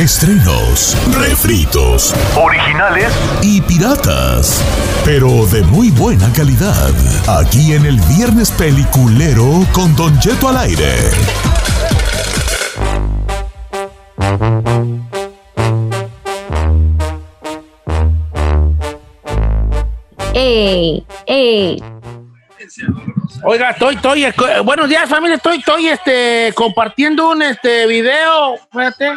Estrenos, 0.00 0.96
refritos, 1.20 2.14
originales 2.34 3.12
y 3.42 3.60
piratas. 3.60 4.64
Pero 5.04 5.44
de 5.44 5.60
muy 5.64 5.90
buena 5.90 6.32
calidad. 6.32 6.88
Aquí 7.28 7.74
en 7.74 7.84
el 7.84 8.00
Viernes 8.16 8.50
Peliculero 8.50 9.44
con 9.74 9.94
Don 9.96 10.18
Jeto 10.18 10.48
al 10.48 10.56
aire. 10.56 10.94
¡Ey! 20.32 21.04
¡Ey! 21.26 21.84
Oiga, 23.44 23.70
estoy, 23.70 23.96
estoy, 23.96 24.24
eh, 24.24 24.32
buenos 24.64 24.88
días 24.88 25.10
familia, 25.10 25.36
estoy, 25.36 25.58
estoy, 25.58 25.88
este, 25.88 26.52
compartiendo 26.54 27.30
un, 27.30 27.42
este, 27.42 27.86
video, 27.86 28.54
espérate, 28.54 29.12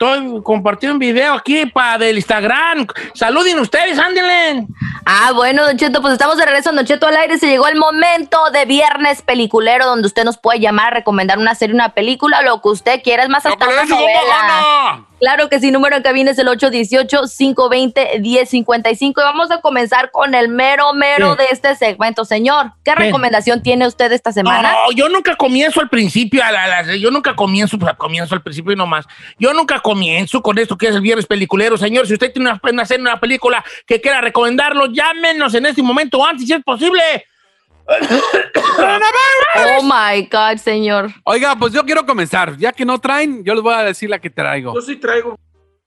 estoy 0.00 0.42
compartiendo 0.42 0.94
un 0.94 0.98
video 0.98 1.34
aquí 1.34 1.66
para 1.66 1.98
del 1.98 2.16
Instagram, 2.16 2.86
saluden 3.12 3.58
ustedes, 3.58 3.98
ándenle. 3.98 4.66
Ah, 5.04 5.32
bueno, 5.34 5.64
Don 5.64 5.76
Cheto, 5.76 6.00
pues 6.00 6.12
estamos 6.12 6.36
de 6.36 6.44
regreso 6.44 6.70
en 6.70 6.76
Don 6.76 6.84
Cheto 6.84 7.06
al 7.06 7.16
aire. 7.16 7.38
Se 7.38 7.46
llegó 7.46 7.68
el 7.68 7.76
momento 7.76 8.38
de 8.52 8.64
viernes 8.64 9.22
peliculero 9.22 9.86
donde 9.86 10.06
usted 10.06 10.24
nos 10.24 10.38
puede 10.38 10.60
llamar, 10.60 10.94
recomendar 10.94 11.38
una 11.38 11.54
serie, 11.54 11.74
una 11.74 11.94
película, 11.94 12.42
lo 12.42 12.60
que 12.60 12.68
usted 12.68 13.02
quiera. 13.02 13.22
Es 13.22 13.28
más, 13.28 13.46
hasta 13.46 13.68
una 13.68 13.84
novela. 13.84 15.06
Claro 15.20 15.48
que 15.50 15.60
sí, 15.60 15.70
número 15.70 15.96
en 15.96 16.02
cabina 16.02 16.30
es 16.30 16.38
el 16.38 16.46
818-520-1055. 16.48 19.02
Y 19.02 19.12
vamos 19.12 19.50
a 19.50 19.60
comenzar 19.60 20.10
con 20.10 20.34
el 20.34 20.48
mero, 20.48 20.94
mero 20.94 21.36
de 21.36 21.44
este 21.50 21.76
segmento. 21.76 22.24
Señor, 22.24 22.72
¿qué, 22.82 22.94
recomendación 22.94 23.62
tiene 23.62 23.86
usted 23.86 24.10
esta 24.12 24.32
semana? 24.32 24.72
No, 24.72 24.92
yo 24.92 25.10
nunca 25.10 25.36
comienzo 25.36 25.80
al 25.80 25.90
principio, 25.90 26.42
a 26.42 26.50
la, 26.50 26.96
yo 26.96 27.10
nunca 27.10 27.36
comienzo, 27.36 27.78
pues, 27.78 27.92
comienzo 27.98 28.34
al 28.34 28.40
principio 28.40 28.72
y 28.72 28.76
no 28.76 28.86
más. 28.86 29.04
Yo 29.38 29.52
nunca 29.52 29.80
comienzo 29.80 30.40
con 30.40 30.56
esto 30.56 30.78
que 30.78 30.88
es 30.88 30.94
el 30.94 31.02
viernes 31.02 31.26
peliculero. 31.26 31.76
Señor, 31.76 32.06
si 32.06 32.14
usted 32.14 32.32
tiene 32.32 32.48
una, 32.48 32.58
una, 32.62 32.86
una 32.98 33.20
película 33.20 33.62
que 33.86 34.00
quiera 34.00 34.22
recomendarlo, 34.22 34.86
llámenos 35.00 35.54
en 35.54 35.66
este 35.66 35.82
momento 35.82 36.24
antes, 36.24 36.46
si 36.46 36.52
es 36.52 36.62
posible. 36.62 37.00
oh 37.90 39.82
my 39.82 40.28
God, 40.30 40.58
señor. 40.58 41.10
Oiga, 41.24 41.56
pues 41.56 41.72
yo 41.72 41.84
quiero 41.84 42.06
comenzar. 42.06 42.56
Ya 42.56 42.72
que 42.72 42.84
no 42.84 42.98
traen, 42.98 43.42
yo 43.44 43.54
les 43.54 43.62
voy 43.62 43.74
a 43.74 43.82
decir 43.82 44.08
la 44.10 44.18
que 44.18 44.30
traigo. 44.30 44.74
Yo 44.74 44.80
sí 44.80 44.96
traigo. 44.96 45.38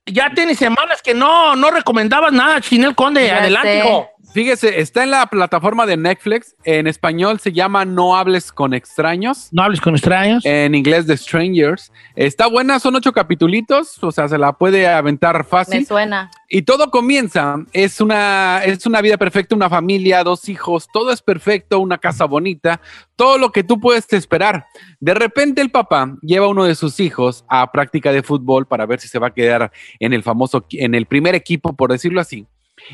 Ya 0.06 0.30
tiene 0.34 0.54
semanas 0.54 1.00
que 1.00 1.14
no, 1.14 1.56
no 1.56 1.70
recomendabas 1.70 2.32
nada, 2.32 2.60
Chinel 2.60 2.94
Conde. 2.94 3.30
Adelante, 3.30 3.78
hijo. 3.78 4.10
Fíjese, 4.34 4.80
está 4.80 5.04
en 5.04 5.12
la 5.12 5.24
plataforma 5.28 5.86
de 5.86 5.96
Netflix. 5.96 6.56
En 6.64 6.88
español 6.88 7.38
se 7.38 7.52
llama 7.52 7.84
No 7.84 8.16
hables 8.16 8.50
con 8.50 8.74
extraños. 8.74 9.48
No 9.52 9.62
hables 9.62 9.80
con 9.80 9.94
extraños. 9.94 10.44
En 10.44 10.74
inglés 10.74 11.06
The 11.06 11.16
Strangers. 11.16 11.92
Está 12.16 12.48
buena, 12.48 12.80
son 12.80 12.96
ocho 12.96 13.12
capitulitos, 13.12 14.02
o 14.02 14.10
sea, 14.10 14.26
se 14.26 14.36
la 14.36 14.52
puede 14.52 14.88
aventar 14.88 15.44
fácil. 15.44 15.78
Me 15.78 15.86
suena. 15.86 16.32
Y 16.48 16.62
todo 16.62 16.90
comienza, 16.90 17.58
es 17.72 18.00
una, 18.00 18.60
es 18.64 18.84
una 18.86 19.00
vida 19.00 19.16
perfecta, 19.18 19.54
una 19.54 19.70
familia, 19.70 20.24
dos 20.24 20.48
hijos, 20.48 20.88
todo 20.92 21.12
es 21.12 21.22
perfecto, 21.22 21.78
una 21.78 21.98
casa 21.98 22.24
bonita, 22.24 22.80
todo 23.14 23.38
lo 23.38 23.52
que 23.52 23.62
tú 23.62 23.78
puedes 23.78 24.12
esperar. 24.12 24.66
De 24.98 25.14
repente 25.14 25.62
el 25.62 25.70
papá 25.70 26.12
lleva 26.22 26.46
a 26.46 26.48
uno 26.48 26.64
de 26.64 26.74
sus 26.74 26.98
hijos 26.98 27.44
a 27.48 27.70
práctica 27.70 28.10
de 28.10 28.24
fútbol 28.24 28.66
para 28.66 28.84
ver 28.84 28.98
si 28.98 29.06
se 29.06 29.20
va 29.20 29.28
a 29.28 29.34
quedar 29.34 29.70
en 30.00 30.12
el 30.12 30.24
famoso, 30.24 30.66
en 30.70 30.96
el 30.96 31.06
primer 31.06 31.36
equipo, 31.36 31.76
por 31.76 31.92
decirlo 31.92 32.20
así. 32.20 32.48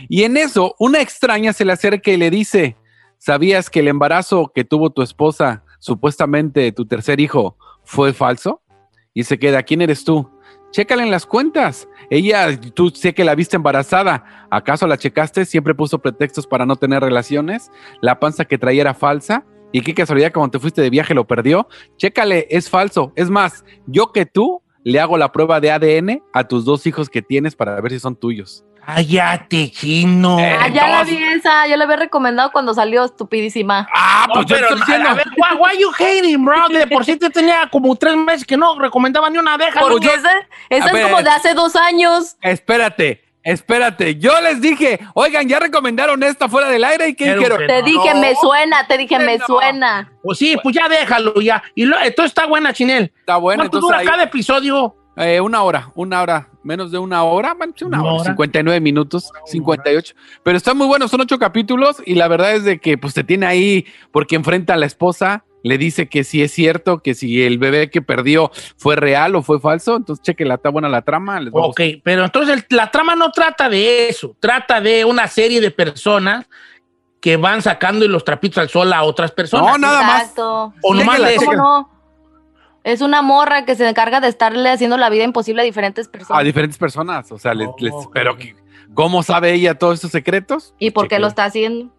Y 0.08 0.24
en 0.24 0.36
eso, 0.36 0.74
una 0.78 1.00
extraña 1.00 1.52
se 1.52 1.64
le 1.64 1.72
acerca 1.72 2.10
y 2.10 2.16
le 2.16 2.30
dice, 2.30 2.76
¿sabías 3.18 3.70
que 3.70 3.80
el 3.80 3.88
embarazo 3.88 4.52
que 4.54 4.64
tuvo 4.64 4.90
tu 4.90 5.02
esposa, 5.02 5.64
supuestamente 5.78 6.72
tu 6.72 6.86
tercer 6.86 7.20
hijo, 7.20 7.56
fue 7.84 8.12
falso? 8.12 8.62
Y 9.14 9.24
se 9.24 9.38
queda, 9.38 9.62
¿quién 9.62 9.82
eres 9.82 10.04
tú? 10.04 10.30
Chécale 10.70 11.02
en 11.02 11.10
las 11.10 11.26
cuentas. 11.26 11.88
Ella, 12.10 12.58
tú 12.74 12.90
sé 12.90 13.12
que 13.12 13.24
la 13.24 13.34
viste 13.34 13.56
embarazada. 13.56 14.46
¿Acaso 14.50 14.86
la 14.86 14.98
checaste? 14.98 15.44
Siempre 15.44 15.74
puso 15.74 15.98
pretextos 15.98 16.46
para 16.46 16.64
no 16.64 16.76
tener 16.76 17.02
relaciones. 17.02 17.72
La 18.00 18.20
panza 18.20 18.44
que 18.44 18.58
traía 18.58 18.82
era 18.82 18.94
falsa. 18.94 19.44
Y 19.72 19.80
qué 19.82 19.94
casualidad, 19.94 20.32
cuando 20.32 20.52
te 20.52 20.58
fuiste 20.60 20.80
de 20.82 20.90
viaje 20.90 21.14
lo 21.14 21.26
perdió. 21.26 21.68
Chécale, 21.96 22.46
es 22.50 22.70
falso. 22.70 23.12
Es 23.16 23.30
más, 23.30 23.64
yo 23.86 24.12
que 24.12 24.26
tú 24.26 24.62
le 24.84 25.00
hago 25.00 25.18
la 25.18 25.32
prueba 25.32 25.60
de 25.60 25.70
ADN 25.70 26.22
a 26.32 26.46
tus 26.46 26.64
dos 26.64 26.86
hijos 26.86 27.08
que 27.08 27.22
tienes 27.22 27.56
para 27.56 27.80
ver 27.80 27.92
si 27.92 28.00
son 28.00 28.16
tuyos. 28.16 28.64
Cállate, 28.84 29.70
chino. 29.70 30.38
Ah, 30.38 30.68
ya 30.68 30.88
la 30.88 31.04
vi 31.04 31.22
esa, 31.22 31.66
yo 31.66 31.76
la 31.76 31.84
había 31.84 31.96
recomendado 31.96 32.50
cuando 32.50 32.74
salió 32.74 33.04
estupidísima. 33.04 33.88
Ah, 33.94 34.26
pues 34.32 34.46
yo 34.46 34.56
estoy 34.56 34.78
diciendo. 34.78 35.08
A 35.08 35.14
ver, 35.14 35.26
why, 35.36 35.56
why 35.58 35.80
you 35.80 35.90
hating, 35.98 36.44
bro? 36.44 36.68
De 36.68 36.86
por 36.86 37.04
sí 37.04 37.16
te 37.16 37.30
tenía 37.30 37.68
como 37.70 37.94
tres 37.96 38.16
meses 38.16 38.44
que 38.44 38.56
no 38.56 38.78
recomendaba 38.78 39.30
ni 39.30 39.38
una 39.38 39.54
abeja. 39.54 39.80
Porque 39.80 40.08
esa, 40.08 40.30
esa 40.68 40.90
es 40.90 41.02
como 41.02 41.22
de 41.22 41.30
hace 41.30 41.54
dos 41.54 41.76
años. 41.76 42.36
Espérate. 42.42 43.24
Espérate, 43.42 44.18
yo 44.18 44.38
les 44.42 44.60
dije, 44.60 45.00
oigan, 45.14 45.48
ya 45.48 45.58
recomendaron 45.58 46.22
esta 46.22 46.46
fuera 46.46 46.68
del 46.68 46.84
aire 46.84 47.08
y 47.08 47.14
qué 47.14 47.34
dijeron. 47.34 47.66
Te 47.66 47.82
dije, 47.82 48.14
me 48.14 48.34
suena, 48.34 48.86
te 48.86 48.98
dije, 48.98 49.18
me 49.18 49.38
suena. 49.38 50.12
Pues 50.22 50.38
sí, 50.38 50.58
pues 50.62 50.76
ya 50.76 50.88
déjalo 50.88 51.40
ya. 51.40 51.62
Y 51.74 51.86
lo, 51.86 51.98
esto 52.00 52.22
está 52.24 52.44
buena, 52.44 52.74
Chinel. 52.74 53.10
Está 53.18 53.38
buena. 53.38 53.62
¿Cuánto 53.62 53.80
dura 53.80 54.02
cada 54.04 54.24
episodio? 54.24 54.94
Eh, 55.16 55.40
una 55.40 55.62
hora, 55.62 55.90
una 55.94 56.22
hora, 56.22 56.48
menos 56.62 56.92
de 56.92 56.98
una 56.98 57.24
hora, 57.24 57.56
una, 57.82 58.02
hora, 58.02 58.24
59 58.24 58.80
minutos, 58.80 59.30
58. 59.46 60.14
Pero 60.42 60.56
está 60.56 60.72
muy 60.72 60.86
bueno, 60.86 61.08
son 61.08 61.20
ocho 61.20 61.38
capítulos 61.38 62.02
y 62.06 62.14
la 62.14 62.28
verdad 62.28 62.54
es 62.54 62.64
de 62.64 62.78
que 62.78 62.96
pues 62.96 63.14
te 63.14 63.24
tiene 63.24 63.46
ahí 63.46 63.86
porque 64.12 64.36
enfrenta 64.36 64.74
a 64.74 64.76
la 64.76 64.86
esposa, 64.86 65.44
le 65.62 65.78
dice 65.78 66.08
que 66.08 66.24
si 66.24 66.42
es 66.42 66.52
cierto, 66.52 67.00
que 67.00 67.14
si 67.14 67.42
el 67.42 67.58
bebé 67.58 67.90
que 67.90 68.02
perdió 68.02 68.50
fue 68.76 68.96
real 68.96 69.34
o 69.34 69.42
fue 69.42 69.60
falso, 69.60 69.96
entonces 69.96 70.22
cheque, 70.22 70.44
está 70.44 70.70
buena 70.70 70.88
la 70.88 71.02
trama. 71.02 71.40
ok, 71.52 71.80
pero 72.02 72.24
entonces 72.24 72.64
la 72.70 72.90
trama 72.90 73.14
no 73.16 73.30
trata 73.32 73.68
de 73.68 74.08
eso, 74.08 74.36
trata 74.40 74.80
de 74.80 75.04
una 75.04 75.26
serie 75.26 75.60
de 75.60 75.70
personas 75.70 76.46
que 77.20 77.36
van 77.36 77.60
sacando 77.60 78.06
los 78.08 78.24
trapitos 78.24 78.58
al 78.58 78.70
sol 78.70 78.92
a 78.92 79.02
otras 79.02 79.32
personas. 79.32 79.72
No, 79.72 79.78
nada 79.78 80.02
más. 80.02 80.32
O 80.38 80.94
nomás 80.94 81.20
no? 81.54 81.99
Es 82.82 83.02
una 83.02 83.20
morra 83.22 83.64
que 83.64 83.74
se 83.74 83.88
encarga 83.88 84.20
de 84.20 84.28
estarle 84.28 84.70
haciendo 84.70 84.96
la 84.96 85.10
vida 85.10 85.24
imposible 85.24 85.62
a 85.62 85.64
diferentes 85.64 86.08
personas. 86.08 86.40
A 86.40 86.44
diferentes 86.44 86.78
personas, 86.78 87.30
o 87.30 87.38
sea, 87.38 87.52
les, 87.52 87.68
pero 88.12 88.36
¿cómo 88.94 89.22
sabe 89.22 89.52
ella 89.52 89.74
todos 89.74 89.94
estos 89.94 90.12
secretos? 90.12 90.74
¿Y 90.78 90.90
por 90.90 91.06
qué 91.08 91.18
lo 91.18 91.26
está 91.26 91.44
haciendo? 91.44 91.92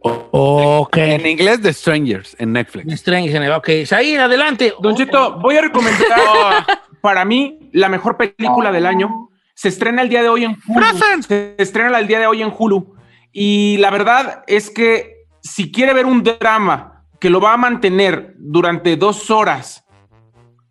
Ok. 0.00 0.96
En 0.98 1.26
inglés, 1.26 1.60
The 1.60 1.72
Strangers, 1.72 2.36
en 2.38 2.52
Netflix. 2.52 2.86
The 2.86 2.96
Strangers, 2.96 3.56
ok. 3.56 3.68
Ahí, 3.92 4.14
adelante. 4.14 4.72
Don 4.80 4.94
Chito, 4.94 5.38
voy 5.40 5.56
a 5.56 5.62
recomendar 5.62 6.64
para 7.00 7.24
mí 7.24 7.70
la 7.72 7.88
mejor 7.88 8.16
película 8.16 8.70
del 8.70 8.86
año. 8.86 9.30
Se 9.54 9.68
estrena 9.68 10.02
el 10.02 10.08
día 10.08 10.22
de 10.22 10.28
hoy 10.28 10.44
en 10.44 10.56
Hulu. 10.66 10.86
Se 11.26 11.56
estrena 11.58 11.98
el 11.98 12.06
día 12.06 12.20
de 12.20 12.26
hoy 12.26 12.42
en 12.42 12.52
Hulu. 12.56 12.94
Y 13.32 13.76
la 13.78 13.90
verdad 13.90 14.44
es 14.46 14.70
que 14.70 15.26
si 15.42 15.72
quiere 15.72 15.92
ver 15.92 16.06
un 16.06 16.22
drama 16.22 16.97
que 17.18 17.30
lo 17.30 17.40
va 17.40 17.54
a 17.54 17.56
mantener 17.56 18.34
durante 18.38 18.96
dos 18.96 19.30
horas, 19.30 19.84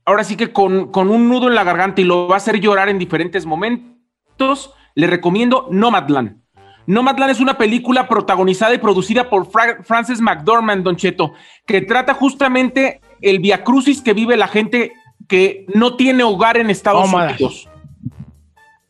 ahora 0.06 0.24
sí 0.24 0.36
que 0.36 0.54
con, 0.54 0.90
un 0.96 1.30
nudo 1.30 1.48
en 1.48 1.56
la 1.56 1.64
garganta 1.64 2.02
y 2.02 2.06
lo 2.06 2.28
va 2.28 2.36
a 2.36 2.38
hacer 2.38 2.60
llorar 2.60 2.90
en 2.90 3.00
diferentes 3.00 3.46
momentos, 3.46 4.74
le 4.96 5.08
recomiendo 5.08 5.68
Nomadland. 5.72 6.42
Nomadland 6.86 7.32
es 7.32 7.42
una 7.42 7.58
película 7.58 8.08
protagonizada 8.08 8.74
y 8.74 8.78
producida 8.78 9.30
por 9.30 9.50
Frances 9.84 10.22
McDormand, 10.22 10.84
Don 10.84 10.96
Cheto, 10.96 11.34
que 11.66 11.82
trata 11.82 12.14
justamente 12.14 13.02
el 13.22 13.40
viacrucis 13.40 14.02
que 14.02 14.14
vive 14.14 14.38
la 14.38 14.48
gente 14.48 14.94
que 15.28 15.66
no 15.74 15.98
tiene 15.98 16.24
hogar 16.24 16.56
en 16.56 16.70
Estados 16.70 17.12
Unidos. 17.12 17.68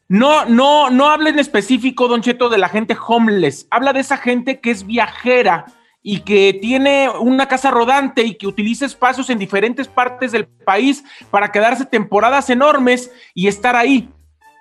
No, 0.09 0.45
no, 0.45 0.91
no 0.91 1.09
habla 1.09 1.29
en 1.29 1.39
específico, 1.39 2.07
Don 2.07 2.22
Cheto, 2.22 2.50
de 2.50 2.59
la 2.59 2.69
gente 2.69 2.95
homeless. 2.95 3.68
Habla 3.72 3.94
de 3.94 4.01
esa 4.01 4.18
gente 4.18 4.62
que 4.62 4.69
es 4.69 4.85
viajera 4.85 5.66
y 6.09 6.22
que 6.22 6.57
tiene 6.62 7.09
una 7.09 7.50
casa 7.50 7.69
rodante 7.69 8.23
y 8.23 8.35
que 8.35 8.47
utiliza 8.47 8.85
espacios 8.85 9.29
en 9.29 9.40
diferentes 9.40 9.90
partes 9.90 10.31
del 10.31 10.47
país 10.47 11.03
para 11.31 11.51
quedarse 11.51 11.85
temporadas 11.85 12.50
enormes 12.50 13.12
y 13.34 13.50
estar 13.50 13.75
ahí. 13.75 14.07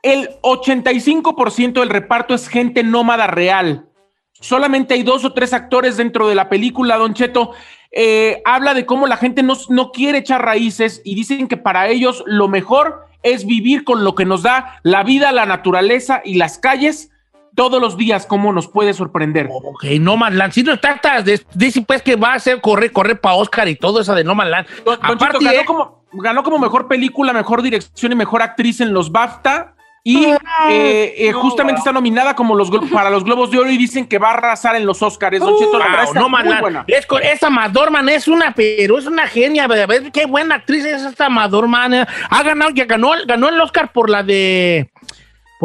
El 0.02 0.28
85% 0.42 1.74
del 1.74 1.88
reparto 1.88 2.34
es 2.34 2.48
gente 2.48 2.82
nómada 2.82 3.28
real. 3.28 3.86
Solamente 4.32 4.94
hay 4.94 5.04
dos 5.04 5.24
o 5.24 5.34
tres 5.34 5.52
actores 5.52 5.96
dentro 5.96 6.26
de 6.28 6.34
la 6.34 6.48
película, 6.48 6.96
Don 6.96 7.14
Cheto. 7.14 7.52
Eh, 7.92 8.42
habla 8.44 8.74
de 8.74 8.84
cómo 8.84 9.06
la 9.06 9.16
gente 9.16 9.44
no, 9.44 9.54
no 9.68 9.92
quiere 9.92 10.18
echar 10.18 10.44
raíces 10.44 11.00
y 11.04 11.14
dicen 11.14 11.46
que 11.46 11.56
para 11.56 11.86
ellos 11.86 12.24
lo 12.26 12.48
mejor 12.48 13.06
es 13.22 13.46
vivir 13.46 13.84
con 13.84 14.02
lo 14.02 14.16
que 14.16 14.24
nos 14.24 14.42
da 14.42 14.80
la 14.82 15.04
vida, 15.04 15.30
la 15.30 15.46
naturaleza 15.46 16.22
y 16.24 16.34
las 16.34 16.58
calles 16.58 17.12
todos 17.56 17.80
los 17.80 17.96
días 17.96 18.26
cómo 18.26 18.52
nos 18.52 18.68
puede 18.68 18.94
sorprender. 18.94 19.48
Ok, 19.50 19.84
No 19.98 20.16
Man's 20.16 20.36
Land. 20.36 20.52
Si 20.52 20.62
no 20.62 20.78
trata 20.78 21.24
dice 21.54 21.82
pues 21.82 22.02
que 22.02 22.14
va 22.14 22.34
a 22.34 22.38
ser 22.38 22.60
correr, 22.60 22.92
correr 22.92 23.20
para 23.20 23.34
Oscar 23.34 23.66
y 23.66 23.74
todo 23.74 24.00
eso 24.00 24.14
de 24.14 24.22
No 24.22 24.36
Man's 24.36 24.50
Land. 24.50 24.66
Aparte, 25.00 25.44
ganó, 25.44 25.64
como, 25.64 26.04
ganó 26.12 26.42
como 26.44 26.58
mejor 26.58 26.86
película, 26.86 27.32
mejor 27.32 27.62
dirección 27.62 28.12
y 28.12 28.14
mejor 28.14 28.42
actriz 28.42 28.80
en 28.80 28.92
los 28.92 29.10
BAFTA 29.10 29.74
Y 30.04 30.26
eh, 30.26 31.14
eh, 31.16 31.32
justamente 31.32 31.78
está 31.78 31.92
nominada 31.92 32.36
como 32.36 32.54
los 32.54 32.70
para 32.92 33.10
los 33.10 33.24
Globos 33.24 33.50
de 33.50 33.58
Oro 33.58 33.70
y 33.70 33.78
dicen 33.78 34.06
que 34.06 34.18
va 34.18 34.30
a 34.30 34.34
arrasar 34.34 34.76
en 34.76 34.86
los 34.86 35.02
Oscars. 35.02 35.40
Don 35.40 35.58
Cheto, 35.58 35.78
la 35.78 35.88
verdad 35.88 36.12
no, 36.14 36.28
muy 36.28 36.54
buena. 36.60 36.84
Es, 36.86 37.06
esa 37.22 37.50
Madorman 37.50 38.08
es 38.10 38.28
una, 38.28 38.52
pero 38.54 38.98
es 38.98 39.06
una 39.06 39.26
genia. 39.26 39.66
ver 39.66 40.12
qué 40.12 40.26
buena 40.26 40.56
actriz 40.56 40.84
es 40.84 41.02
esta 41.02 41.28
Madorman. 41.30 42.06
Ha 42.30 42.42
ganado, 42.42 42.70
ya 42.70 42.84
ganó, 42.84 43.12
ganó 43.26 43.48
el 43.48 43.60
Oscar 43.60 43.90
por 43.92 44.10
la 44.10 44.22
de. 44.22 44.90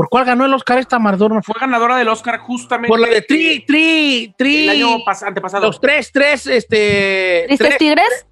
¿Por 0.02 0.10
cuál 0.10 0.26
ganó 0.26 0.46
el 0.46 0.54
Oscar 0.56 0.80
esta 0.80 0.98
Madorman? 0.98 1.44
Fue 1.44 1.54
ganadora 1.60 1.96
del 1.96 2.08
Oscar 2.08 2.40
justamente. 2.40 2.88
Por 2.88 3.00
la 3.00 3.08
de 3.08 3.22
Tri, 3.22 3.64
Tri, 3.68 4.34
Tri. 4.36 4.64
El 4.64 4.70
año 4.72 4.98
antepasado. 5.22 5.68
Los 5.68 5.80
tres, 5.80 6.12
tres, 6.12 6.48
este. 6.48 7.44
¿Tristes 7.46 7.78
Tigres? 7.78 8.26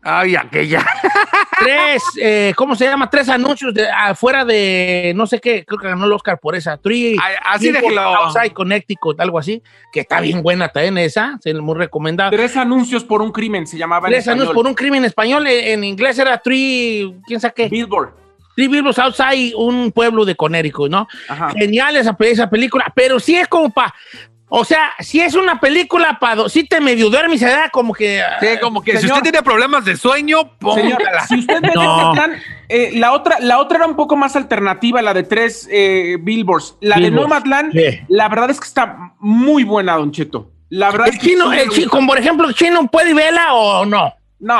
Ay, 0.00 0.36
aquella. 0.36 0.82
Tres, 1.60 2.02
eh, 2.18 2.54
¿cómo 2.56 2.74
se 2.74 2.86
llama? 2.86 3.10
Tres 3.10 3.28
anuncios 3.28 3.74
de 3.74 3.90
afuera 3.90 4.46
de 4.46 5.12
no 5.14 5.26
sé 5.26 5.38
qué, 5.38 5.66
creo 5.66 5.78
que 5.78 5.86
ganó 5.86 6.06
el 6.06 6.12
Oscar 6.12 6.40
por 6.40 6.56
esa. 6.56 6.78
Three, 6.78 7.18
así 7.44 7.70
de 7.70 7.78
Outside 7.78 8.52
Connecticut, 8.54 9.20
algo 9.20 9.38
así, 9.38 9.62
que 9.92 10.00
está 10.00 10.20
bien 10.20 10.42
buena 10.42 10.70
también 10.70 10.96
esa, 10.96 11.38
se 11.42 11.52
muy 11.52 11.76
recomendada. 11.76 12.30
Tres 12.30 12.56
anuncios 12.56 13.04
por 13.04 13.20
un 13.20 13.30
crimen 13.30 13.66
se 13.66 13.76
llamaba. 13.76 14.08
Tres 14.08 14.26
anuncios 14.28 14.54
por 14.54 14.66
un 14.66 14.74
crimen 14.74 15.00
en 15.00 15.04
español, 15.04 15.46
en, 15.46 15.84
inglés 15.84 16.18
era 16.18 16.38
Three, 16.38 17.20
¿quién 17.26 17.38
sabe 17.38 17.54
qué? 17.54 17.68
Billboard. 17.68 18.21
Three 18.54 18.68
Billboards 18.68 18.98
Outside, 18.98 19.54
un 19.56 19.92
pueblo 19.92 20.24
de 20.24 20.34
Connecticut, 20.34 20.90
¿no? 20.90 21.08
Genial 21.56 21.96
esa, 21.96 22.16
esa 22.20 22.50
película, 22.50 22.92
pero 22.94 23.18
sí 23.18 23.36
es 23.36 23.48
como 23.48 23.70
para 23.70 23.94
o 24.54 24.66
sea, 24.66 24.90
si 25.00 25.18
es 25.18 25.34
una 25.34 25.58
película 25.58 26.18
para 26.20 26.46
si 26.50 26.64
te 26.64 26.78
medio 26.78 27.08
duermes, 27.08 27.40
se 27.40 27.46
da 27.46 27.70
como 27.70 27.94
que. 27.94 28.22
Sí, 28.38 28.48
como 28.60 28.82
que 28.82 28.98
si 28.98 29.06
usted 29.06 29.22
tiene 29.22 29.42
problemas 29.42 29.86
de 29.86 29.96
sueño, 29.96 30.58
póngala. 30.58 31.26
si 31.26 31.38
usted 31.38 31.62
ve 31.62 31.70
no. 31.74 32.12
plan, 32.12 32.34
eh, 32.68 32.90
la, 32.92 33.12
otra, 33.12 33.40
la 33.40 33.58
otra 33.58 33.78
era 33.78 33.86
un 33.86 33.96
poco 33.96 34.14
más 34.14 34.36
alternativa, 34.36 35.00
la 35.00 35.14
de 35.14 35.22
tres 35.22 35.66
eh, 35.72 36.18
billboards. 36.20 36.76
La 36.82 36.98
de 36.98 37.10
Nomadland, 37.10 37.72
la 38.08 38.28
verdad 38.28 38.50
es 38.50 38.60
que 38.60 38.66
está 38.66 39.14
muy 39.20 39.64
buena, 39.64 39.96
Don 39.96 40.12
Cheto. 40.12 40.50
La 40.68 40.90
verdad 40.90 41.08
el 41.08 41.18
chino, 41.18 41.50
el 41.50 41.70
chino, 41.70 41.88
como 41.88 42.08
por 42.08 42.18
ejemplo, 42.18 42.46
¿el 42.46 42.54
chino 42.54 42.86
puede 42.88 43.14
verla 43.14 43.54
o 43.54 43.86
no? 43.86 44.12
No, 44.38 44.58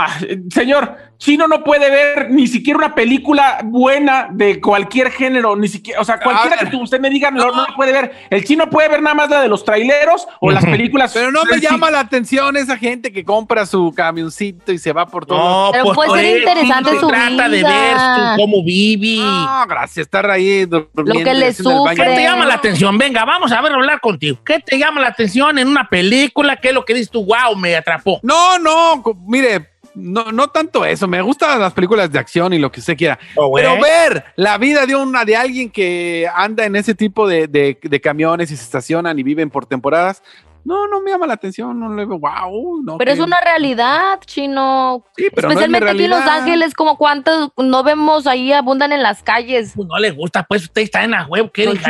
señor, 0.50 0.96
Chino 1.22 1.46
no 1.46 1.62
puede 1.62 1.88
ver 1.88 2.30
ni 2.32 2.48
siquiera 2.48 2.78
una 2.78 2.96
película 2.96 3.60
buena 3.62 4.26
de 4.32 4.60
cualquier 4.60 5.12
género, 5.12 5.54
ni 5.54 5.68
siquiera, 5.68 6.00
o 6.00 6.04
sea, 6.04 6.18
cualquiera 6.18 6.68
que 6.68 6.74
usted 6.74 6.98
me 6.98 7.10
diga 7.10 7.30
no, 7.30 7.46
no, 7.52 7.64
puede 7.76 7.92
ver. 7.92 8.12
El 8.28 8.44
chino 8.44 8.68
puede 8.68 8.88
ver 8.88 9.00
nada 9.00 9.14
más 9.14 9.30
la 9.30 9.40
de 9.40 9.46
los 9.46 9.64
traileros 9.64 10.26
o 10.40 10.50
las 10.50 10.64
películas. 10.64 11.12
Pero 11.14 11.30
no 11.30 11.44
me 11.44 11.60
llama 11.60 11.92
la 11.92 12.00
atención 12.00 12.56
esa 12.56 12.76
gente 12.76 13.12
que 13.12 13.24
compra 13.24 13.66
su 13.66 13.92
camioncito 13.94 14.72
y 14.72 14.78
se 14.78 14.92
va 14.92 15.06
por 15.06 15.24
todo. 15.24 15.38
No, 15.38 15.68
Pero 15.70 15.84
pues 15.84 15.94
puede 15.94 16.22
ser 16.24 16.38
interesante 16.38 16.98
su 16.98 17.06
trata 17.06 17.48
de 17.48 17.62
ver 17.62 17.96
cómo 18.36 18.64
vive. 18.64 19.22
No, 19.22 19.64
gracias, 19.68 20.06
estar 20.06 20.28
ahí 20.28 20.66
Lo 20.66 20.90
que 20.90 21.34
le 21.34 21.52
sufre. 21.52 21.94
¿Qué 21.94 22.02
te 22.02 22.22
llama 22.24 22.46
la 22.46 22.54
atención? 22.54 22.98
Venga, 22.98 23.24
vamos 23.24 23.52
a 23.52 23.62
ver, 23.62 23.70
hablar 23.70 24.00
contigo. 24.00 24.38
¿Qué 24.44 24.58
te 24.58 24.76
llama 24.76 25.00
la 25.00 25.08
atención 25.08 25.56
en 25.56 25.68
una 25.68 25.88
película? 25.88 26.56
¿Qué 26.56 26.70
es 26.70 26.74
lo 26.74 26.84
que 26.84 26.94
dices 26.94 27.10
tú? 27.12 27.24
Wow, 27.24 27.54
me 27.56 27.76
atrapó. 27.76 28.18
No, 28.24 28.58
no, 28.58 29.04
mire, 29.24 29.71
no, 29.94 30.32
no 30.32 30.48
tanto 30.48 30.84
eso. 30.84 31.06
Me 31.06 31.20
gustan 31.22 31.60
las 31.60 31.72
películas 31.72 32.10
de 32.10 32.18
acción 32.18 32.52
y 32.52 32.58
lo 32.58 32.70
que 32.70 32.80
usted 32.80 32.96
quiera. 32.96 33.18
Oh, 33.36 33.52
pero 33.54 33.80
ver 33.80 34.24
la 34.36 34.58
vida 34.58 34.86
de 34.86 34.96
una 34.96 35.24
de 35.24 35.36
alguien 35.36 35.70
que 35.70 36.28
anda 36.34 36.64
en 36.64 36.76
ese 36.76 36.94
tipo 36.94 37.28
de, 37.28 37.46
de, 37.48 38.00
camiones 38.00 38.50
y 38.50 38.56
se 38.56 38.64
estacionan 38.64 39.18
y 39.18 39.22
viven 39.22 39.50
por 39.50 39.66
temporadas. 39.66 40.22
No, 40.64 40.86
no 40.86 41.02
me 41.02 41.10
llama 41.10 41.26
la 41.26 41.34
atención, 41.34 41.78
no 41.78 41.92
le 41.92 42.04
veo, 42.04 42.20
wow. 42.20 42.82
No, 42.84 42.96
pero 42.96 43.10
es 43.10 43.18
una 43.18 43.40
realidad, 43.40 44.20
chino. 44.26 45.04
Sí, 45.16 45.26
pero 45.34 45.48
Especialmente 45.48 45.90
aquí 45.90 46.04
en 46.04 46.10
Los 46.10 46.20
Ángeles, 46.20 46.74
como 46.74 46.96
cuántos 46.96 47.50
no 47.56 47.82
vemos 47.82 48.28
ahí, 48.28 48.52
abundan 48.52 48.92
en 48.92 49.02
las 49.02 49.24
calles. 49.24 49.72
Pues 49.74 49.88
no 49.88 49.98
le 49.98 50.12
gusta, 50.12 50.44
pues 50.44 50.62
usted 50.62 50.82
está 50.82 51.02
en 51.02 51.10
la 51.12 51.26
web. 51.26 51.50
¿qué 51.52 51.64
pues, 51.64 51.80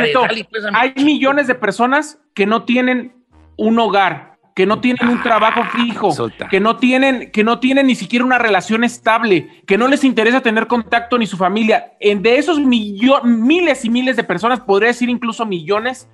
hay 0.73 0.93
millones 1.03 1.45
de 1.45 1.53
personas 1.53 2.19
que 2.33 2.47
no 2.47 2.63
tienen 2.63 3.13
un 3.57 3.77
hogar, 3.77 4.32
que 4.53 4.65
no 4.65 4.79
tienen 4.79 5.07
un 5.07 5.21
trabajo 5.23 5.61
ah, 5.63 5.71
fijo, 5.75 6.13
que 6.49 6.59
no 6.59 6.77
tienen, 6.77 7.31
que 7.31 7.43
no 7.43 7.59
tienen 7.59 7.87
ni 7.87 7.95
siquiera 7.95 8.23
una 8.23 8.37
relación 8.37 8.83
estable, 8.83 9.63
que 9.65 9.77
no 9.77 9.87
les 9.87 10.03
interesa 10.03 10.41
tener 10.41 10.67
contacto 10.67 11.17
ni 11.17 11.25
su 11.25 11.37
familia. 11.37 11.93
En 11.99 12.21
de 12.21 12.37
esos 12.37 12.59
miles 12.59 13.85
y 13.85 13.89
miles 13.89 14.15
de 14.15 14.23
personas, 14.23 14.59
podría 14.59 14.89
decir 14.89 15.09
incluso 15.09 15.45
millones, 15.45 16.07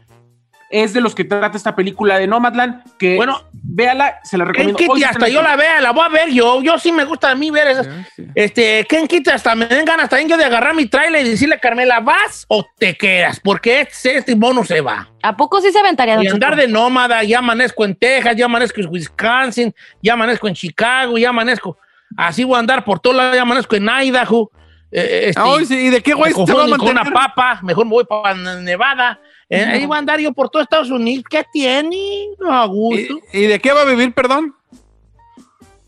es 0.69 0.94
de 0.94 1.01
los 1.01 1.16
que 1.16 1.24
trata 1.24 1.57
esta 1.57 1.75
película 1.75 2.19
de 2.19 2.27
Nomadland, 2.27 2.83
que 2.98 3.16
bueno, 3.16 3.44
véala, 3.51 4.19
se 4.24 4.38
la 4.38 4.45
recomiendo. 4.45 4.77
Ken 4.77 4.88
Kitty, 4.88 5.04
hasta 5.04 5.27
yo 5.27 5.42
la 5.42 5.56
vea, 5.56 5.81
la 5.81 5.92
voy 5.92 6.06
a 6.06 6.10
ver 6.10 6.30
yo, 6.30 6.62
yo 6.62 6.77
sí 6.77 6.92
me 6.92 7.06
gusta 7.06 7.31
a 7.31 7.36
mí 7.36 7.50
ver 7.50 7.68
esas. 7.68 7.89
Este, 8.36 8.86
Ken 8.88 9.07
Kitty, 9.07 9.31
hasta 9.31 9.56
me 9.56 9.66
den 9.66 9.83
ganas 9.83 10.10
también 10.10 10.30
yo 10.30 10.38
de 10.38 10.45
agarrar 10.45 10.75
mi 10.75 10.86
trailer 10.86 11.25
y 11.25 11.30
decirle, 11.30 11.60
Carmela, 11.60 12.00
¿vas 12.00 12.45
o 12.48 12.66
te 12.77 12.95
quedas? 12.95 13.39
Porque 13.39 13.81
este, 13.81 14.18
este 14.18 14.36
mono 14.36 14.63
se 14.63 14.81
va. 14.81 15.10
¿A 15.24 15.36
poco 15.36 15.60
sí 15.60 15.71
se 15.71 15.80
aventaría? 15.80 16.24
Y 16.24 16.27
andar 16.27 16.56
de 16.56 16.68
nómada, 16.68 17.24
ya 17.24 17.39
amanezco 17.39 17.83
en 17.83 17.95
Texas, 17.95 18.36
ya 18.36 18.45
amanezco 18.45 18.80
en 18.80 18.89
Wisconsin, 18.89 19.75
ya 20.04 20.13
amanezco 20.13 20.48
en 20.48 20.54
Chicago, 20.54 21.18
ya 21.18 21.30
amanezco, 21.30 21.77
así 22.16 22.44
voy 22.44 22.57
a 22.57 22.60
andar 22.60 22.83
por 22.83 23.00
todo 23.00 23.13
lado, 23.13 23.33
ya 23.33 23.42
amanezco 23.42 23.75
en 23.75 23.89
Idaho. 23.89 24.51
Eh, 24.92 25.31
este, 25.36 25.75
¿Y 25.75 25.89
de 25.89 26.01
qué 26.01 26.13
güey 26.13 26.33
se 26.33 26.54
va 26.54 26.66
a 26.66 26.77
Con 26.77 26.89
una 26.89 27.06
papa, 27.06 27.60
mejor 27.63 27.86
me 27.86 27.92
voy 27.92 28.06
para 28.06 28.33
Nevada. 28.36 29.19
Eh, 29.49 29.65
ahí 29.65 29.85
va 29.87 29.95
a 29.95 29.99
andar 29.99 30.19
yo 30.19 30.31
por 30.31 30.49
todo 30.49 30.61
Estados 30.61 30.91
Unidos. 30.91 31.25
¿Qué 31.29 31.43
tiene? 31.51 32.27
No, 32.39 32.53
a 32.53 32.65
gusto. 32.65 33.19
¿Y, 33.33 33.41
de 33.41 33.59
qué 33.59 33.71
va 33.71 33.81
a 33.81 33.85
vivir, 33.85 34.13
perdón? 34.13 34.55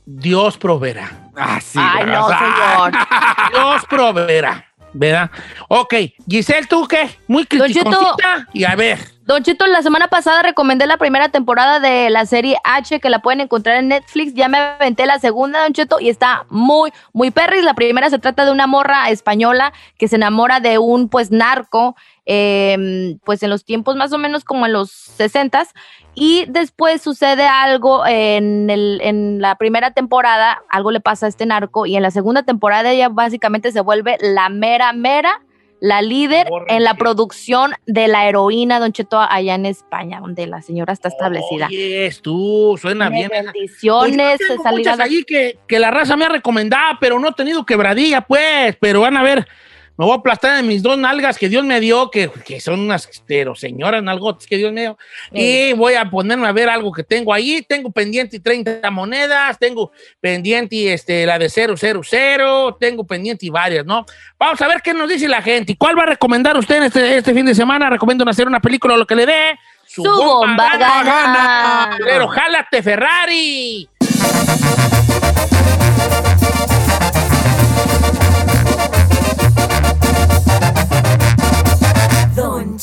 Dios 0.05 0.57
proveerá. 0.57 1.29
Ah, 1.35 1.61
sí. 1.61 1.79
Ay, 1.79 2.05
no, 2.05 2.27
señor. 2.27 2.91
Dios 3.53 3.85
proveerá. 3.87 4.65
¿Verdad? 4.93 5.31
Ok, 5.69 5.93
Giselle, 6.27 6.67
¿tú 6.67 6.85
qué? 6.87 7.09
Muy 7.27 7.45
criticosita. 7.45 8.47
Y 8.51 8.63
a 8.65 8.75
ver. 8.75 8.99
Don 9.23 9.43
Chito, 9.43 9.67
la 9.67 9.83
semana 9.83 10.07
pasada 10.07 10.41
recomendé 10.41 10.87
la 10.87 10.97
primera 10.97 11.29
temporada 11.29 11.79
de 11.79 12.09
la 12.09 12.25
serie 12.25 12.57
H 12.63 12.99
que 12.99 13.09
la 13.11 13.19
pueden 13.19 13.39
encontrar 13.41 13.77
en 13.77 13.89
Netflix. 13.89 14.33
Ya 14.33 14.47
me 14.47 14.57
aventé 14.57 15.05
la 15.05 15.19
segunda, 15.19 15.61
Don 15.61 15.73
Chito, 15.73 15.99
y 15.99 16.09
está 16.09 16.47
muy, 16.49 16.91
muy 17.13 17.29
perris. 17.29 17.63
La 17.63 17.75
primera 17.75 18.09
se 18.09 18.17
trata 18.17 18.45
de 18.45 18.51
una 18.51 18.65
morra 18.65 19.11
española 19.11 19.73
que 19.99 20.07
se 20.07 20.15
enamora 20.15 20.59
de 20.59 20.79
un, 20.79 21.07
pues, 21.07 21.29
narco, 21.29 21.95
em, 22.25 23.19
pues, 23.23 23.43
en 23.43 23.51
los 23.51 23.63
tiempos 23.63 23.95
más 23.95 24.11
o 24.11 24.17
menos 24.17 24.43
como 24.43 24.65
en 24.65 24.73
los 24.73 24.89
60 24.89 25.67
y 26.15 26.45
después 26.47 27.01
sucede 27.01 27.45
algo 27.45 28.05
en, 28.07 28.69
en 28.69 29.39
la 29.39 29.55
primera 29.55 29.91
temporada, 29.91 30.63
algo 30.69 30.89
le 30.91 30.99
pasa 30.99 31.27
a 31.27 31.29
este 31.29 31.45
narco, 31.45 31.85
y 31.85 31.95
en 31.95 32.01
la 32.01 32.11
segunda 32.11 32.43
temporada 32.43 32.91
ella 32.91 33.09
básicamente 33.09 33.71
se 33.71 33.81
vuelve 33.81 34.17
la 34.19 34.49
mera, 34.49 34.93
mera 34.93 35.41
la 35.81 36.03
líder 36.03 36.47
en 36.67 36.83
la 36.83 36.93
producción 36.93 37.73
de 37.87 38.07
la 38.07 38.29
heroína, 38.29 38.79
Don 38.79 38.93
Cheto, 38.93 39.19
allá 39.19 39.55
en 39.55 39.65
España, 39.65 40.19
donde 40.21 40.45
la 40.45 40.61
señora 40.61 40.93
está 40.93 41.09
establecida. 41.09 41.67
es 41.71 42.21
tú, 42.21 42.77
suena 42.79 43.09
bien. 43.09 43.29
Bendiciones. 43.29 44.39
Pues 44.47 44.59
muchas 44.77 44.99
allí 44.99 45.23
que, 45.23 45.57
que 45.67 45.79
la 45.79 45.89
raza 45.89 46.15
me 46.15 46.25
ha 46.25 46.29
recomendado, 46.29 46.99
pero 47.01 47.17
no 47.19 47.29
he 47.29 47.33
tenido 47.33 47.65
quebradilla, 47.65 48.21
pues, 48.21 48.77
pero 48.79 49.01
van 49.01 49.17
a 49.17 49.23
ver 49.23 49.47
me 49.97 50.05
voy 50.05 50.13
a 50.13 50.17
aplastar 50.17 50.59
en 50.59 50.67
mis 50.67 50.81
dos 50.81 50.97
nalgas 50.97 51.37
que 51.37 51.49
Dios 51.49 51.63
me 51.63 51.79
dio, 51.79 52.09
que, 52.09 52.29
que 52.45 52.59
son 52.59 52.79
unas 52.79 53.09
pero 53.27 53.55
señoras 53.55 54.01
nalgotas 54.01 54.47
que 54.47 54.57
Dios 54.57 54.71
me 54.71 54.81
dio. 54.81 54.97
Y 55.31 55.73
voy 55.73 55.93
a 55.93 56.09
ponerme 56.09 56.47
a 56.47 56.51
ver 56.51 56.69
algo 56.69 56.91
que 56.91 57.03
tengo 57.03 57.33
ahí. 57.33 57.61
Tengo 57.61 57.91
pendiente 57.91 58.39
30 58.39 58.89
monedas, 58.89 59.59
tengo 59.59 59.91
pendiente 60.19 60.93
este, 60.93 61.25
la 61.25 61.37
de 61.37 61.49
000, 61.49 62.77
tengo 62.79 63.05
pendiente 63.05 63.49
varias, 63.51 63.85
¿no? 63.85 64.05
Vamos 64.39 64.61
a 64.61 64.67
ver 64.67 64.81
qué 64.81 64.93
nos 64.93 65.09
dice 65.09 65.27
la 65.27 65.41
gente. 65.41 65.75
¿Cuál 65.77 65.97
va 65.97 66.03
a 66.03 66.07
recomendar 66.07 66.57
usted 66.57 66.81
este, 66.83 67.17
este 67.17 67.33
fin 67.33 67.45
de 67.45 67.53
semana? 67.53 67.89
Recomiendo 67.89 68.27
hacer 68.27 68.47
una 68.47 68.59
película 68.59 68.95
o 68.95 68.97
lo 68.97 69.05
que 69.05 69.15
le 69.15 69.25
dé. 69.25 69.59
Su, 69.85 70.03
bomba, 70.03 70.77
gana. 70.77 71.97
Pero 72.03 72.27
jálate, 72.27 72.81
Ferrari. 72.81 73.89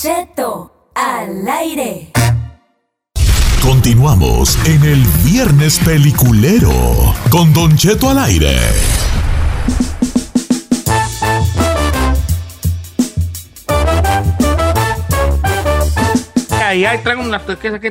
Cheto 0.00 0.92
al 0.94 1.48
aire. 1.48 2.12
Continuamos 3.60 4.56
en 4.64 4.84
el 4.84 5.04
Viernes 5.24 5.80
Peliculero 5.84 6.70
con 7.32 7.52
Don 7.52 7.76
Cheto 7.76 8.10
al 8.10 8.18
aire. 8.18 8.56
Ahí, 16.62 16.84
ahí 16.84 16.98
traigo 17.02 17.22
una 17.22 17.44
que 17.44 17.90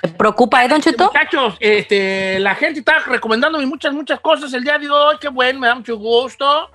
¿Te 0.00 0.08
preocupa, 0.16 0.64
eh, 0.64 0.68
Don 0.68 0.80
Cheto? 0.80 1.06
Muchachos, 1.06 1.56
este, 1.58 2.38
la 2.38 2.54
gente 2.54 2.78
está 2.78 3.00
recomendándome 3.00 3.66
muchas, 3.66 3.92
muchas 3.92 4.20
cosas 4.20 4.54
el 4.54 4.62
día 4.62 4.78
de 4.78 4.88
hoy. 4.88 5.16
Qué 5.20 5.28
bueno, 5.28 5.58
me 5.58 5.66
da 5.66 5.74
mucho 5.74 5.98
gusto. 5.98 6.70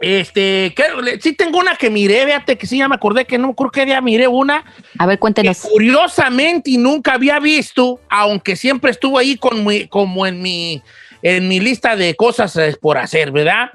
Este, 0.00 0.74
que, 0.74 0.84
sí 1.20 1.32
tengo 1.32 1.58
una 1.58 1.76
que 1.76 1.88
miré, 1.88 2.26
fíjate 2.26 2.58
que 2.58 2.66
sí, 2.66 2.78
ya 2.78 2.88
me 2.88 2.96
acordé 2.96 3.24
que 3.24 3.38
no 3.38 3.54
creo 3.54 3.70
que 3.70 3.86
ya 3.86 4.00
miré 4.00 4.26
una. 4.26 4.64
A 4.98 5.06
ver, 5.06 5.18
cuéntenos. 5.18 5.60
curiosamente 5.60 6.70
y 6.70 6.76
nunca 6.76 7.14
había 7.14 7.38
visto, 7.38 8.00
aunque 8.10 8.56
siempre 8.56 8.90
estuvo 8.90 9.18
ahí 9.18 9.36
con 9.36 9.64
como 9.88 10.26
en 10.26 10.42
mi, 10.42 10.82
en 11.22 11.46
mi 11.46 11.60
lista 11.60 11.94
de 11.94 12.14
cosas 12.16 12.56
eh, 12.56 12.76
por 12.80 12.98
hacer, 12.98 13.30
¿verdad? 13.30 13.70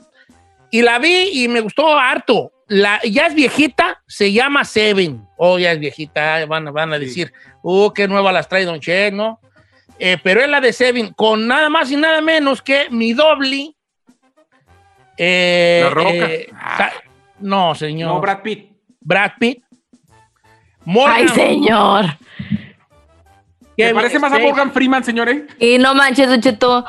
Y 0.69 0.81
la 0.81 0.99
vi 0.99 1.43
y 1.43 1.47
me 1.47 1.61
gustó 1.61 1.97
harto. 1.97 2.51
la, 2.67 2.99
ya 3.03 3.27
es 3.27 3.33
viejita, 3.33 4.03
se 4.05 4.33
llama 4.33 4.65
Seven. 4.65 5.25
Oh, 5.37 5.57
ya 5.57 5.71
es 5.71 5.79
viejita, 5.79 6.45
van, 6.45 6.73
van 6.73 6.91
a 6.91 6.99
decir, 6.99 7.31
uh, 7.63 7.91
qué 7.91 8.07
nueva 8.07 8.33
las 8.33 8.49
trae 8.49 8.65
Don 8.65 8.81
Che, 8.81 9.11
¿no? 9.11 9.39
Eh, 9.99 10.17
pero 10.21 10.41
es 10.41 10.49
la 10.49 10.61
de 10.61 10.73
Seven, 10.73 11.13
con 11.13 11.47
nada 11.47 11.69
más 11.69 11.89
y 11.91 11.95
nada 11.95 12.21
menos 12.21 12.61
que 12.61 12.89
mi 12.89 13.13
doble. 13.13 13.76
Eh, 15.17 15.81
La 15.83 15.89
Roca. 15.89 16.09
eh, 16.11 16.47
sa- 16.77 16.91
no, 17.39 17.75
señor. 17.75 18.13
No, 18.15 18.21
Brad 18.21 18.41
Pitt. 18.41 18.71
Brad 19.01 19.31
Pitt. 19.39 19.63
Morgan 20.85 21.15
Ay, 21.17 21.27
señor. 21.29 22.05
¿Te 23.75 23.93
parece 23.93 24.19
más 24.19 24.31
a. 24.33 24.39
Morgan 24.39 24.71
Freeman, 24.71 25.03
señores? 25.03 25.43
Y 25.59 25.77
no 25.77 25.93
manches, 25.93 26.39
Cheto. 26.39 26.85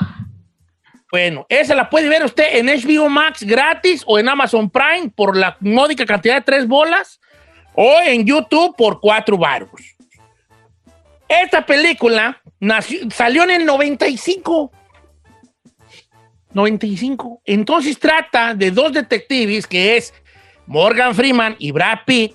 Bueno, 1.11 1.47
esa 1.49 1.75
la 1.75 1.89
puede 1.91 2.09
ver 2.09 2.23
usted 2.25 2.57
en 2.59 2.67
HBO 2.69 3.09
Max 3.09 3.43
gratis 3.43 4.03
o 4.07 4.19
en 4.19 4.29
Amazon 4.29 4.69
Prime 4.71 5.11
por 5.15 5.37
la 5.37 5.57
módica 5.61 6.05
cantidad 6.07 6.35
de 6.37 6.41
tres 6.43 6.69
bolas 6.69 7.19
o 7.75 7.99
en 8.05 8.25
YouTube 8.27 8.75
por 8.77 9.01
cuatro 9.01 9.37
baros. 9.39 9.71
Esta 11.29 11.65
película 11.65 12.41
nació- 12.61 13.11
salió 13.11 13.43
en 13.45 13.51
el 13.51 13.65
95. 13.67 14.71
95. 16.59 17.43
Entonces 17.45 17.99
trata 17.99 18.55
de 18.55 18.71
dos 18.71 18.93
detectives 18.93 19.67
que 19.67 19.97
es 19.97 20.13
Morgan 20.67 21.15
Freeman 21.15 21.57
y 21.59 21.71
Brad 21.71 22.01
Pitt 22.05 22.35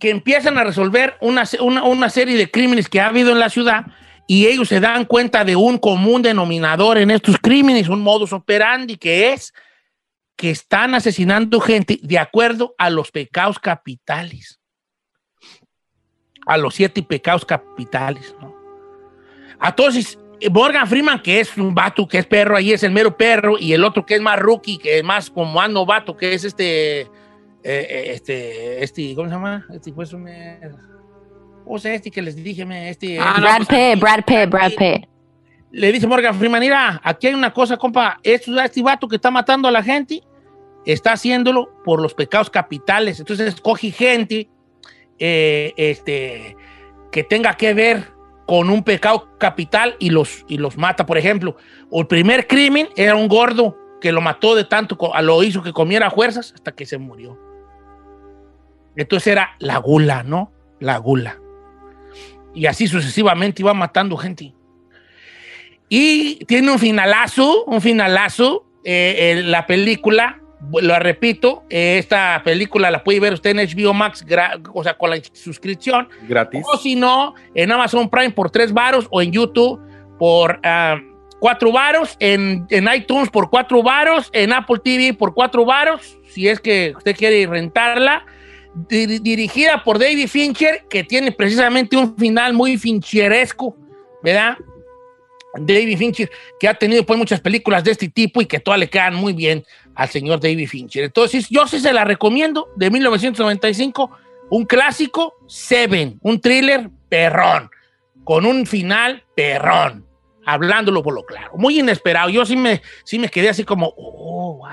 que 0.00 0.10
empiezan 0.10 0.56
a 0.58 0.64
resolver 0.64 1.16
una, 1.20 1.44
una 1.60 2.08
serie 2.08 2.36
de 2.36 2.50
crímenes 2.50 2.88
que 2.88 3.00
ha 3.00 3.08
habido 3.08 3.32
en 3.32 3.40
la 3.40 3.50
ciudad 3.50 3.86
y 4.26 4.46
ellos 4.46 4.68
se 4.68 4.78
dan 4.78 5.04
cuenta 5.04 5.44
de 5.44 5.56
un 5.56 5.78
común 5.78 6.22
denominador 6.22 6.98
en 6.98 7.10
estos 7.10 7.36
crímenes, 7.38 7.88
un 7.88 8.00
modus 8.00 8.32
operandi 8.32 8.96
que 8.96 9.32
es 9.32 9.52
que 10.36 10.50
están 10.50 10.94
asesinando 10.94 11.60
gente 11.60 11.98
de 12.02 12.18
acuerdo 12.18 12.74
a 12.78 12.90
los 12.90 13.10
pecados 13.10 13.58
capitales. 13.58 14.60
A 16.46 16.56
los 16.56 16.74
siete 16.74 17.02
pecados 17.02 17.44
capitales, 17.44 18.34
¿no? 18.40 18.54
Entonces, 19.60 20.18
Morgan 20.50 20.86
Freeman, 20.86 21.20
que 21.20 21.40
es 21.40 21.56
un 21.56 21.74
vato, 21.74 22.06
que 22.06 22.18
es 22.18 22.26
perro, 22.26 22.56
ahí 22.56 22.72
es 22.72 22.82
el 22.82 22.92
mero 22.92 23.16
perro, 23.16 23.56
y 23.58 23.72
el 23.72 23.84
otro 23.84 24.06
que 24.06 24.14
es 24.14 24.20
más 24.20 24.38
rookie, 24.38 24.78
que 24.78 24.98
es 24.98 25.04
más 25.04 25.30
como 25.30 25.52
más 25.52 25.70
novato, 25.70 26.16
que 26.16 26.32
es 26.32 26.44
este, 26.44 27.00
eh, 27.00 27.08
eh, 27.64 28.04
este, 28.14 28.82
este, 28.84 29.14
¿cómo 29.14 29.28
se 29.28 29.34
llama? 29.34 29.66
Este, 29.72 29.92
pues, 29.92 30.12
un, 30.12 30.28
eh, 30.28 30.60
o 31.66 31.78
sea, 31.78 31.94
este 31.94 32.10
que 32.10 32.22
les 32.22 32.36
dije, 32.36 32.64
este. 32.88 33.18
Ah, 33.20 33.34
este- 33.36 33.40
Brad 33.40 33.94
Pitt, 33.94 34.00
Brad 34.00 34.24
Pitt, 34.24 34.50
Brad 34.50 34.72
Pitt. 34.78 35.08
le 35.72 35.92
dice 35.92 36.06
Morgan 36.06 36.34
Freeman, 36.34 36.60
mira, 36.60 37.00
aquí 37.02 37.26
hay 37.26 37.34
una 37.34 37.52
cosa, 37.52 37.76
compa, 37.76 38.18
esto, 38.22 38.58
este 38.60 38.82
vato 38.82 39.08
que 39.08 39.16
está 39.16 39.30
matando 39.30 39.68
a 39.68 39.70
la 39.70 39.82
gente, 39.82 40.22
está 40.86 41.12
haciéndolo 41.12 41.82
por 41.84 42.00
los 42.00 42.14
pecados 42.14 42.48
capitales. 42.48 43.18
Entonces 43.20 43.48
escoge 43.54 43.90
gente 43.90 44.48
eh, 45.18 45.74
este, 45.76 46.56
que 47.12 47.24
tenga 47.24 47.54
que 47.54 47.74
ver 47.74 48.17
con 48.48 48.70
un 48.70 48.82
pecado 48.82 49.36
capital 49.36 49.94
y 49.98 50.08
los, 50.08 50.46
y 50.48 50.56
los 50.56 50.78
mata. 50.78 51.04
Por 51.04 51.18
ejemplo, 51.18 51.58
el 51.92 52.06
primer 52.06 52.46
crimen 52.46 52.88
era 52.96 53.14
un 53.14 53.28
gordo 53.28 53.76
que 54.00 54.10
lo 54.10 54.22
mató 54.22 54.54
de 54.54 54.64
tanto, 54.64 54.96
lo 55.20 55.42
hizo 55.42 55.62
que 55.62 55.74
comiera 55.74 56.10
fuerzas 56.10 56.54
hasta 56.54 56.72
que 56.72 56.86
se 56.86 56.96
murió. 56.96 57.38
Entonces 58.96 59.26
era 59.26 59.54
la 59.58 59.76
gula, 59.76 60.22
¿no? 60.22 60.50
La 60.80 60.96
gula. 60.96 61.38
Y 62.54 62.64
así 62.64 62.88
sucesivamente 62.88 63.60
iba 63.60 63.74
matando 63.74 64.16
gente. 64.16 64.54
Y 65.90 66.42
tiene 66.46 66.72
un 66.72 66.78
finalazo, 66.78 67.64
un 67.66 67.82
finalazo, 67.82 68.64
eh, 68.82 69.42
la 69.44 69.66
película, 69.66 70.37
lo 70.80 70.98
repito, 70.98 71.64
esta 71.70 72.42
película 72.44 72.90
la 72.90 73.04
puede 73.04 73.20
ver 73.20 73.32
usted 73.32 73.56
en 73.56 73.58
HBO 73.68 73.94
Max, 73.94 74.24
o 74.74 74.82
sea, 74.82 74.94
con 74.94 75.10
la 75.10 75.18
suscripción, 75.32 76.08
Gratis. 76.28 76.64
o 76.72 76.76
si 76.76 76.96
no, 76.96 77.34
en 77.54 77.70
Amazon 77.72 78.08
Prime 78.10 78.30
por 78.30 78.50
tres 78.50 78.72
varos 78.72 79.06
o 79.10 79.22
en 79.22 79.30
YouTube 79.32 79.80
por 80.18 80.58
ah, 80.64 80.96
cuatro 81.40 81.70
varos, 81.70 82.16
en, 82.18 82.66
en 82.70 82.88
iTunes 82.92 83.30
por 83.30 83.50
cuatro 83.50 83.82
varos, 83.82 84.30
en 84.32 84.52
Apple 84.52 84.78
TV 84.82 85.14
por 85.14 85.32
cuatro 85.32 85.64
varos, 85.64 86.18
si 86.28 86.48
es 86.48 86.58
que 86.60 86.92
usted 86.96 87.14
quiere 87.16 87.46
rentarla. 87.46 88.24
Dir- 88.88 89.20
dirigida 89.22 89.82
por 89.82 89.98
David 89.98 90.28
Fincher, 90.28 90.84
que 90.90 91.02
tiene 91.02 91.32
precisamente 91.32 91.96
un 91.96 92.16
final 92.16 92.52
muy 92.52 92.76
fincheresco, 92.78 93.76
¿verdad? 94.22 94.56
David 95.54 95.96
Fincher, 95.98 96.30
que 96.60 96.68
ha 96.68 96.74
tenido 96.74 97.04
pues 97.04 97.18
muchas 97.18 97.40
películas 97.40 97.82
de 97.82 97.92
este 97.92 98.08
tipo 98.08 98.40
y 98.42 98.46
que 98.46 98.60
todas 98.60 98.78
le 98.78 98.88
quedan 98.88 99.14
muy 99.14 99.32
bien 99.32 99.64
al 99.98 100.08
señor 100.08 100.38
David 100.38 100.68
Fincher. 100.68 101.04
Entonces, 101.04 101.48
yo 101.50 101.66
sí 101.66 101.80
se 101.80 101.92
la 101.92 102.04
recomiendo, 102.04 102.68
de 102.76 102.88
1995, 102.88 104.10
un 104.48 104.64
clásico, 104.64 105.34
Seven, 105.48 106.20
un 106.22 106.40
thriller 106.40 106.88
perrón, 107.08 107.68
con 108.22 108.46
un 108.46 108.64
final 108.64 109.24
perrón, 109.34 110.06
hablándolo 110.46 111.02
por 111.02 111.14
lo 111.14 111.24
claro, 111.26 111.50
muy 111.56 111.80
inesperado. 111.80 112.30
Yo 112.30 112.46
sí 112.46 112.56
me, 112.56 112.80
sí 113.02 113.18
me 113.18 113.28
quedé 113.28 113.48
así 113.48 113.64
como, 113.64 113.92
oh, 113.96 114.58
wow. 114.58 114.68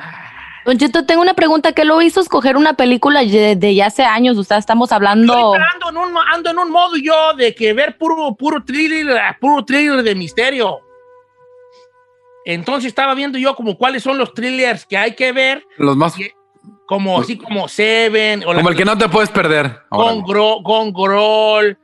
Don 0.66 0.78
Cheto, 0.78 1.06
tengo 1.06 1.24
una 1.24 1.34
pregunta. 1.34 1.74
¿Qué 1.74 1.86
lo 1.86 2.02
hizo 2.04 2.22
escoger 2.22 2.56
una 2.56 2.74
película 2.74 3.24
de, 3.24 3.56
de 3.56 3.76
ya 3.76 3.88
hace 3.88 4.04
años? 4.04 4.38
O 4.38 4.44
sea, 4.44 4.58
estamos 4.58 4.92
hablando... 4.92 5.54
Ando 5.56 5.90
en, 5.90 5.98
un, 5.98 6.18
ando 6.34 6.50
en 6.52 6.60
un 6.60 6.72
modo 6.72 6.98
yo 6.98 7.34
de 7.34 7.54
que 7.54 7.74
ver 7.74 7.98
puro, 7.98 8.36
puro 8.36 8.64
thriller, 8.64 9.20
puro 9.40 9.66
thriller 9.66 10.04
de 10.04 10.16
misterio. 10.16 10.82
Entonces 12.46 12.88
estaba 12.90 13.14
viendo 13.16 13.38
yo 13.40 13.56
como 13.56 13.78
cuáles 13.78 14.04
son 14.04 14.18
los 14.18 14.34
thrillers 14.34 14.86
que 14.86 14.96
hay 14.98 15.16
que 15.16 15.32
ver, 15.32 15.64
Los 15.78 15.98
más. 15.98 16.16
como 16.88 17.20
así 17.20 17.38
como 17.38 17.68
Seven, 17.68 18.44
o 18.46 18.54
la 18.54 18.60
Como 18.60 18.70
el 18.70 18.76
que 18.78 18.86
no 18.86 18.98
te 18.98 19.10
puedes 19.10 19.30
perder. 19.32 19.80
Gone 19.90 20.20
Órale. 20.20 20.24
Gro- 20.24 20.62
Gone 20.64 20.94
Girl, 20.96 21.78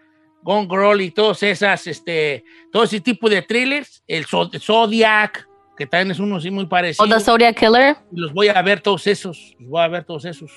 Gone 0.44 0.68
Girl 0.70 1.01
y 1.01 1.12
todos 1.12 1.41
esas, 1.44 1.88
este, 1.88 2.44
todo 2.72 2.84
ese 2.84 3.00
tipo 3.01 3.27
de 3.30 3.41
thrillers, 3.41 4.03
el 4.08 4.25
Zo- 4.27 4.50
Zodiac, 4.60 5.48
que 5.77 5.88
también 5.88 6.12
es 6.12 6.20
uno 6.20 6.36
así 6.36 6.51
muy 6.51 6.68
parecido. 6.68 7.06
O 7.06 7.10
The 7.10 7.20
Zodiac 7.20 7.58
Killer. 7.58 7.96
Y 8.12 8.20
los 8.20 8.32
voy 8.34 8.50
a 8.50 8.62
ver 8.62 8.82
todos 8.82 9.08
esos. 9.08 9.56
Los 9.60 9.70
voy 9.70 9.82
a 9.82 9.88
ver 9.88 10.03
todos 10.03 10.25
esos. 10.25 10.51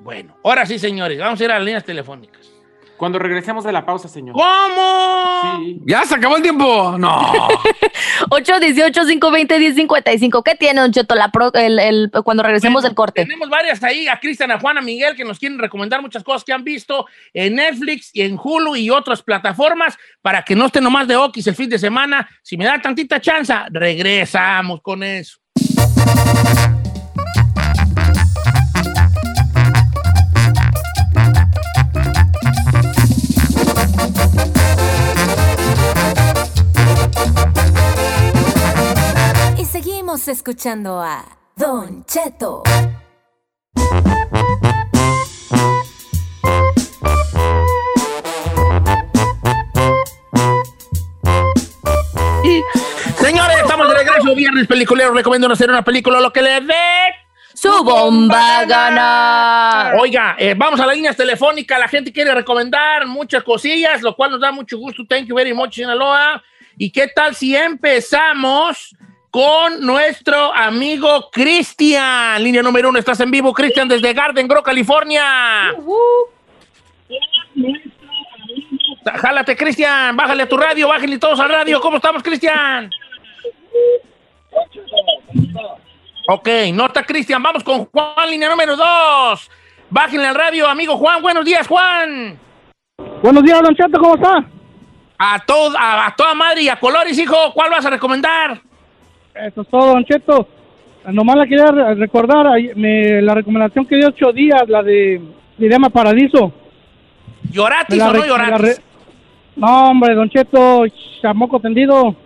Bueno, 0.00 0.36
ahora 0.44 0.66
sí, 0.66 0.78
señores, 0.78 1.18
vamos 1.18 1.40
a 1.40 1.44
ir 1.44 1.50
a 1.50 1.54
las 1.54 1.64
líneas 1.64 1.84
telefónicas. 1.84 2.52
Cuando 2.96 3.18
regresemos 3.18 3.64
de 3.64 3.72
la 3.72 3.84
pausa, 3.84 4.08
señor. 4.08 4.34
¿Cómo? 4.34 5.60
Sí. 5.64 5.80
Ya 5.86 6.04
se 6.04 6.14
acabó 6.14 6.36
el 6.36 6.42
tiempo. 6.42 6.96
No. 6.98 7.48
818-520-1055. 8.30 10.42
¿Qué 10.44 10.54
tiene, 10.54 10.80
Don 10.80 10.92
Cheto, 10.92 11.14
la 11.14 11.28
pro- 11.30 11.52
el, 11.54 11.78
el- 11.78 12.10
cuando 12.24 12.42
regresemos 12.42 12.82
Bueno, 12.82 12.88
del 12.88 12.94
corte? 12.94 13.22
Tenemos 13.24 13.48
varias 13.48 13.82
ahí, 13.82 14.06
a 14.08 14.18
Cristian, 14.20 14.50
a 14.52 14.60
Juan, 14.60 14.78
a 14.78 14.82
Miguel, 14.82 15.16
que 15.16 15.24
nos 15.24 15.38
quieren 15.38 15.58
recomendar 15.58 16.00
muchas 16.02 16.22
cosas 16.22 16.44
que 16.44 16.52
han 16.52 16.64
visto 16.64 17.06
en 17.32 17.56
Netflix 17.56 18.10
y 18.14 18.22
en 18.22 18.38
Hulu 18.42 18.76
y 18.76 18.90
otras 18.90 19.22
plataformas 19.22 19.96
para 20.22 20.42
que 20.42 20.54
no 20.54 20.66
estén 20.66 20.84
nomás 20.84 21.08
de 21.08 21.16
Okis 21.16 21.46
el 21.48 21.54
fin 21.56 21.68
de 21.68 21.78
semana. 21.78 22.28
Si 22.42 22.56
me 22.56 22.64
da 22.64 22.80
tantita 22.80 23.20
chance, 23.20 23.52
regresamos 23.70 24.80
con 24.80 25.02
eso. 25.02 25.38
Escuchando 40.14 41.02
a 41.02 41.24
Don 41.56 42.04
Cheto. 42.04 42.62
Señores, 53.18 53.56
estamos 53.60 53.88
de 53.88 53.94
regreso, 53.94 54.34
viernes 54.36 54.68
peliculero. 54.68 55.12
Recomiendo 55.12 55.52
hacer 55.52 55.68
una 55.68 55.82
película, 55.82 56.20
lo 56.20 56.32
que 56.32 56.42
le 56.42 56.60
dé. 56.60 56.74
Su 57.52 57.82
bomba 57.82 58.60
a 58.60 58.64
ganar. 58.66 59.96
Oiga, 59.96 60.36
eh, 60.38 60.54
vamos 60.56 60.78
a 60.78 60.86
las 60.86 60.94
líneas 60.94 61.16
telefónicas. 61.16 61.80
La 61.80 61.88
gente 61.88 62.12
quiere 62.12 62.32
recomendar 62.32 63.08
muchas 63.08 63.42
cosillas, 63.42 64.00
lo 64.00 64.14
cual 64.14 64.30
nos 64.30 64.40
da 64.40 64.52
mucho 64.52 64.78
gusto. 64.78 65.02
Thank 65.08 65.26
you 65.26 65.34
very 65.34 65.52
much, 65.52 65.74
Sinaloa. 65.74 66.40
¿Y 66.78 66.92
qué 66.92 67.08
tal 67.08 67.34
si 67.34 67.56
empezamos 67.56 68.94
con 69.34 69.84
nuestro 69.84 70.54
amigo 70.54 71.28
Cristian? 71.32 72.40
Línea 72.40 72.62
número 72.62 72.88
uno, 72.88 73.00
estás 73.00 73.18
en 73.18 73.32
vivo, 73.32 73.52
Cristian, 73.52 73.88
desde 73.88 74.12
Garden 74.12 74.46
Grove, 74.46 74.62
California. 74.62 75.74
Jálate, 79.04 79.56
Cristian, 79.56 80.16
bájale 80.16 80.44
a 80.44 80.48
tu 80.48 80.56
radio, 80.56 80.86
bájale 80.86 81.18
todos 81.18 81.40
al 81.40 81.48
radio. 81.48 81.80
¿Cómo 81.80 81.96
estamos, 81.96 82.22
Cristian? 82.22 82.88
Ok, 86.28 86.48
no 86.72 86.86
está 86.86 87.02
Cristian. 87.02 87.42
Vamos 87.42 87.64
con 87.64 87.86
Juan, 87.86 88.30
línea 88.30 88.48
número 88.48 88.76
dos. 88.76 89.50
Bájenle 89.90 90.28
al 90.28 90.36
radio, 90.36 90.68
amigo 90.68 90.96
Juan. 90.96 91.20
Buenos 91.20 91.44
días, 91.44 91.66
Juan. 91.66 92.38
Buenos 93.20 93.42
días, 93.42 93.60
Don 93.60 93.74
Cheto, 93.74 93.98
¿cómo 93.98 94.14
está? 94.14 94.44
A, 95.18 95.44
todo, 95.44 95.76
a, 95.76 96.06
a 96.06 96.14
toda 96.14 96.34
madre 96.34 96.62
y 96.62 96.68
a 96.68 96.78
colores, 96.78 97.18
hijo. 97.18 97.52
¿Cuál 97.52 97.70
vas 97.70 97.84
a 97.84 97.90
recomendar? 97.90 98.62
Eso 99.34 99.62
es 99.62 99.68
todo, 99.68 99.92
Don 99.92 100.04
Cheto. 100.04 100.48
nomás 101.06 101.36
la 101.36 101.46
quería 101.46 101.66
recordar, 101.94 102.46
me, 102.76 103.20
la 103.20 103.34
recomendación 103.34 103.84
que 103.84 103.96
dio 103.96 104.08
ocho 104.08 104.32
días, 104.32 104.62
la 104.68 104.82
de 104.82 105.20
llama 105.58 105.90
Paradiso. 105.90 106.52
¿Lloratis 107.50 108.00
o 108.00 108.12
no 108.12 108.24
lloratis? 108.24 108.80
No, 109.56 109.90
hombre, 109.90 110.14
Don 110.14 110.30
Cheto, 110.30 110.84
a 111.22 111.34
moco 111.34 111.60
tendido. 111.60 112.16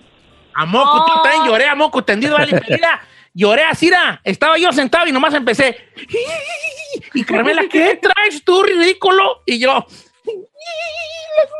A 0.55 0.67
moco, 0.67 1.05
tú 1.07 1.23
también 1.23 1.45
lloré 1.47 1.69
a 1.69 1.75
moco 1.75 2.03
tendido, 2.03 2.35
vale, 2.35 2.61
mira, 2.69 3.01
lloré 3.33 3.65
así, 3.65 3.91
estaba 4.25 4.59
yo 4.59 4.73
sentado 4.73 5.07
y 5.07 5.13
nomás 5.13 5.33
empecé. 5.35 5.77
Y 7.15 7.23
Carmela, 7.25 7.63
¿qué 7.71 8.01
traes 8.03 8.43
tú, 8.45 8.63
ridículo? 8.63 9.43
Y 9.47 9.61
yo. 9.61 9.87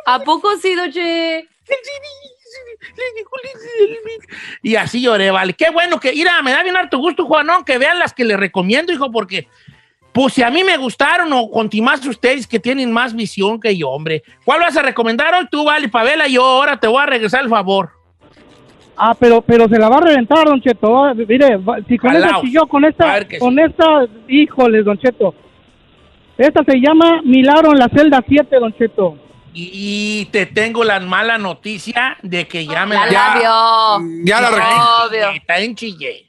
¿A 0.07 0.19
poco 0.21 0.57
sí, 0.57 0.75
Doche? 0.75 1.49
Y 4.63 4.77
así 4.77 5.01
lloré, 5.01 5.31
vale. 5.31 5.53
Qué 5.55 5.71
bueno 5.71 5.99
que, 6.01 6.13
mira, 6.13 6.43
me 6.43 6.53
da 6.53 6.63
bien 6.63 6.77
harto 6.77 6.99
gusto, 6.99 7.27
Juanón, 7.27 7.65
que 7.65 7.79
vean 7.79 7.99
las 7.99 8.13
que 8.13 8.25
le 8.25 8.37
recomiendo, 8.37 8.93
hijo, 8.93 9.11
porque, 9.11 9.49
pues 10.13 10.35
si 10.35 10.43
a 10.43 10.51
mí 10.51 10.65
me 10.65 10.77
gustaron 10.77 11.31
o 11.33 11.49
más 11.83 12.05
ustedes 12.07 12.47
que 12.47 12.59
tienen 12.59 12.91
más 12.93 13.15
visión 13.15 13.61
que 13.61 13.77
yo, 13.77 13.91
hombre. 13.91 14.23
¿Cuál 14.45 14.61
vas 14.61 14.77
a 14.77 14.83
recomendar 14.83 15.35
hoy 15.35 15.47
tú, 15.51 15.65
vale, 15.65 15.89
Pavela? 15.89 16.27
Yo 16.29 16.45
ahora 16.45 16.79
te 16.79 16.87
voy 16.87 17.03
a 17.03 17.07
regresar 17.07 17.43
el 17.43 17.49
favor. 17.49 17.91
Ah, 18.97 19.15
pero, 19.19 19.41
pero 19.43 19.69
se 19.69 19.79
la 19.79 19.89
va 19.89 19.99
a 19.99 20.01
reventar, 20.01 20.45
Don 20.45 20.61
Cheto. 20.61 21.15
Mire, 21.15 21.59
si 21.87 21.97
con 21.99 22.17
esta 22.17 22.43
yo 22.51 22.67
con 22.67 22.85
esta, 22.85 23.25
con 23.39 23.59
esta, 23.59 24.07
híjole, 24.27 24.83
Don 24.83 24.99
Cheto. 24.99 25.35
Esta 26.37 26.65
se 26.65 26.79
llama 26.79 27.21
Milagro 27.23 27.73
en 27.73 27.79
la 27.79 27.89
celda 27.89 28.25
7, 28.27 28.57
Don 28.59 28.73
Cheto. 28.75 29.17
Y 29.61 30.27
te 30.27 30.47
tengo 30.47 30.85
la 30.85 31.01
mala 31.01 31.39
noticia 31.39 32.17
de 32.23 32.47
que 32.47 32.65
ya 32.65 32.87
me 32.87 32.95
la, 32.95 33.11
ya, 33.11 33.35
vio. 33.39 34.25
Ya 34.25 34.41
la 34.41 35.35
Está 35.35 35.59
en 35.59 35.75
Chile. 35.75 36.27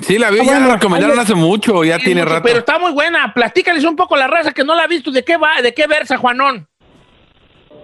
Sí, 0.00 0.18
la 0.18 0.30
vi, 0.30 0.38
ya 0.44 0.60
la 0.60 0.74
recomendaron 0.74 1.18
hace 1.18 1.34
mucho, 1.34 1.82
ya 1.82 1.98
tiene 1.98 2.24
rato. 2.24 2.42
Pero 2.44 2.58
está 2.58 2.78
muy 2.78 2.92
buena. 2.92 3.32
Platícales 3.32 3.84
un 3.84 3.96
poco 3.96 4.16
la 4.16 4.26
raza 4.26 4.52
que 4.52 4.64
no 4.64 4.74
la 4.74 4.84
ha 4.84 4.86
visto. 4.86 5.10
¿De 5.10 5.24
qué 5.24 5.36
va? 5.36 5.62
¿De 5.62 5.72
qué 5.72 5.86
versa, 5.86 6.16
Juanón? 6.16 6.68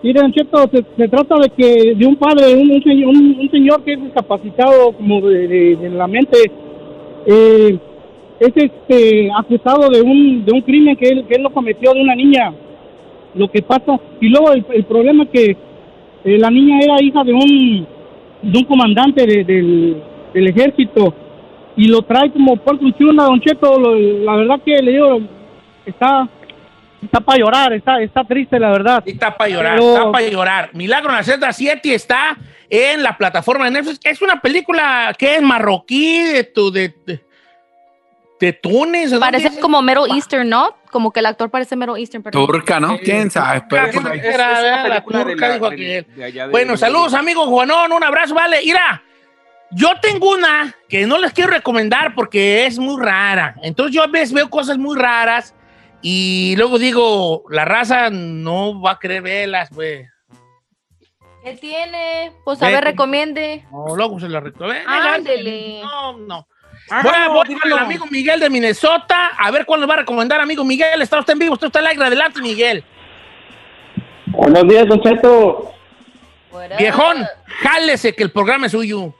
Miren, 0.02 0.32
Cheto, 0.32 0.70
se, 0.72 1.08
trata 1.08 1.36
de 1.36 1.50
que 1.50 1.94
de 1.94 2.06
un 2.06 2.16
padre, 2.16 2.54
un, 2.54 2.70
un, 2.70 3.50
señor 3.50 3.84
que 3.84 3.92
es 3.92 4.02
discapacitado 4.02 4.92
como 4.92 5.20
de, 5.20 5.76
la 5.92 6.06
mente, 6.06 6.50
eh, 7.26 7.78
es 8.40 8.52
este, 8.56 9.30
acusado 9.38 9.90
de 9.90 10.00
un, 10.00 10.44
de 10.44 10.52
un 10.52 10.62
crimen 10.62 10.96
que 10.96 11.06
él, 11.06 11.26
que 11.28 11.34
él 11.34 11.42
lo 11.42 11.50
cometió 11.50 11.92
de 11.92 12.00
una 12.00 12.14
niña. 12.14 12.54
Lo 13.34 13.50
que 13.50 13.62
pasa, 13.62 13.98
y 14.20 14.28
luego 14.28 14.52
el, 14.52 14.84
problema 14.84 15.24
es 15.24 15.30
que 15.30 15.56
eh, 16.24 16.38
la 16.38 16.50
niña 16.50 16.80
era 16.80 17.02
hija 17.02 17.22
de 17.22 17.32
un, 17.32 17.86
de 18.42 18.58
un 18.58 18.64
comandante 18.64 19.26
del, 19.26 20.02
del 20.34 20.46
ejército 20.48 21.14
y 21.76 21.88
lo 21.88 22.02
trae 22.02 22.30
como 22.30 22.56
por 22.56 22.78
una 23.00 23.24
Don 23.24 23.40
Cheto. 23.40 23.78
la 23.78 24.36
verdad 24.36 24.60
que 24.64 24.82
le 24.82 24.92
digo, 24.92 25.20
está 25.86 26.28
está 27.02 27.20
para 27.20 27.38
llorar, 27.38 27.72
está, 27.72 28.00
está 28.02 28.24
triste, 28.24 28.58
la 28.58 28.70
verdad. 28.70 29.02
Está 29.06 29.36
para 29.36 29.50
llorar, 29.50 29.78
está 29.78 30.12
para 30.12 30.28
llorar. 30.28 30.70
Milagro 30.74 31.10
en 31.10 31.16
la 31.16 31.22
celda 31.22 31.52
7 31.52 31.94
está 31.94 32.36
en 32.68 33.02
la 33.02 33.16
plataforma 33.16 33.64
de 33.64 33.70
Netflix. 33.72 34.00
Es 34.04 34.22
una 34.22 34.40
película 34.40 35.14
que 35.18 35.36
es 35.36 35.42
marroquí, 35.42 36.22
de, 36.22 36.44
tu, 36.44 36.70
de, 36.70 36.94
de, 38.40 38.52
Túnez. 38.52 39.14
Parece 39.18 39.58
como 39.60 39.80
Mero 39.82 40.06
Eastern, 40.06 40.48
¿no? 40.48 40.76
Como 40.90 41.12
que 41.12 41.20
el 41.20 41.26
actor 41.26 41.50
parece 41.50 41.76
Mero 41.76 41.96
Eastern. 41.96 42.22
Turca, 42.24 42.80
¿no? 42.80 42.98
¿Quién 42.98 43.30
sabe? 43.30 43.64
Bueno, 46.50 46.76
saludos, 46.76 47.14
amigos 47.14 47.46
Juanón. 47.46 47.92
Un 47.92 48.02
abrazo, 48.02 48.34
vale. 48.34 48.58
Mira, 48.64 49.02
yo 49.70 49.90
tengo 50.00 50.30
una 50.30 50.74
que 50.88 51.06
no 51.06 51.18
les 51.18 51.32
quiero 51.32 51.50
recomendar 51.50 52.14
porque 52.14 52.66
es 52.66 52.78
muy 52.78 53.00
rara. 53.00 53.54
Entonces 53.62 53.94
yo 53.94 54.02
a 54.02 54.08
veces 54.08 54.32
veo 54.32 54.50
cosas 54.50 54.78
muy 54.78 54.98
raras 54.98 55.54
y 56.02 56.54
luego 56.56 56.78
digo, 56.78 57.44
la 57.50 57.64
raza 57.64 58.10
no 58.10 58.80
va 58.80 58.92
a 58.92 58.98
querer 58.98 59.22
verlas, 59.22 59.70
güey. 59.70 60.06
¿Qué 61.44 61.52
tiene? 61.54 62.32
Pues 62.44 62.62
a 62.62 62.68
ver, 62.68 62.84
recomiende. 62.84 63.64
No, 63.70 63.96
luego 63.96 64.20
se 64.20 64.28
la 64.28 64.40
recomiendo. 64.40 64.90
Ándele. 64.90 65.80
No, 65.82 66.18
no. 66.18 66.48
Voy 66.90 67.12
a 67.14 67.28
voy 67.28 67.54
con 67.54 67.72
el 67.72 67.78
amigo 67.78 68.06
Miguel 68.06 68.40
de 68.40 68.50
Minnesota. 68.50 69.30
A 69.38 69.50
ver 69.50 69.64
cuál 69.64 69.80
nos 69.80 69.88
va 69.88 69.94
a 69.94 69.98
recomendar, 69.98 70.40
amigo 70.40 70.64
Miguel. 70.64 71.00
Está 71.02 71.20
usted 71.20 71.34
en 71.34 71.38
vivo, 71.38 71.52
usted 71.54 71.68
está 71.68 71.78
al 71.78 71.86
aire. 71.86 72.04
Adelante, 72.04 72.40
Miguel. 72.40 72.84
Buenos 74.26 74.66
días, 74.68 74.86
Don 74.86 75.00
Cheto. 75.00 75.72
Viejón, 76.78 77.24
jálese 77.62 78.14
que 78.14 78.24
el 78.24 78.32
programa 78.32 78.66
es 78.66 78.72
suyo. 78.72 79.14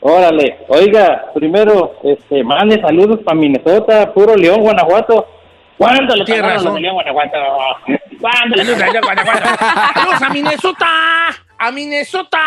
Órale, 0.00 0.58
oiga, 0.68 1.26
primero, 1.32 1.94
este, 2.02 2.42
mande 2.42 2.80
saludos 2.80 3.20
para 3.24 3.36
Minnesota, 3.38 4.12
puro 4.12 4.36
León, 4.36 4.60
Guanajuato. 4.60 5.26
¿Cuándo 5.78 6.14
le 6.14 6.24
Tienes 6.24 6.44
razón. 6.44 6.82
Guanajuato? 6.82 7.38
¿Cuándo 8.20 8.56
le 8.56 8.64
Saludos 8.64 10.22
a 10.22 10.28
Minnesota, 10.32 10.86
a 11.62 11.70
Minnesota, 11.70 12.40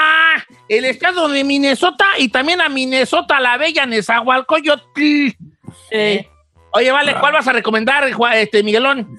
el 0.68 0.84
estado 0.84 1.30
de 1.30 1.46
Minnesota 1.46 2.04
y 2.18 2.28
también 2.28 2.60
a 2.60 2.68
Minnesota, 2.68 3.40
la 3.40 3.58
bella 3.58 3.86
Nezahualcóyotl. 3.86 5.00
Eh, 5.90 6.28
oye, 6.72 6.92
vale, 6.92 7.16
¿cuál 7.18 7.32
vas 7.32 7.48
a 7.48 7.54
recomendar, 7.54 8.04
este 8.34 8.62
Miguelón? 8.62 9.18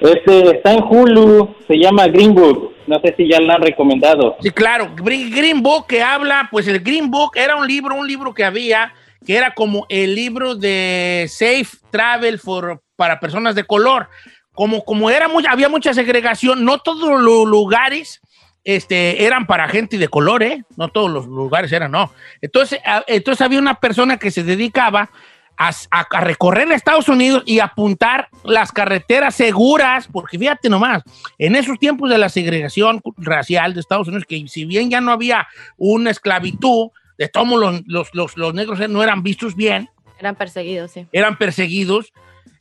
Este 0.00 0.56
está 0.56 0.72
en 0.72 0.82
Hulu, 0.82 1.56
se 1.68 1.74
llama 1.76 2.06
Green 2.06 2.34
Book. 2.34 2.74
No 2.86 2.98
sé 3.04 3.14
si 3.18 3.28
ya 3.28 3.38
lo 3.38 3.52
han 3.52 3.60
recomendado. 3.60 4.38
Sí, 4.40 4.50
claro, 4.50 4.90
Green 4.96 5.62
Book 5.62 5.86
que 5.86 6.02
habla, 6.02 6.48
pues 6.50 6.66
el 6.66 6.80
Green 6.80 7.10
Book 7.10 7.32
era 7.34 7.56
un 7.56 7.66
libro, 7.66 7.94
un 7.94 8.08
libro 8.08 8.32
que 8.32 8.44
había 8.44 8.94
que 9.26 9.36
era 9.36 9.52
como 9.52 9.84
el 9.90 10.14
libro 10.14 10.54
de 10.54 11.26
Safe 11.28 11.68
Travel 11.90 12.38
for 12.38 12.80
para 12.96 13.20
personas 13.20 13.54
de 13.54 13.64
color. 13.64 14.08
Como, 14.52 14.82
como 14.86 15.10
era 15.10 15.28
muy, 15.28 15.44
había 15.46 15.68
mucha 15.68 15.92
segregación, 15.92 16.64
no 16.64 16.78
todos 16.78 17.20
los 17.20 17.46
lugares 17.46 18.22
este, 18.64 19.24
eran 19.24 19.46
para 19.46 19.68
gente 19.68 19.98
de 19.98 20.08
color, 20.08 20.42
¿eh? 20.42 20.64
No 20.76 20.88
todos 20.88 21.10
los 21.10 21.26
lugares 21.26 21.72
eran, 21.72 21.92
no. 21.92 22.12
Entonces, 22.40 22.80
entonces 23.06 23.40
había 23.40 23.58
una 23.58 23.80
persona 23.80 24.18
que 24.18 24.30
se 24.30 24.42
dedicaba 24.42 25.10
a, 25.56 25.72
a, 25.90 26.20
recorrer 26.20 26.70
Estados 26.72 27.08
Unidos 27.08 27.42
y 27.44 27.60
apuntar 27.60 28.28
las 28.44 28.72
carreteras 28.72 29.34
seguras, 29.34 30.08
porque 30.10 30.38
fíjate 30.38 30.68
nomás, 30.68 31.02
en 31.38 31.54
esos 31.54 31.78
tiempos 31.78 32.08
de 32.08 32.18
la 32.18 32.28
segregación 32.28 33.02
racial 33.18 33.74
de 33.74 33.80
Estados 33.80 34.08
Unidos, 34.08 34.24
que 34.26 34.42
si 34.48 34.64
bien 34.64 34.90
ya 34.90 35.00
no 35.00 35.12
había 35.12 35.48
una 35.76 36.10
esclavitud, 36.10 36.90
de 37.20 37.28
todos 37.28 37.48
los, 37.48 37.82
los, 37.86 38.14
los, 38.14 38.36
los 38.38 38.54
negros 38.54 38.80
no 38.88 39.02
eran 39.02 39.22
vistos 39.22 39.54
bien. 39.54 39.90
Eran 40.18 40.36
perseguidos, 40.36 40.92
sí. 40.92 41.06
Eran 41.12 41.36
perseguidos. 41.36 42.14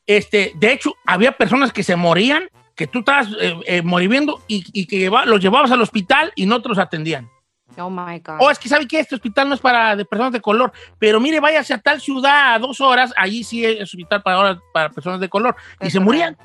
Este, 0.06 0.52
de 0.56 0.74
hecho, 0.74 0.96
había 1.06 1.32
personas 1.32 1.72
que 1.72 1.82
se 1.82 1.96
morían, 1.96 2.50
que 2.80 2.88
tú 2.88 3.00
estabas 3.00 3.28
eh, 3.42 3.60
eh, 3.66 3.82
moriendo 3.82 4.42
y, 4.48 4.86
que 4.86 5.12
los 5.26 5.42
llevabas 5.42 5.70
al 5.70 5.82
hospital 5.82 6.32
y 6.34 6.46
no 6.46 6.62
te 6.62 6.70
los 6.70 6.78
atendían. 6.78 7.30
Oh 7.78 7.90
my 7.90 8.20
God. 8.20 8.38
Oh, 8.40 8.50
es 8.50 8.58
que 8.58 8.70
sabe 8.70 8.88
que 8.88 9.02
este 9.02 9.16
hospital 9.16 9.50
no 9.50 9.56
es 9.56 9.60
para 9.60 9.98
personas 10.06 10.32
de 10.32 10.40
color, 10.40 10.72
pero 10.98 11.20
mire, 11.20 11.42
váyase 11.42 11.74
a 11.74 11.78
tal 11.78 12.00
ciudad 12.00 12.54
a 12.54 12.60
dos 12.60 12.80
horas, 12.80 13.14
allí 13.18 13.44
sí 13.44 13.66
es 13.66 13.82
hospital 13.82 14.22
para, 14.22 14.62
para 14.74 14.90
personas 14.92 15.20
de 15.20 15.28
color. 15.28 15.58
y 15.82 15.90
se 15.90 16.00
morían. 16.00 16.38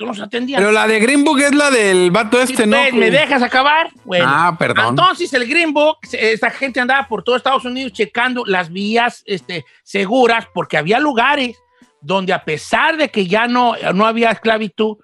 No 0.00 0.06
los 0.06 0.20
atendían. 0.20 0.60
Pero 0.60 0.72
la 0.72 0.88
de 0.88 0.98
Green 0.98 1.22
Book 1.22 1.38
es 1.38 1.54
la 1.54 1.70
del 1.70 2.10
vato 2.10 2.42
este, 2.42 2.66
¿no? 2.66 2.76
¿Me 2.92 3.10
dejas 3.12 3.42
acabar? 3.42 3.90
Bueno, 4.04 4.26
ah, 4.28 4.56
perdón. 4.58 4.88
Entonces, 4.88 5.32
el 5.34 5.46
Green 5.46 5.72
Book, 5.72 5.98
esta 6.12 6.50
gente 6.50 6.80
andaba 6.80 7.06
por 7.06 7.22
todo 7.22 7.36
Estados 7.36 7.64
Unidos 7.64 7.92
checando 7.92 8.42
las 8.44 8.70
vías 8.70 9.22
este, 9.24 9.64
seguras 9.84 10.48
porque 10.52 10.76
había 10.76 10.98
lugares 10.98 11.56
donde 12.00 12.32
a 12.32 12.44
pesar 12.44 12.96
de 12.96 13.08
que 13.08 13.26
ya 13.26 13.46
no, 13.46 13.74
no 13.94 14.06
había 14.06 14.30
esclavitud, 14.30 14.98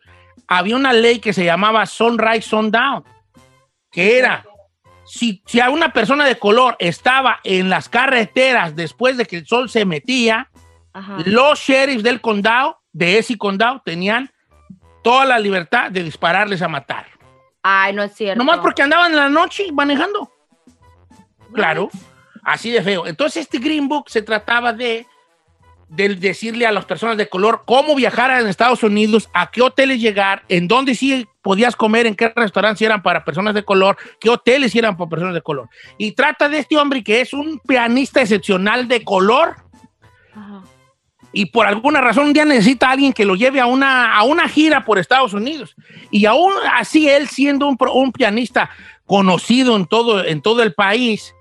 había 0.47 0.77
una 0.77 0.93
ley 0.93 1.19
que 1.19 1.33
se 1.33 1.45
llamaba 1.45 1.87
Sunrise 1.87 2.43
Sundown, 2.43 3.05
que 3.91 4.19
era, 4.19 4.45
si, 5.07 5.43
si 5.47 5.61
a 5.61 5.71
una 5.71 5.93
persona 5.93 6.27
de 6.27 6.39
color 6.39 6.77
estaba 6.79 7.41
en 7.45 7.71
las 7.71 7.89
carreteras 7.89 8.77
después 8.77 9.17
de 9.17 9.27
que 9.27 9.39
el 9.39 9.47
sol 9.47 9.71
se 9.71 9.85
metía, 9.85 10.51
los 11.25 11.59
sheriffs 11.59 12.03
del 12.03 12.21
condado, 12.21 12.79
de 12.93 13.19
ese 13.19 13.39
condado, 13.39 13.81
tenían 13.85 14.31
toda 15.03 15.25
la 15.25 15.39
libertad 15.39 15.91
de 15.91 16.03
dispararles 16.03 16.63
a 16.63 16.69
matar. 16.69 17.07
Ay, 17.63 17.95
no 17.95 18.03
es 18.03 18.15
cierto. 18.15 18.39
Nomás 18.39 18.59
porque 18.59 18.83
andaban 18.83 19.13
en 19.13 19.17
la 19.17 19.29
noche 19.29 19.71
manejando. 19.73 20.31
Claro, 21.53 21.91
así 22.43 22.71
de 22.71 22.83
feo. 22.83 23.07
Entonces 23.07 23.43
este 23.43 23.59
Green 23.59 23.89
Book 23.89 24.11
se 24.11 24.23
trataba 24.23 24.73
de 24.73 25.07
de 25.93 26.15
decirle 26.15 26.67
a 26.67 26.73
las 26.73 26.87
personas 26.87 27.19
de 27.19 27.29
color 27.29 27.65
cómo 27.67 27.95
viajar 27.95 28.41
en 28.41 28.47
Estados 28.47 28.83
Unidos, 28.83 29.29
a 29.35 29.51
qué 29.51 29.61
hoteles 29.61 30.01
llegar, 30.01 30.43
en 30.49 30.67
dónde 30.67 30.95
sí 30.95 31.29
podías 31.43 31.77
comer, 31.77 32.07
en 32.07 32.15
qué 32.15 32.33
restaurantes 32.35 32.81
eran 32.81 33.03
para 33.03 33.25
personas 33.25 33.53
de 33.53 33.63
color, 33.63 33.99
qué 34.19 34.31
hoteles 34.31 34.75
eran 34.75 34.97
para 34.97 35.11
personas 35.11 35.35
de 35.35 35.43
color. 35.43 35.69
Y 35.99 36.13
trata 36.13 36.49
de 36.49 36.61
este 36.61 36.79
hombre 36.79 37.05
que 37.05 37.21
es 37.21 37.35
un 37.35 37.59
pianista 37.59 38.23
excepcional 38.23 38.89
de 38.89 39.05
color. 39.05 39.57
Y 41.35 41.47
por 41.47 41.67
alguna 41.67 42.01
razón 42.01 42.29
un 42.29 42.33
día 42.33 42.47
necesita 42.47 42.89
a 42.89 42.93
alguien 42.93 43.13
que 43.13 43.27
lo 43.27 43.35
lleve 43.35 43.61
a 43.61 43.67
una, 43.67 44.17
a 44.17 44.23
una 44.23 44.49
gira 44.49 44.87
por 44.87 44.99
Estados 44.99 45.35
Unidos. 45.35 45.77
Y 46.11 46.25
aún 46.25 46.53
así 46.75 47.09
él 47.09 47.29
siendo 47.29 47.67
un, 47.69 47.77
un 47.93 48.13
pianista 48.13 48.71
conocido 49.05 49.77
en 49.77 49.85
todo, 49.85 50.25
en 50.25 50.41
todo 50.41 50.63
el 50.63 50.73
país, 50.73 51.35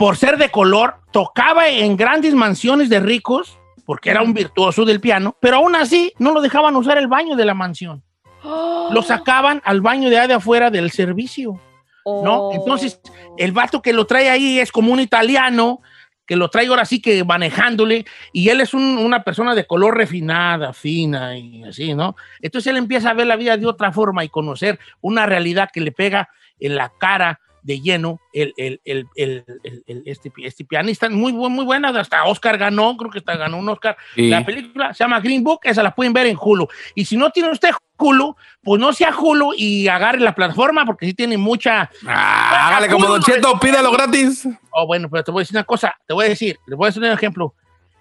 por 0.00 0.16
ser 0.16 0.38
de 0.38 0.48
color, 0.50 0.94
tocaba 1.12 1.68
en 1.68 1.94
grandes 1.94 2.32
mansiones 2.32 2.88
de 2.88 3.00
ricos, 3.00 3.58
porque 3.84 4.08
era 4.08 4.22
un 4.22 4.32
virtuoso 4.32 4.86
del 4.86 4.98
piano, 4.98 5.36
pero 5.42 5.56
aún 5.56 5.76
así 5.76 6.14
no 6.18 6.32
lo 6.32 6.40
dejaban 6.40 6.74
usar 6.74 6.96
el 6.96 7.06
baño 7.06 7.36
de 7.36 7.44
la 7.44 7.52
mansión. 7.52 8.02
Lo 8.42 9.02
sacaban 9.02 9.60
al 9.62 9.82
baño 9.82 10.08
de, 10.08 10.26
de 10.26 10.32
afuera 10.32 10.70
del 10.70 10.90
servicio. 10.90 11.60
¿No? 12.06 12.48
Oh. 12.48 12.52
Entonces, 12.54 12.98
el 13.36 13.52
vato 13.52 13.82
que 13.82 13.92
lo 13.92 14.06
trae 14.06 14.30
ahí 14.30 14.58
es 14.58 14.72
como 14.72 14.90
un 14.90 15.00
italiano 15.00 15.82
que 16.26 16.34
lo 16.36 16.48
trae 16.48 16.68
ahora 16.68 16.86
sí 16.86 17.02
que 17.02 17.22
manejándole, 17.22 18.06
y 18.32 18.48
él 18.48 18.62
es 18.62 18.72
un- 18.72 18.96
una 18.96 19.22
persona 19.22 19.54
de 19.54 19.66
color 19.66 19.98
refinada, 19.98 20.72
fina 20.72 21.36
y 21.36 21.62
así, 21.64 21.92
¿no? 21.92 22.16
Entonces 22.40 22.70
él 22.70 22.78
empieza 22.78 23.10
a 23.10 23.14
ver 23.14 23.26
la 23.26 23.36
vida 23.36 23.58
de 23.58 23.66
otra 23.66 23.92
forma 23.92 24.24
y 24.24 24.30
conocer 24.30 24.78
una 25.02 25.26
realidad 25.26 25.68
que 25.70 25.82
le 25.82 25.92
pega 25.92 26.30
en 26.58 26.76
la 26.76 26.90
cara 26.98 27.38
de 27.62 27.80
lleno 27.80 28.20
el, 28.32 28.54
el- 28.56 28.80
el- 28.84 29.06
el- 29.16 29.44
el- 29.62 29.84
el- 29.86 30.02
este, 30.06 30.32
este 30.42 30.64
pianista, 30.64 31.08
muy, 31.10 31.32
muy 31.32 31.64
buena, 31.64 31.88
hasta 31.90 32.24
Oscar 32.24 32.56
ganó, 32.58 32.96
creo 32.96 33.10
que 33.10 33.18
hasta 33.18 33.36
ganó 33.36 33.58
un 33.58 33.68
Oscar. 33.68 33.96
Sí. 34.14 34.28
La 34.28 34.44
película 34.44 34.94
se 34.94 35.04
llama 35.04 35.20
Green 35.20 35.44
Book, 35.44 35.60
esa 35.64 35.82
la 35.82 35.94
pueden 35.94 36.12
ver 36.12 36.26
en 36.26 36.36
Hulu. 36.40 36.68
Y 36.94 37.04
si 37.04 37.16
no 37.16 37.30
tiene 37.30 37.50
usted 37.50 37.70
Hulu, 37.98 38.34
pues 38.62 38.80
no 38.80 38.92
sea 38.92 39.14
Hulu 39.16 39.52
y 39.56 39.88
agarre 39.88 40.20
la 40.20 40.34
plataforma 40.34 40.86
porque 40.86 41.06
sí 41.06 41.14
tiene 41.14 41.36
mucha... 41.36 41.90
Ah, 42.06 42.68
hágale 42.68 42.88
como 42.88 43.06
Don 43.06 43.22
Cheto, 43.22 43.58
pídalo 43.60 43.92
gratis. 43.92 44.48
Oh, 44.70 44.86
bueno, 44.86 45.08
pero 45.10 45.22
te 45.24 45.30
voy 45.30 45.40
a 45.40 45.42
decir 45.42 45.56
una 45.56 45.64
cosa, 45.64 45.94
te 46.06 46.14
voy 46.14 46.26
a 46.26 46.28
decir, 46.30 46.58
le 46.66 46.76
voy 46.76 46.86
a 46.86 46.88
decir 46.88 47.02
un 47.02 47.10
ejemplo. 47.10 47.54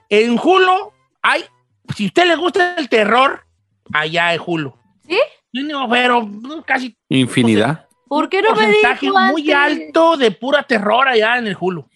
En 0.07 0.39
Hulu 0.39 0.91
hay, 1.21 1.43
si 1.95 2.05
a 2.05 2.07
usted 2.07 2.25
le 2.27 2.35
gusta 2.35 2.75
el 2.77 2.87
terror, 2.87 3.43
allá 3.91 4.33
en 4.33 4.41
Hulu. 4.45 4.73
¿Sí? 5.07 5.19
Pero 5.89 6.29
casi 6.65 6.95
Infinidad. 7.09 7.87
¿Por 8.09 8.27
qué 8.27 8.41
no 8.41 8.49
me 8.49 8.55
porcentaje 8.65 9.05
dijo 9.05 9.19
muy 9.19 9.51
antes? 9.51 9.85
alto 9.87 10.17
de 10.17 10.31
pura 10.31 10.63
terror 10.63 11.07
allá 11.07 11.37
en 11.37 11.47
el 11.47 11.55
Hulu. 11.59 11.87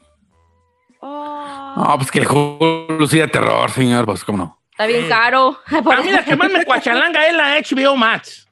Oh, 0.99 1.73
No, 1.75 1.97
pues 1.97 2.11
que 2.11 2.19
el 2.19 2.27
Hulu 2.27 3.05
sí 3.07 3.19
de 3.19 3.27
terror, 3.27 3.69
señor. 3.71 4.05
Pues 4.05 4.23
cómo 4.23 4.37
no. 4.37 4.59
está 4.71 4.85
bien 4.85 5.07
caro. 5.09 5.57
A 5.67 6.01
mí 6.01 6.11
la 6.11 6.23
que 6.23 6.35
más 6.35 6.51
me 6.51 6.63
cuachalanga 6.65 7.27
es 7.27 7.33
la 7.35 7.57
HBO 7.59 7.95
Max. 7.97 8.47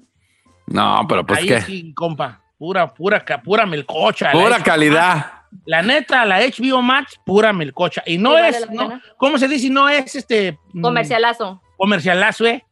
No, 0.68 1.06
pero 1.08 1.26
pues 1.26 1.40
Ahí 1.40 1.48
qué. 1.48 1.62
sí, 1.62 1.94
compa. 1.94 2.42
Pura, 2.58 2.94
pura, 2.94 3.24
pura 3.44 3.66
melcocha. 3.66 4.32
Pura 4.32 4.62
calidad. 4.62 5.32
La 5.66 5.82
neta, 5.82 6.26
la 6.26 6.40
HBO 6.40 6.82
Max, 6.82 7.20
pura 7.26 7.52
melcocha. 7.54 8.04
Y 8.06 8.18
no 8.18 8.32
Sí, 8.38 8.44
es, 8.46 8.70
no. 8.72 9.02
¿cómo 9.18 9.38
se 9.38 9.48
dice? 9.48 9.70
No 9.70 9.90
es 9.90 10.16
este... 10.16 10.58
mm, 10.74 10.82
Comercialazo. 10.82 11.62
Comercialazo, 11.78 12.46
¿eh? 12.46 12.64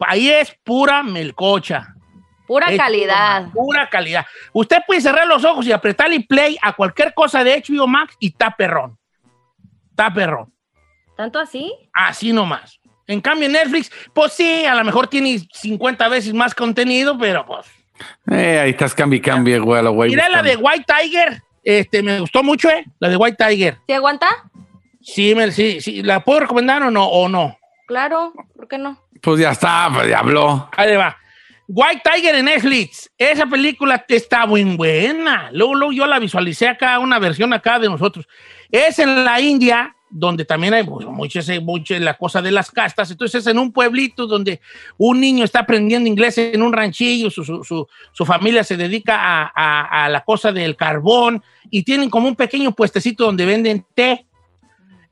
Ahí 0.00 0.30
es 0.30 0.56
pura 0.64 1.02
melcocha. 1.02 1.94
Pura 2.52 2.76
calidad. 2.76 3.48
Pura 3.50 3.88
calidad. 3.88 4.26
Usted 4.52 4.82
puede 4.86 5.00
cerrar 5.00 5.26
los 5.26 5.42
ojos 5.42 5.66
y 5.66 5.72
apretarle 5.72 6.20
play 6.20 6.58
a 6.60 6.74
cualquier 6.74 7.14
cosa 7.14 7.42
de 7.42 7.64
HBO 7.66 7.86
Max 7.86 8.14
y 8.20 8.26
está 8.26 8.54
perrón. 8.54 8.98
Está 9.88 10.12
perrón. 10.12 10.52
¿Tanto 11.16 11.38
así? 11.38 11.72
Así 11.94 12.30
nomás. 12.30 12.78
En 13.06 13.22
cambio, 13.22 13.48
Netflix, 13.48 13.90
pues 14.12 14.34
sí, 14.34 14.66
a 14.66 14.74
lo 14.74 14.84
mejor 14.84 15.06
tiene 15.06 15.40
50 15.50 16.08
veces 16.08 16.34
más 16.34 16.54
contenido, 16.54 17.16
pero 17.16 17.46
pues. 17.46 17.66
Eh, 18.30 18.60
ahí 18.60 18.70
estás 18.72 18.94
cambi 18.94 19.18
cambie, 19.18 19.58
güey, 19.58 19.80
a 19.80 19.82
lo 19.82 19.92
güey. 19.92 20.10
Miré 20.10 20.28
la 20.28 20.42
de. 20.42 20.56
White 20.56 20.84
Tiger. 20.86 21.42
Este, 21.64 22.02
me 22.02 22.20
gustó 22.20 22.42
mucho, 22.42 22.68
¿eh? 22.68 22.84
La 22.98 23.08
de 23.08 23.16
White 23.16 23.42
Tiger. 23.42 23.78
¿Sí 23.86 23.94
aguanta? 23.94 24.28
Sí, 25.00 25.34
me, 25.34 25.50
sí, 25.52 25.80
sí. 25.80 26.02
¿La 26.02 26.20
puedo 26.20 26.40
recomendar 26.40 26.82
o 26.82 26.90
no? 26.90 27.06
O 27.06 27.30
no? 27.30 27.56
Claro, 27.86 28.34
¿por 28.54 28.68
qué 28.68 28.76
no? 28.76 29.00
Pues 29.22 29.40
ya 29.40 29.52
está, 29.52 29.88
pues 29.94 30.06
ya 30.06 30.18
habló. 30.18 30.68
Ahí 30.76 30.94
va. 30.96 31.16
White 31.68 32.02
Tiger 32.04 32.34
en 32.34 32.44
Netflix. 32.46 33.10
Esa 33.16 33.46
película 33.46 34.04
está 34.08 34.46
muy 34.46 34.64
buena. 34.64 35.50
Luego, 35.52 35.92
yo 35.92 36.06
la 36.06 36.18
visualicé 36.18 36.68
acá, 36.68 36.98
una 36.98 37.18
versión 37.18 37.52
acá 37.52 37.78
de 37.78 37.88
nosotros. 37.88 38.26
Es 38.70 38.98
en 38.98 39.24
la 39.24 39.40
India, 39.40 39.94
donde 40.10 40.44
también 40.44 40.74
hay 40.74 40.84
pues, 40.84 41.06
mucho, 41.06 41.38
ese- 41.38 41.60
mucho 41.60 41.98
la 41.98 42.18
cosa 42.18 42.42
de 42.42 42.50
las 42.50 42.70
castas. 42.70 43.10
Entonces 43.10 43.40
es 43.40 43.46
en 43.50 43.58
un 43.58 43.72
pueblito 43.72 44.26
donde 44.26 44.60
un 44.98 45.20
niño 45.20 45.44
está 45.44 45.60
aprendiendo 45.60 46.08
inglés 46.08 46.36
en 46.36 46.60
un 46.60 46.72
ranchillo, 46.72 47.30
su 47.30 48.26
familia 48.26 48.64
se 48.64 48.76
dedica 48.76 49.16
a, 49.18 49.50
a- 49.54 50.04
a 50.04 50.08
la 50.10 50.22
cosa 50.24 50.52
del 50.52 50.76
carbón 50.76 51.42
y 51.70 51.82
tienen 51.84 52.10
como 52.10 52.28
un 52.28 52.36
pequeño 52.36 52.72
puestecito 52.72 53.24
donde 53.24 53.46
venden 53.46 53.86
té. 53.94 54.26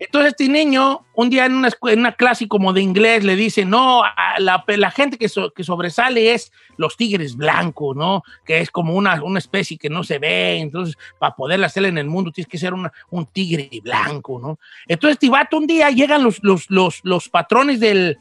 Entonces 0.02 0.30
este 0.30 0.48
niño, 0.48 1.04
un 1.14 1.28
día 1.28 1.44
en 1.44 1.52
una, 1.54 1.68
en 1.82 1.98
una 1.98 2.12
clase 2.12 2.48
como 2.48 2.72
de 2.72 2.80
inglés, 2.80 3.22
le 3.22 3.36
dice, 3.36 3.66
no, 3.66 4.02
a 4.02 4.40
la, 4.40 4.64
la 4.66 4.90
gente 4.90 5.18
que, 5.18 5.28
so- 5.28 5.52
que 5.52 5.62
sobresale 5.62 6.32
es 6.32 6.50
los 6.78 6.96
tigres 6.96 7.36
blancos, 7.36 7.94
¿no? 7.94 8.22
Que 8.46 8.60
es 8.60 8.70
como 8.70 8.94
una, 8.94 9.22
una 9.22 9.38
especie 9.38 9.76
que 9.76 9.90
no 9.90 10.02
se 10.02 10.18
ve, 10.18 10.56
entonces 10.58 10.96
para 11.18 11.36
poderla 11.36 11.66
hacer 11.66 11.84
en 11.84 11.98
el 11.98 12.06
mundo 12.06 12.32
tienes 12.32 12.48
que 12.48 12.56
ser 12.56 12.72
una- 12.72 12.90
un 13.10 13.26
tigre 13.26 13.68
blanco, 13.82 14.40
¿no? 14.40 14.58
Entonces 14.88 15.16
este 15.16 15.28
vato 15.28 15.58
un 15.58 15.66
día 15.66 15.90
llegan 15.90 16.24
los, 16.24 16.38
los, 16.42 16.70
los, 16.70 17.00
los 17.02 17.28
patrones 17.28 17.78
del, 17.78 18.18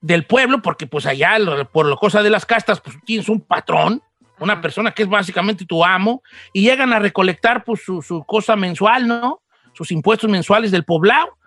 del 0.00 0.24
pueblo, 0.26 0.60
porque 0.62 0.88
pues 0.88 1.06
allá, 1.06 1.36
por 1.72 1.86
la 1.86 1.94
cosa 1.96 2.24
de 2.24 2.30
las 2.30 2.44
castas, 2.44 2.80
pues 2.80 2.96
tienes 3.04 3.28
un 3.28 3.40
patrón, 3.40 4.02
una 4.40 4.60
persona 4.60 4.90
que 4.90 5.04
es 5.04 5.08
básicamente 5.08 5.64
tu 5.64 5.84
amo, 5.84 6.24
y 6.52 6.62
llegan 6.62 6.92
a 6.92 6.98
recolectar 6.98 7.62
pues 7.62 7.82
su, 7.84 8.02
su 8.02 8.24
cosa 8.24 8.56
mensual, 8.56 9.06
¿no? 9.06 9.42
Sus 9.78 9.92
impuestos 9.92 10.28
mensuales 10.28 10.72
del 10.72 10.84
poblado. 10.84 11.38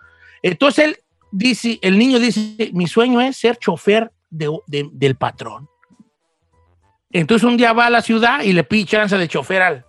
Entonces 0.42 0.84
él 0.86 0.96
dice, 1.30 1.78
el 1.82 1.98
niño 1.98 2.18
dice, 2.18 2.70
mi 2.72 2.86
sueño 2.86 3.20
es 3.20 3.36
ser 3.36 3.58
chofer 3.58 4.10
de- 4.30 4.58
de- 4.66 4.88
del 4.90 5.16
patrón. 5.16 5.68
Entonces 7.10 7.46
un 7.46 7.58
día 7.58 7.72
va 7.74 7.86
a 7.86 7.90
la 7.90 8.00
ciudad 8.00 8.42
y 8.42 8.54
le 8.54 8.64
pide 8.64 8.86
chance 8.86 9.16
de 9.18 9.28
chofer 9.28 9.60
al, 9.62 9.84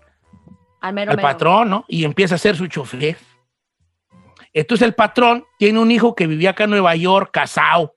Al 0.81 0.93
mero 0.93 1.11
al 1.11 1.17
mero. 1.17 1.27
patrón, 1.29 1.69
¿no? 1.69 1.85
Y 1.87 2.03
empieza 2.03 2.35
a 2.35 2.37
ser 2.37 2.57
su 2.57 2.67
chofer. 2.67 3.15
Entonces 4.51 4.85
el 4.85 4.93
patrón 4.93 5.45
tiene 5.57 5.79
un 5.79 5.89
hijo 5.89 6.13
que 6.15 6.27
vivía 6.27 6.49
acá 6.51 6.65
en 6.65 6.71
Nueva 6.71 6.95
York, 6.97 7.29
casado, 7.31 7.95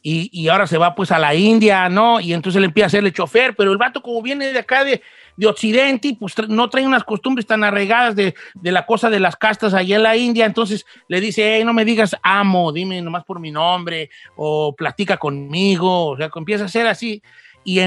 y, 0.00 0.30
y 0.32 0.48
ahora 0.48 0.66
se 0.66 0.78
va 0.78 0.94
pues 0.94 1.12
a 1.12 1.18
la 1.18 1.34
India, 1.34 1.88
¿no? 1.90 2.18
Y 2.18 2.32
entonces 2.32 2.58
él 2.58 2.64
empieza 2.64 2.86
a 2.86 2.88
hacerle 2.88 3.12
chofer, 3.12 3.54
pero 3.54 3.70
el 3.70 3.78
vato 3.78 4.00
como 4.02 4.20
viene 4.22 4.52
de 4.52 4.58
acá 4.58 4.82
de, 4.84 5.02
de 5.36 5.46
Occidente, 5.46 6.16
pues 6.18 6.34
no 6.48 6.68
trae 6.68 6.86
unas 6.86 7.04
costumbres 7.04 7.46
tan 7.46 7.64
arraigadas 7.64 8.14
de, 8.16 8.34
la 8.62 8.86
cosa 8.86 9.10
de 9.10 9.20
las 9.20 9.36
castas 9.36 9.74
allá 9.74 9.96
en 9.96 10.02
la 10.02 10.16
India, 10.16 10.46
entonces 10.46 10.86
le 11.08 11.20
dice, 11.20 11.56
hey, 11.56 11.64
no 11.64 11.72
me 11.72 11.84
digas 11.84 12.16
amo, 12.22 12.72
dime 12.72 13.00
nomás 13.02 13.24
por 13.24 13.40
mi 13.40 13.50
nombre, 13.50 14.10
o 14.36 14.74
platica 14.74 15.16
conmigo, 15.16 16.08
o 16.08 16.16
sea, 16.16 16.28
que 16.28 16.38
empieza 16.38 16.64
a 16.64 16.68
ser 16.68 16.86
así. 16.86 17.22
Y 17.64 17.78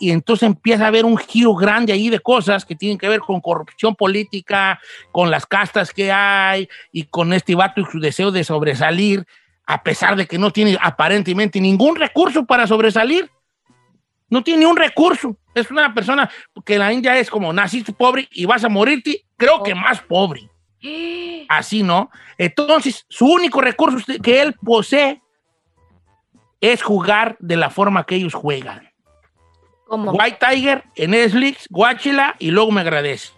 entonces 0.00 0.46
empieza 0.46 0.84
a 0.84 0.88
haber 0.88 1.04
un 1.04 1.16
giro 1.16 1.54
grande 1.56 1.92
ahí 1.92 2.08
de 2.08 2.20
cosas 2.20 2.64
que 2.64 2.76
tienen 2.76 2.98
que 2.98 3.08
ver 3.08 3.18
con 3.18 3.40
corrupción 3.40 3.96
política, 3.96 4.80
con 5.10 5.28
las 5.28 5.44
castas 5.44 5.92
que 5.92 6.12
hay 6.12 6.68
y 6.92 7.04
con 7.04 7.32
este 7.32 7.56
vato 7.56 7.80
y 7.80 7.84
su 7.84 7.98
deseo 7.98 8.30
de 8.30 8.44
sobresalir, 8.44 9.26
a 9.66 9.82
pesar 9.82 10.14
de 10.14 10.26
que 10.26 10.38
no 10.38 10.52
tiene 10.52 10.78
aparentemente 10.80 11.60
ningún 11.60 11.96
recurso 11.96 12.44
para 12.44 12.68
sobresalir. 12.68 13.28
No 14.28 14.42
tiene 14.42 14.60
ni 14.60 14.66
un 14.66 14.76
recurso. 14.76 15.36
Es 15.54 15.70
una 15.70 15.94
persona 15.94 16.30
que 16.64 16.78
la 16.78 16.92
India 16.92 17.16
es 17.18 17.30
como 17.30 17.52
naciste 17.52 17.92
pobre 17.92 18.28
y 18.32 18.44
vas 18.46 18.64
a 18.64 18.68
morirte, 18.68 19.24
creo 19.36 19.62
que 19.62 19.74
más 19.74 20.00
pobre. 20.00 20.48
Así, 21.48 21.82
¿no? 21.82 22.10
Entonces, 22.38 23.06
su 23.08 23.26
único 23.26 23.60
recurso 23.60 24.04
que 24.22 24.42
él 24.42 24.54
posee 24.54 25.22
es 26.60 26.82
jugar 26.82 27.36
de 27.40 27.56
la 27.56 27.70
forma 27.70 28.04
que 28.04 28.16
ellos 28.16 28.34
juegan. 28.34 28.90
¿Cómo? 29.86 30.12
White 30.12 30.38
Tiger 30.40 30.84
en 30.96 31.10
Netflix, 31.10 31.66
guáchela 31.68 32.36
y 32.38 32.50
luego 32.50 32.72
me 32.72 32.80
agradece. 32.80 33.32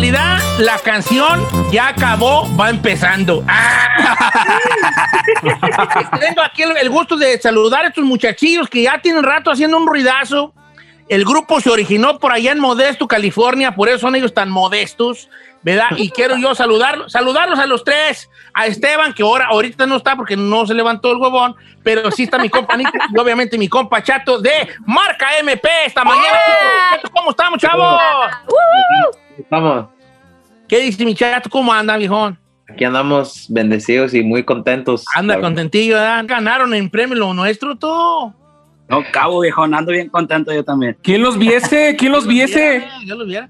Realidad, 0.00 0.38
la 0.58 0.78
canción 0.78 1.46
ya 1.70 1.88
acabó, 1.88 2.48
va 2.56 2.70
empezando. 2.70 3.44
¡Ah! 3.48 4.58
Tengo 6.20 6.40
aquí 6.40 6.62
el, 6.62 6.74
el 6.78 6.88
gusto 6.88 7.18
de 7.18 7.38
saludar 7.38 7.84
a 7.84 7.88
estos 7.88 8.04
muchachillos 8.04 8.66
que 8.70 8.84
ya 8.84 8.98
tienen 9.02 9.22
rato 9.22 9.50
haciendo 9.50 9.76
un 9.76 9.86
ruidazo. 9.86 10.54
El 11.10 11.26
grupo 11.26 11.60
se 11.60 11.68
originó 11.68 12.18
por 12.18 12.32
allá 12.32 12.52
en 12.52 12.60
Modesto, 12.60 13.06
California, 13.06 13.74
por 13.74 13.90
eso 13.90 13.98
son 13.98 14.14
ellos 14.14 14.32
tan 14.32 14.48
modestos, 14.48 15.28
¿verdad? 15.62 15.90
Y 15.96 16.08
quiero 16.08 16.38
yo 16.38 16.54
saludarlos, 16.54 17.12
saludarlos 17.12 17.58
a 17.58 17.66
los 17.66 17.84
tres, 17.84 18.30
a 18.54 18.64
Esteban, 18.66 19.12
que 19.12 19.22
ahora, 19.22 19.48
ahorita 19.48 19.84
no 19.86 19.96
está 19.96 20.16
porque 20.16 20.36
no 20.36 20.66
se 20.66 20.72
levantó 20.72 21.12
el 21.12 21.18
huevón, 21.18 21.56
pero 21.82 22.10
sí 22.10 22.22
está 22.22 22.38
mi 22.38 22.48
compa 22.48 22.74
Nico 22.74 22.92
y 23.12 23.18
obviamente 23.18 23.58
mi 23.58 23.68
compa 23.68 24.02
Chato 24.02 24.40
de 24.40 24.68
Marca 24.86 25.36
MP 25.40 25.68
esta 25.84 26.04
mañana. 26.04 26.38
¿Cómo 27.12 27.30
estamos, 27.30 27.58
chavos? 27.60 28.00
Vamos, 29.48 29.86
¿Qué 30.68 30.78
dice 30.80 31.04
mi 31.04 31.14
Chato? 31.14 31.50
¿Cómo 31.50 31.72
anda, 31.72 31.96
viejón? 31.96 32.38
aquí 32.68 32.84
andamos 32.84 33.46
bendecidos 33.48 34.14
y 34.14 34.22
muy 34.22 34.44
contentos. 34.44 35.04
Anda 35.14 35.40
contentillo, 35.40 35.96
¿verdad? 35.96 36.24
Ganaron 36.26 36.72
en 36.74 36.88
premio 36.88 37.16
lo 37.16 37.34
nuestro, 37.34 37.76
todo. 37.76 38.34
No, 38.88 39.04
cabo, 39.12 39.40
viejo, 39.40 39.62
ando 39.62 39.92
bien 39.92 40.08
contento 40.08 40.52
yo 40.52 40.64
también. 40.64 40.96
¿Quién 41.02 41.22
los 41.22 41.38
viese? 41.38 41.96
¿Quién 41.96 42.12
los 42.12 42.26
viese? 42.26 42.86
Yo 43.04 43.16
los 43.16 43.26
viera. 43.26 43.48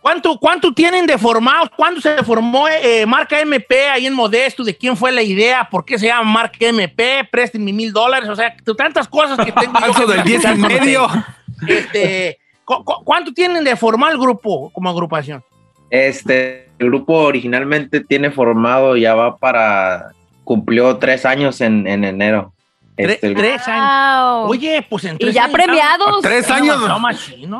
¿Cuánto, 0.00 0.38
¿Cuánto 0.38 0.72
tienen 0.74 1.06
de 1.06 1.16
formados? 1.16 1.70
¿Cuándo 1.74 2.00
se 2.00 2.22
formó 2.22 2.68
eh, 2.68 3.06
Marca 3.06 3.40
MP 3.40 3.88
ahí 3.88 4.06
en 4.06 4.12
Modesto? 4.12 4.62
¿De 4.62 4.76
quién 4.76 4.96
fue 4.96 5.10
la 5.12 5.22
idea? 5.22 5.66
¿Por 5.70 5.84
qué 5.84 5.98
se 5.98 6.06
llama 6.06 6.30
Marca 6.30 6.58
MP? 6.60 7.26
Préstenme 7.30 7.72
mil 7.72 7.92
dólares. 7.92 8.28
O 8.28 8.36
sea, 8.36 8.54
tantas 8.76 9.08
cosas 9.08 9.42
que 9.44 9.52
tengo. 9.52 9.72
Falso 9.78 10.06
del 10.06 10.22
10 10.22 10.44
y 10.44 10.58
medio. 10.58 11.06
Este, 11.66 12.38
¿cu- 12.64 12.84
cu- 12.84 13.04
¿Cuánto 13.04 13.32
tienen 13.32 13.64
de 13.64 13.76
formar 13.76 14.12
el 14.12 14.18
grupo 14.18 14.70
como 14.72 14.88
agrupación? 14.90 15.42
Este, 15.90 16.70
el 16.78 16.86
grupo 16.88 17.14
originalmente 17.14 18.00
tiene 18.00 18.30
formado, 18.30 18.96
ya 18.96 19.14
va 19.14 19.36
para, 19.36 20.12
cumplió 20.44 20.96
tres 20.98 21.24
años 21.24 21.60
en, 21.60 21.86
en 21.86 22.04
enero. 22.04 22.50
Este, 22.96 23.26
el- 23.26 23.34
tres 23.34 23.66
años. 23.66 24.42
Wow. 24.42 24.50
Oye, 24.50 24.86
pues 24.88 25.04
en 25.04 25.16
y 25.16 25.18
tres 25.18 25.34
ya 25.34 25.44
años, 25.44 25.54
premiados. 25.56 26.22
Tres 26.22 26.48
años. 26.48 26.80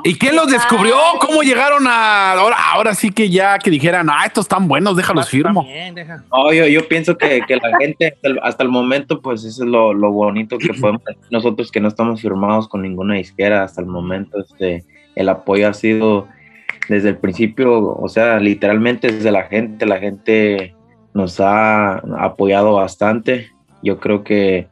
¿Y 0.05 0.17
quién 0.17 0.37
los 0.37 0.47
descubrió? 0.49 0.97
¿Cómo 1.21 1.43
llegaron 1.43 1.89
a 1.89 2.33
ahora, 2.35 2.57
ahora 2.73 2.95
sí 2.95 3.11
que 3.11 3.29
ya 3.29 3.59
que 3.59 3.69
dijeran, 3.69 4.09
ah, 4.11 4.23
estos 4.27 4.45
están 4.45 4.69
buenos, 4.69 4.97
déjalos 4.97 5.29
firmo? 5.29 5.63
También, 5.65 5.93
deja. 5.95 6.23
No, 6.33 6.53
yo, 6.53 6.67
yo 6.69 6.87
pienso 6.87 7.19
que, 7.19 7.41
que 7.49 7.57
la 7.57 7.77
gente 7.81 8.15
hasta 8.15 8.29
el, 8.29 8.39
hasta 8.45 8.63
el 8.63 8.69
momento, 8.69 9.21
pues 9.21 9.43
eso 9.45 9.65
es 9.65 9.69
lo, 9.69 9.93
lo 9.93 10.13
bonito 10.13 10.57
que 10.57 10.73
podemos 10.73 11.03
hacer 11.03 11.17
nosotros 11.31 11.73
que 11.73 11.81
no 11.81 11.89
estamos 11.89 12.21
firmados 12.21 12.69
con 12.69 12.83
ninguna 12.83 13.15
disquera 13.15 13.65
hasta 13.65 13.81
el 13.81 13.89
momento. 13.89 14.39
Este, 14.39 14.85
el 15.15 15.29
apoyo 15.29 15.69
ha 15.69 15.75
sido 15.75 16.29
desde 16.89 17.11
el 17.11 17.17
principio, 17.17 17.97
o 17.97 18.09
sea, 18.09 18.39
literalmente 18.39 19.11
desde 19.11 19.31
la 19.31 19.45
gente, 19.45 19.87
la 19.87 19.99
gente 19.99 20.75
nos 21.15 21.41
ha 21.41 21.99
apoyado 22.19 22.75
bastante. 22.75 23.51
Yo 23.83 23.99
creo 24.01 24.25
que 24.25 24.69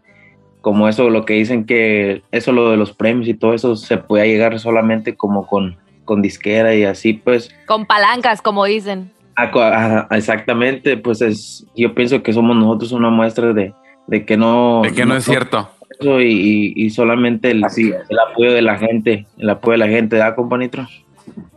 como 0.63 0.89
eso, 0.89 1.11
lo 1.11 1.25
que 1.25 1.35
dicen 1.35 1.67
que 1.67 2.23
eso, 2.31 2.53
lo 2.53 2.71
de 2.71 2.77
los 2.77 2.93
premios 2.93 3.29
y 3.29 3.35
todo 3.35 3.53
eso, 3.53 3.77
se 3.77 3.99
puede 3.99 4.29
llegar 4.29 4.59
solamente 4.59 5.17
como 5.17 5.47
con, 5.47 5.77
con 6.05 6.23
disquera 6.23 6.75
y 6.75 6.85
así, 6.85 7.15
pues 7.15 7.55
Con 7.67 7.85
palancas, 7.85 8.41
como 8.41 8.65
dicen. 8.65 9.11
Ah, 9.37 9.51
ajá, 9.55 10.09
Exactamente, 10.13 10.97
pues 10.97 11.21
es, 11.21 11.67
yo 11.77 11.95
pienso 11.95 12.23
que 12.23 12.33
somos 12.33 12.57
nosotros 12.57 12.93
una 12.93 13.11
muestra 13.11 13.53
de, 13.53 13.75
de 14.07 14.25
que 14.25 14.37
no... 14.37 14.83
De 14.83 14.93
que 14.93 15.05
no 15.05 15.17
es 15.17 15.25
cierto. 15.25 15.69
Eso 16.03 16.21
Y, 16.21 16.33
y- 16.33 16.73
y 16.87 16.91
solamente 16.91 17.51
el, 17.51 17.65
el 17.65 18.19
apoyo 18.19 18.53
de 18.53 18.62
la 18.62 18.77
gente, 18.79 19.27
el 19.38 19.51
apoyo 19.51 19.73
de 19.73 19.79
la 19.79 19.88
gente, 19.88 20.17
¿da, 20.17 20.35
companitro? 20.35 20.87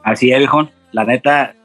Así 0.04 0.32
es, 0.32 0.38
viejón. 0.40 0.70
La 0.92 1.04
neta, 1.04 1.56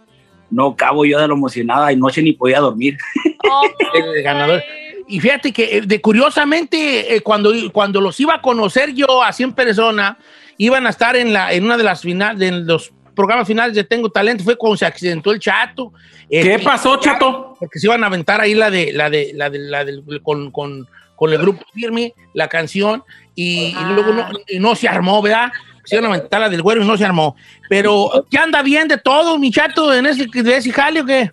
no 0.50 0.74
cabo 0.74 1.04
yo 1.04 1.20
de 1.20 1.28
lo 1.28 1.34
emocionada 1.34 1.92
y 1.92 1.96
noche 1.96 2.22
ni 2.22 2.32
podía 2.32 2.58
dormir. 2.60 2.96
el 3.94 4.22
ganador. 4.22 4.62
Y 5.08 5.18
fíjate 5.20 5.52
que 5.52 5.78
eh, 5.78 5.80
de, 5.82 6.00
curiosamente, 6.00 7.16
eh, 7.16 7.20
cuando, 7.20 7.52
cuando 7.72 8.00
los 8.00 8.18
iba 8.20 8.34
a 8.34 8.40
conocer 8.42 8.92
yo 8.94 9.22
así 9.22 9.42
en 9.42 9.52
persona, 9.52 10.16
iban 10.56 10.86
a 10.86 10.90
estar 10.90 11.16
en, 11.16 11.32
la, 11.32 11.52
en 11.52 11.64
una 11.64 11.76
de 11.76 11.82
las 11.84 12.02
finales, 12.02 12.38
de 12.38 12.52
los 12.52 12.92
programas 13.14 13.46
finales 13.46 13.74
de 13.74 13.82
Tengo 13.84 14.08
Talento, 14.10 14.44
fue 14.44 14.56
cuando 14.56 14.76
se 14.76 14.86
accidentó 14.86 15.32
el 15.32 15.40
chato. 15.40 15.92
¿Qué 16.28 16.54
Eh, 16.54 16.58
pasó, 16.60 16.96
chato? 16.98 17.56
Porque 17.58 17.78
se 17.80 17.88
iban 17.88 18.04
a 18.04 18.06
aventar 18.06 18.40
ahí 18.40 18.54
la 18.54 18.70
de, 18.70 18.92
la 18.92 19.10
de, 19.10 19.32
la 19.34 19.50
de, 19.50 19.58
la 19.58 19.84
del- 19.84 20.04
con, 20.22 20.50
con, 20.52 20.86
con 21.20 21.30
el 21.30 21.38
grupo 21.38 21.62
firme, 21.74 22.14
la 22.32 22.48
canción, 22.48 23.04
y, 23.34 23.76
y 23.78 23.92
luego 23.94 24.14
no, 24.14 24.26
y 24.48 24.58
no 24.58 24.74
se 24.74 24.88
armó, 24.88 25.20
¿verdad? 25.20 25.52
Se 25.84 25.96
iban 25.96 26.10
a 26.10 26.14
aventar 26.14 26.40
la 26.40 26.48
del 26.48 26.62
güero 26.62 26.82
y 26.82 26.86
no 26.86 26.96
se 26.96 27.04
armó. 27.04 27.36
Pero, 27.68 28.24
¿qué 28.30 28.38
anda 28.38 28.62
bien 28.62 28.88
de 28.88 28.96
todo, 28.96 29.38
mi 29.38 29.50
chato, 29.50 29.92
en 29.92 30.06
ese, 30.06 30.26
de 30.32 30.56
ese 30.56 30.72
jale 30.72 31.02
o 31.02 31.04
qué? 31.04 31.30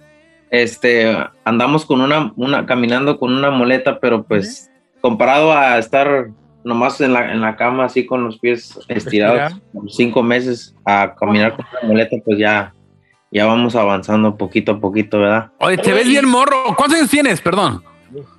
Este, 0.51 1.17
andamos 1.45 1.85
con 1.85 2.01
una, 2.01 2.33
una, 2.35 2.65
caminando 2.65 3.17
con 3.17 3.33
una 3.33 3.49
muleta, 3.49 4.01
pero 4.01 4.23
pues 4.23 4.69
comparado 4.99 5.53
a 5.53 5.77
estar 5.77 6.31
nomás 6.65 6.99
en 6.99 7.13
la, 7.13 7.31
en 7.31 7.39
la 7.39 7.55
cama 7.55 7.85
así 7.85 8.05
con 8.05 8.25
los 8.25 8.39
pies 8.39 8.77
estirados 8.89 9.53
cinco 9.87 10.21
meses 10.21 10.75
a 10.83 11.15
caminar 11.17 11.55
con 11.55 11.65
una 11.71 11.87
muleta, 11.87 12.17
pues 12.25 12.37
ya, 12.37 12.73
ya 13.31 13.45
vamos 13.45 13.73
avanzando 13.77 14.35
poquito 14.35 14.73
a 14.73 14.79
poquito, 14.81 15.19
¿verdad? 15.19 15.49
Oye, 15.59 15.77
te 15.77 15.93
ves 15.93 16.09
bien 16.09 16.27
morro. 16.27 16.75
¿Cuántos 16.75 16.99
años 16.99 17.09
tienes? 17.09 17.39
Perdón. 17.39 17.81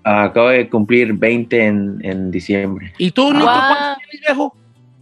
Acabo 0.04 0.48
de 0.48 0.68
cumplir 0.68 1.12
20 1.12 1.64
en, 1.66 1.98
en 2.02 2.30
diciembre. 2.30 2.92
¿Y 2.98 3.10
tú, 3.10 3.32
Nico, 3.32 3.44
Guau. 3.44 3.58
cuántos 3.74 3.96
tienes, 4.10 4.20
viejo? 4.26 4.56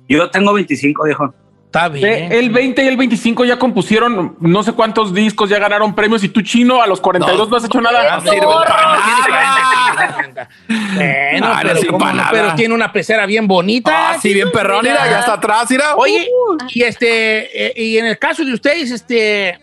Yo 0.09 0.31
tengo 0.31 0.53
25, 0.53 1.05
viejón. 1.05 1.35
Está 1.67 1.91
Eh, 1.95 2.29
El 2.31 2.51
20 2.51 2.85
y 2.85 2.89
el 2.89 2.97
25 2.97 3.45
ya 3.45 3.59
compusieron 3.59 4.37
no 4.41 4.63
sé 4.63 4.73
cuántos 4.73 5.13
discos, 5.13 5.51
ya 5.51 5.59
ganaron 5.59 5.95
premios 5.95 6.23
y 6.25 6.29
tú 6.29 6.41
chino 6.43 6.81
a 6.81 6.87
los 6.87 7.01
42 7.01 7.51
no, 7.51 7.57
has 7.57 7.65
hecho 7.65 7.81
nada. 7.81 8.17
No 8.17 8.21
sirve 8.23 8.47
para 8.47 8.71
nada. 8.71 10.49
Bueno, 10.95 11.47
No, 11.47 11.55
no 11.55 11.61
pero, 11.63 11.77
sirve 11.77 11.87
¿cómo 11.89 11.99
para 11.99 12.13
no? 12.13 12.17
nada. 12.19 12.31
pero 12.31 12.55
tiene 12.55 12.75
una 12.75 12.93
pecera 12.93 13.27
bien 13.27 13.47
bonita. 13.47 14.13
Ah, 14.13 14.19
sí, 14.21 14.33
bien 14.33 14.51
perrón, 14.53 14.83
mira, 14.85 15.05
ya 15.11 15.21
está 15.21 15.35
atrás, 15.35 15.67
mira. 15.71 15.97
Oye, 15.97 16.29
y 16.73 16.83
este, 16.83 17.67
eh, 17.67 17.73
y 17.85 17.99
en 17.99 18.07
el 18.07 18.19
caso 18.19 18.45
de 18.45 18.55
ustedes, 18.55 18.91
este, 18.91 19.59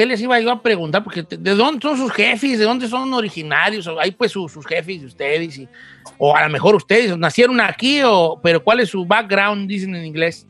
¿qué 0.00 0.06
les 0.06 0.22
iba 0.22 0.40
yo 0.40 0.50
a 0.50 0.62
preguntar? 0.62 1.04
Porque 1.04 1.22
¿de 1.22 1.54
dónde 1.54 1.82
son 1.82 1.94
sus 1.94 2.10
jefes? 2.10 2.58
¿De 2.58 2.64
dónde 2.64 2.88
son 2.88 3.12
originarios? 3.12 3.86
Hay 4.00 4.12
pues 4.12 4.32
sus, 4.32 4.50
sus 4.50 4.64
jefes 4.64 4.98
de 4.98 5.06
ustedes 5.06 5.58
y, 5.58 5.68
o 6.16 6.34
a 6.34 6.42
lo 6.42 6.48
mejor 6.50 6.74
ustedes 6.74 7.18
nacieron 7.18 7.60
aquí 7.60 8.00
o, 8.02 8.40
pero 8.42 8.64
¿cuál 8.64 8.80
es 8.80 8.88
su 8.88 9.04
background? 9.04 9.68
Dicen 9.68 9.94
en 9.94 10.06
inglés. 10.06 10.48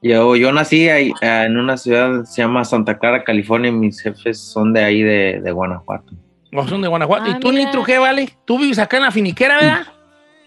Yo, 0.00 0.34
yo 0.34 0.50
nací 0.50 0.88
ahí, 0.88 1.12
en 1.20 1.58
una 1.58 1.76
ciudad 1.76 2.20
que 2.20 2.26
se 2.26 2.40
llama 2.40 2.64
Santa 2.64 2.98
Clara, 2.98 3.22
California, 3.22 3.68
y 3.68 3.74
mis 3.74 4.00
jefes 4.00 4.40
son 4.40 4.72
de 4.72 4.82
ahí, 4.82 5.02
de, 5.02 5.42
de 5.42 5.52
Guanajuato. 5.52 6.14
O 6.54 6.66
son 6.66 6.80
de 6.80 6.88
Guanajuato. 6.88 7.24
Ah, 7.26 7.36
¿Y 7.36 7.40
tú, 7.40 7.50
mira. 7.50 7.66
Nitro, 7.66 7.84
qué 7.84 7.98
vale? 7.98 8.30
¿Tú 8.46 8.58
vives 8.58 8.78
acá 8.78 8.96
en 8.96 9.02
la 9.02 9.10
finiquera, 9.10 9.56
verdad? 9.56 9.86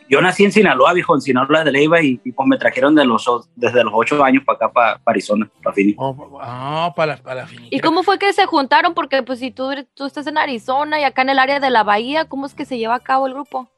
Yo 0.09 0.19
nací 0.21 0.43
en 0.43 0.51
Sinaloa, 0.51 0.93
viejo, 0.93 1.13
en 1.13 1.21
Sinaloa 1.21 1.63
de 1.63 1.71
Leiva 1.71 2.01
y, 2.01 2.19
y, 2.23 2.31
pues 2.31 2.47
me 2.47 2.57
trajeron 2.57 2.95
de 2.95 3.05
los, 3.05 3.25
desde 3.55 3.83
los 3.83 3.93
ocho 3.95 4.23
años 4.23 4.43
para 4.43 4.55
acá, 4.57 4.71
para, 4.71 5.01
Arizona, 5.05 5.47
para 5.63 5.73
Phoenix. 5.75 5.95
Oh, 5.99 6.39
ah, 6.41 6.91
para, 6.95 7.15
la- 7.15 7.21
para 7.21 7.45
finiquera. 7.47 7.75
¿Y 7.75 7.79
cómo 7.79 8.01
fue 8.03 8.17
que 8.17 8.33
se 8.33 8.45
juntaron? 8.47 8.93
Porque 8.95 9.21
pues 9.21 9.37
si 9.39 9.51
tú, 9.51 9.69
tú 9.93 10.05
estás 10.07 10.25
en 10.27 10.37
Arizona 10.39 10.99
y 10.99 11.03
acá 11.03 11.21
en 11.21 11.29
el 11.29 11.39
área 11.39 11.59
de 11.59 11.69
la 11.69 11.83
bahía, 11.83 12.25
¿cómo 12.25 12.47
es 12.47 12.55
que 12.55 12.65
se 12.65 12.77
lleva 12.79 12.95
a 12.95 12.99
cabo 12.99 13.27
el 13.27 13.33
grupo? 13.33 13.69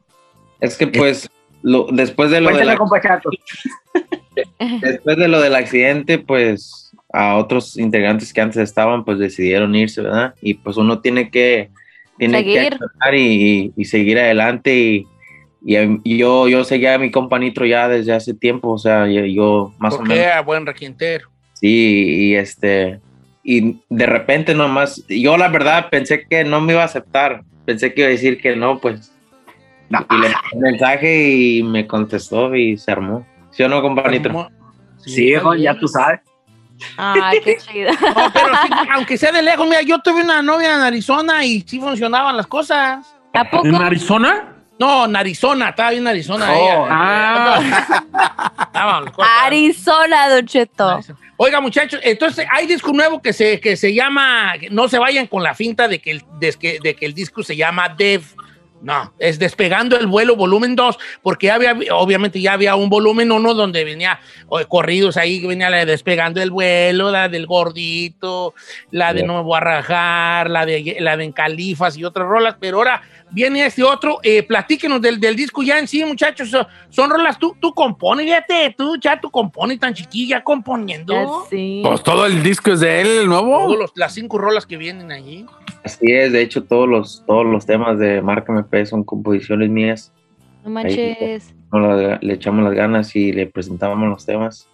Es 0.61 0.77
que 0.77 0.87
pues, 0.87 1.29
lo, 1.63 1.87
después 1.91 2.31
de 2.31 2.39
lo 2.39 2.47
de 2.47 2.53
Cuéntale, 2.53 2.71
la- 2.71 2.77
compa 2.77 3.01
Chato. 3.01 3.29
Después 4.81 5.17
de 5.17 5.27
lo 5.27 5.41
del 5.41 5.55
accidente, 5.55 6.17
pues 6.17 6.91
a 7.11 7.35
otros 7.35 7.77
integrantes 7.77 8.31
que 8.31 8.39
antes 8.41 8.57
estaban, 8.57 9.03
pues 9.03 9.19
decidieron 9.19 9.75
irse, 9.75 10.01
¿verdad? 10.01 10.33
Y 10.41 10.53
pues 10.53 10.77
uno 10.77 10.99
tiene 11.01 11.29
que, 11.29 11.69
tiene 12.17 12.43
que 12.45 12.53
Seguir. 12.69 12.79
y, 13.13 13.17
y- 13.17 13.73
y 13.75 13.85
seguir 13.85 14.17
adelante. 14.19 14.73
Y, 14.77 15.07
y, 15.63 16.17
yo, 16.17 16.47
yo 16.47 16.63
seguía 16.63 16.95
a 16.95 16.97
mi 16.97 17.11
companitro 17.11 17.65
ya 17.65 17.87
desde 17.87 18.13
hace 18.13 18.33
tiempo, 18.33 18.69
o 18.69 18.77
sea, 18.77 19.07
yo, 19.07 19.73
más 19.77 19.93
o 19.93 19.97
Porque 19.97 20.13
menos. 20.13 20.25
era 20.25 20.41
buen 20.41 20.65
requintero. 20.65 21.29
Sí, 21.53 22.29
y 22.31 22.35
este, 22.35 22.99
y 23.43 23.79
de 23.89 24.05
repente 24.05 24.55
nomás, 24.55 25.03
yo 25.07 25.37
la 25.37 25.49
verdad 25.49 25.89
pensé 25.89 26.25
que 26.27 26.43
no 26.43 26.61
me 26.61 26.73
iba 26.73 26.81
a 26.81 26.85
aceptar, 26.85 27.43
pensé 27.65 27.93
que 27.93 28.01
iba 28.01 28.07
a 28.07 28.11
decir 28.11 28.41
que 28.41 28.55
no, 28.55 28.79
pues. 28.79 29.11
Y 29.89 29.93
le 29.93 30.29
mandé 30.29 30.35
un 30.53 30.61
mensaje 30.61 31.29
y 31.29 31.63
me 31.63 31.85
contestó 31.85 32.55
y 32.55 32.77
se 32.77 32.91
armó. 32.91 33.25
¿Sí 33.51 33.61
o 33.61 33.67
no, 33.69 33.81
companitro? 33.81 34.49
Sí, 34.97 35.25
viejo, 35.25 35.53
ya 35.55 35.77
tú 35.77 35.87
sabes. 35.87 36.21
Ay, 36.97 37.39
qué 37.43 37.57
chido. 37.57 37.91
No, 38.15 38.31
pero 38.33 38.47
sí, 38.63 38.69
aunque 38.93 39.17
sea 39.17 39.31
de 39.31 39.41
lejos, 39.41 39.67
mira, 39.67 39.81
yo 39.81 39.99
tuve 39.99 40.23
una 40.23 40.41
novia 40.41 40.75
en 40.75 40.81
Arizona 40.81 41.45
y 41.45 41.61
sí 41.61 41.79
funcionaban 41.79 42.37
las 42.37 42.47
cosas. 42.47 43.05
¿A 43.33 43.49
poco? 43.49 43.67
¿En 43.67 43.75
Arizona? 43.75 44.55
No, 44.81 45.05
en 45.05 45.15
Arizona, 45.15 45.69
estaba 45.69 45.91
bien 45.91 46.01
en 46.01 46.07
Arizona. 46.07 46.51
Oh, 46.51 46.55
ella. 46.55 46.87
ah. 46.89 47.59
Arizona, 49.45 50.27
Don 50.27 50.47
Cheto. 50.47 50.99
Oiga, 51.37 51.61
muchachos, 51.61 51.99
entonces 52.03 52.47
hay 52.51 52.65
disco 52.65 52.91
nuevo 52.91 53.21
que 53.21 53.31
se, 53.31 53.59
que 53.59 53.77
se 53.77 53.93
llama, 53.93 54.53
no 54.71 54.87
se 54.87 54.97
vayan 54.97 55.27
con 55.27 55.43
la 55.43 55.53
finta 55.53 55.87
de 55.87 55.99
que 55.99 56.09
el, 56.09 56.23
de 56.39 56.53
que, 56.53 56.79
de 56.81 56.95
que 56.95 57.05
el 57.05 57.13
disco 57.13 57.43
se 57.43 57.55
llama 57.55 57.89
Dev. 57.89 58.23
No, 58.81 59.13
es 59.19 59.37
Despegando 59.37 59.95
el 59.97 60.07
vuelo 60.07 60.35
volumen 60.35 60.75
2, 60.75 60.97
porque 61.21 61.47
ya 61.47 61.55
había, 61.55 61.75
obviamente 61.93 62.41
ya 62.41 62.53
había 62.53 62.75
un 62.75 62.89
volumen 62.89 63.31
1 63.31 63.53
donde 63.53 63.83
venía 63.83 64.19
o, 64.47 64.59
corridos 64.67 65.17
ahí, 65.17 65.45
venía 65.45 65.69
la 65.69 65.77
de 65.77 65.85
Despegando 65.85 66.41
el 66.41 66.49
vuelo, 66.51 67.11
la 67.11 67.29
del 67.29 67.45
gordito, 67.45 68.53
la 68.91 69.13
de 69.13 69.19
Yeah. 69.21 69.27
No 69.27 69.35
me 69.35 69.43
voy 69.43 69.57
a 69.57 69.59
rajar, 69.59 70.49
la 70.49 70.65
de, 70.65 70.97
la 70.99 71.15
de 71.15 71.25
En 71.25 71.31
Califas 71.31 71.95
y 71.95 72.03
otras 72.03 72.27
rolas, 72.27 72.55
pero 72.59 72.77
ahora 72.77 73.03
viene 73.29 73.65
este 73.65 73.83
otro, 73.83 74.19
eh, 74.23 74.41
platíquenos 74.43 74.99
del, 75.01 75.19
del 75.19 75.35
disco 75.35 75.61
ya 75.63 75.77
en 75.79 75.87
sí, 75.87 76.03
muchachos, 76.03 76.49
son, 76.49 76.65
son 76.89 77.09
rolas, 77.11 77.37
tú, 77.37 77.55
tú 77.61 77.73
compones, 77.73 78.25
fíjate, 78.25 78.73
tú 78.77 78.97
ya 78.99 79.19
tú 79.21 79.29
compones 79.29 79.79
tan 79.79 79.93
chiquilla 79.93 80.43
componiendo. 80.43 81.45
Sí. 81.49 81.81
Pues 81.85 82.01
todo 82.03 82.25
el 82.25 82.41
disco 82.43 82.71
es 82.71 82.79
de 82.79 83.01
él, 83.01 83.07
el 83.21 83.27
nuevo. 83.27 83.59
Todos 83.65 83.77
los- 83.79 83.91
las 83.95 84.13
cinco 84.13 84.37
rolas 84.37 84.65
que 84.65 84.75
vienen 84.77 85.11
allí. 85.11 85.45
Así 85.83 86.11
es, 86.11 86.31
de 86.31 86.41
hecho 86.41 86.63
todos 86.63 86.87
los, 86.87 87.23
todos 87.25 87.45
los 87.45 87.65
temas 87.65 87.97
de 87.97 88.21
Marca 88.21 88.53
MP 88.53 88.85
son 88.85 89.03
composiciones 89.03 89.69
mías. 89.69 90.13
No 90.63 90.69
manches. 90.69 91.53
Nos 91.71 91.81
la- 92.01 92.19
le 92.21 92.33
echamos 92.33 92.63
las 92.63 92.73
ganas 92.73 93.15
y 93.15 93.31
le 93.31 93.47
presentamos 93.47 94.07
los 94.07 94.25
temas. 94.25 94.69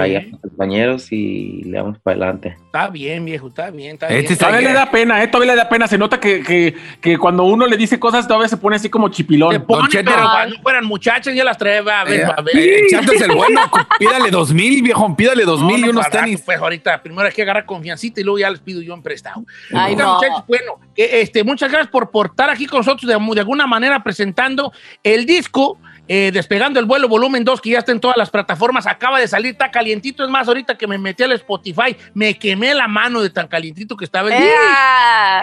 Ahí 0.00 0.16
a 0.16 0.20
los 0.22 0.40
compañeros 0.40 1.12
y 1.12 1.62
le 1.64 1.78
damos 1.78 1.98
para 1.98 2.16
adelante. 2.16 2.56
Está 2.66 2.88
bien, 2.88 3.24
viejo, 3.24 3.48
está 3.48 3.70
bien. 3.70 3.94
Está 3.94 4.08
Este 4.08 4.28
bien. 4.28 4.38
todavía 4.38 4.60
le 4.68 4.72
da 4.74 4.90
pena, 4.90 5.22
¿eh? 5.22 5.28
Todavía 5.28 5.52
le 5.54 5.58
da 5.58 5.68
pena. 5.68 5.86
Se 5.86 5.98
nota 5.98 6.18
que, 6.20 6.42
que, 6.42 6.74
que 7.00 7.18
cuando 7.18 7.44
uno 7.44 7.66
le 7.66 7.76
dice 7.76 7.98
cosas, 8.00 8.26
todavía 8.26 8.48
se 8.48 8.56
pone 8.56 8.76
así 8.76 8.88
como 8.88 9.08
chipilón. 9.08 9.52
Se 9.52 9.60
pone, 9.60 9.82
Don 9.82 10.04
pero 10.04 10.22
cuando 10.22 10.56
fueran 10.62 10.84
muchachas 10.84 11.34
ya 11.34 11.44
las 11.44 11.58
trae, 11.58 11.78
a 11.78 12.04
ver, 12.04 12.20
Eh, 12.20 12.24
a 12.36 12.42
ver. 12.42 12.56
eh, 12.56 12.86
es 12.90 13.20
el 13.20 13.32
bueno. 13.32 13.60
Pídale 13.98 14.30
dos 14.30 14.52
mil, 14.52 14.82
viejo. 14.82 15.14
Pídale 15.16 15.44
dos 15.44 15.60
No, 15.60 15.66
mil 15.68 15.78
y 15.78 15.82
no, 15.82 15.90
unos 15.90 16.08
tenis. 16.10 16.42
Pues 16.44 16.58
ahorita, 16.58 17.02
primero 17.02 17.26
hay 17.26 17.32
que 17.34 17.42
agarrar 17.42 17.66
confiancita 17.66 18.20
y 18.20 18.24
luego 18.24 18.38
ya 18.38 18.50
les 18.50 18.60
pido 18.60 18.80
yo 18.82 18.94
en 18.94 19.02
prestado. 19.02 19.44
Ay, 19.70 19.92
Ahorita, 19.94 20.02
no. 20.04 20.14
muchachos, 20.14 20.44
bueno, 20.48 20.80
que, 20.94 21.20
este, 21.20 21.44
muchas 21.44 21.70
gracias 21.70 21.90
por, 21.90 22.10
por 22.10 22.26
estar 22.28 22.48
aquí 22.50 22.66
con 22.66 22.78
nosotros 22.78 23.02
de, 23.08 23.34
de 23.34 23.40
alguna 23.40 23.66
manera 23.66 24.02
presentando 24.02 24.72
el 25.02 25.26
disco. 25.26 25.78
Eh, 26.08 26.30
Despegando 26.32 26.80
el 26.80 26.86
vuelo 26.86 27.08
volumen 27.08 27.44
2 27.44 27.60
que 27.60 27.70
ya 27.70 27.78
está 27.78 27.92
en 27.92 28.00
todas 28.00 28.16
las 28.16 28.30
plataformas, 28.30 28.86
acaba 28.86 29.20
de 29.20 29.28
salir, 29.28 29.52
está 29.52 29.70
calientito, 29.70 30.24
es 30.24 30.30
más, 30.30 30.48
ahorita 30.48 30.76
que 30.76 30.86
me 30.86 30.98
metí 30.98 31.22
al 31.22 31.32
Spotify, 31.32 31.96
me 32.14 32.38
quemé 32.38 32.74
la 32.74 32.88
mano 32.88 33.22
de 33.22 33.30
tan 33.30 33.48
calientito 33.48 33.96
que 33.96 34.04
estaba 34.04 34.28
el. 34.28 34.42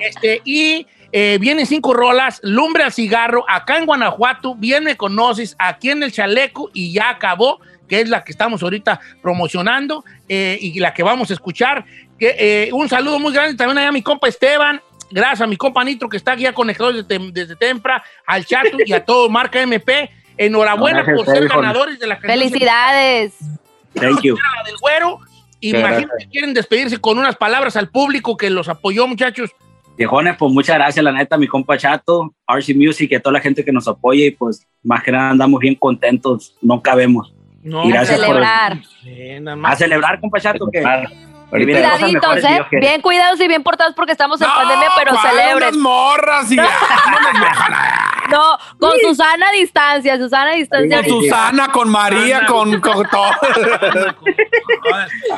Este, 0.02 0.41
y 0.43 0.86
eh, 1.12 1.38
vienen 1.39 1.65
cinco 1.65 1.93
rolas, 1.93 2.39
Lumbre 2.43 2.84
al 2.84 2.91
Cigarro, 2.91 3.43
acá 3.48 3.78
en 3.78 3.86
Guanajuato, 3.86 4.56
bien 4.56 4.84
me 4.84 4.95
conoces, 4.95 5.56
aquí 5.58 5.89
en 5.89 6.04
el 6.04 6.12
Chaleco 6.12 6.69
y 6.74 6.93
ya 6.93 7.10
acabó, 7.10 7.60
que 7.88 8.02
es 8.02 8.10
la 8.10 8.24
que 8.24 8.32
estamos 8.32 8.62
ahorita 8.62 9.00
promocionando 9.22 10.04
eh, 10.28 10.60
y 10.62 10.80
la 10.80 10.93
que 10.93 11.02
vamos 11.02 11.32
a 11.32 11.34
escuchar. 11.34 11.84
Que, 12.19 12.36
eh, 12.38 12.69
un 12.74 12.88
saludo 12.88 13.17
muy 13.17 13.34
grande 13.34 13.56
también 13.56 13.80
allá 13.80 13.88
a 13.88 13.91
mi 13.91 14.04
compa 14.04 14.28
Esteban, 14.28 14.80
gracias 15.10 15.41
a 15.41 15.48
mi 15.48 15.58
compa 15.58 15.84
Nitro 15.84 16.08
que 16.08 16.17
está 16.17 16.34
aquí 16.34 16.43
ya 16.43 16.54
conectado 16.54 16.93
desde, 16.93 17.32
desde 17.32 17.56
Tempra, 17.56 18.04
al 18.28 18.45
Chato 18.45 18.78
y 18.86 18.93
a 18.93 19.04
todo 19.04 19.30
Marca 19.30 19.60
MP. 19.62 20.12
Enhorabuena 20.39 21.04
por 21.06 21.25
ser 21.25 21.47
ganadores 21.47 21.99
de 21.99 22.08
la 22.08 22.17
canción 22.17 22.39
Felicidades. 22.39 23.34
Thank 23.93 24.21
you. 24.21 24.36
la 24.36 24.63
del 24.63 24.75
güero. 24.82 25.19
Imagino 25.62 26.10
que 26.17 26.28
quieren 26.28 26.54
despedirse 26.54 26.97
con 26.97 27.17
unas 27.19 27.36
palabras 27.36 27.75
al 27.75 27.89
público 27.89 28.38
que 28.38 28.49
los 28.49 28.69
apoyó, 28.69 29.06
muchachos. 29.08 29.52
Viejones, 29.97 30.38
pues 30.38 30.54
muchas 30.54 30.78
gracias, 30.78 31.04
la 31.04 31.12
neta, 31.12 31.38
mi 31.38 31.47
compa 31.47 31.78
Chato, 31.78 32.34
RC 32.47 32.73
Music 32.73 33.12
y 33.12 33.15
a 33.15 33.19
toda 33.19 33.34
la 33.34 33.41
gente 33.41 33.65
que 33.65 33.73
nos 33.73 33.86
apoya 33.89 34.25
y 34.25 34.32
pues 34.32 34.65
más 34.82 35.04
que 35.04 35.12
nada 35.12 35.32
andamos 35.32 35.60
bien 35.60 35.75
contentos, 35.75 36.56
no 36.62 36.82
cabemos. 36.82 37.34
No, 37.62 37.84
Y 37.84 37.91
gracias 37.91 38.17
por- 38.17 38.28
Celebrar. 38.28 38.78
Sí, 39.04 39.39
nada 39.41 39.58
más. 39.58 39.73
A 39.73 39.75
celebrar, 39.75 40.21
compa 40.21 40.39
Chato, 40.39 40.69
que 40.71 40.82
Cuidaditos, 41.49 42.43
¿eh? 42.43 42.65
Bien 42.71 43.01
cuidados 43.01 43.39
y 43.39 43.47
bien 43.47 43.63
portados 43.63 43.93
porque 43.95 44.12
estamos 44.12 44.39
en 44.41 44.47
pandemia, 44.47 44.89
pero 44.95 45.15
celebren. 45.21 45.69
Unas 45.69 45.77
morras 45.77 46.51
y. 46.51 46.57
No, 48.29 48.59
con 48.77 48.91
Susana 49.01 49.49
a 49.49 49.51
distancia, 49.53 50.15
Susana 50.17 50.51
a 50.51 50.53
distancia. 50.53 50.97
Con 51.03 51.23
Susana, 51.23 51.71
con 51.71 51.89
María, 51.89 52.45
con, 52.45 52.79
con 52.79 53.07
todo. 53.09 53.31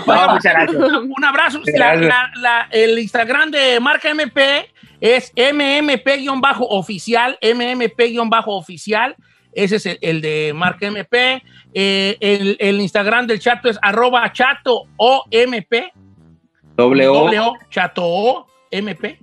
No. 0.05 0.99
Un 1.01 1.23
abrazo. 1.23 1.61
La- 1.73 1.95
la- 1.95 2.31
la- 2.35 2.67
el 2.71 2.99
Instagram 2.99 3.51
de 3.51 3.79
Marca 3.79 4.09
MP 4.09 4.69
es 4.99 5.31
MMP-oficial, 5.35 7.37
MMP-oficial. 7.41 9.15
Ese 9.53 9.75
es 9.77 9.85
el, 9.85 9.97
el 10.01 10.21
de 10.21 10.53
Marca 10.55 10.87
MP. 10.87 11.43
Eh, 11.73 12.17
el, 12.19 12.57
el 12.59 12.81
Instagram 12.81 13.27
del 13.27 13.39
chato 13.39 13.69
es 13.69 13.77
arroba 13.81 14.31
chato 14.31 14.83
OMP. 14.97 15.93
Doble 16.75 17.07
O. 17.07 17.13
Doble 17.13 17.39
O, 17.39 17.53
chato 17.69 18.03
O, 18.03 18.47
MP. 18.71 19.19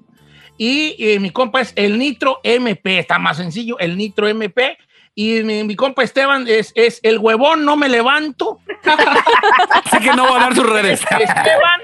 Y 0.56 0.96
eh, 0.98 1.20
mi 1.20 1.30
compa 1.30 1.60
es 1.60 1.72
el 1.76 1.98
Nitro 1.98 2.40
MP, 2.42 2.98
está 2.98 3.18
más 3.18 3.36
sencillo, 3.36 3.78
el 3.78 3.96
Nitro 3.96 4.28
MP. 4.28 4.76
Y 5.14 5.42
mi, 5.42 5.64
mi 5.64 5.74
compa 5.74 6.02
Esteban 6.02 6.46
es, 6.48 6.72
es 6.74 7.00
el 7.02 7.18
huevón, 7.18 7.64
no 7.64 7.76
me 7.76 7.88
levanto. 7.88 8.60
Así 9.84 9.98
que 9.98 10.14
no 10.14 10.24
va 10.24 10.36
a 10.36 10.40
dar 10.40 10.54
sus 10.54 10.68
redes. 10.68 11.00
Esteban, 11.00 11.80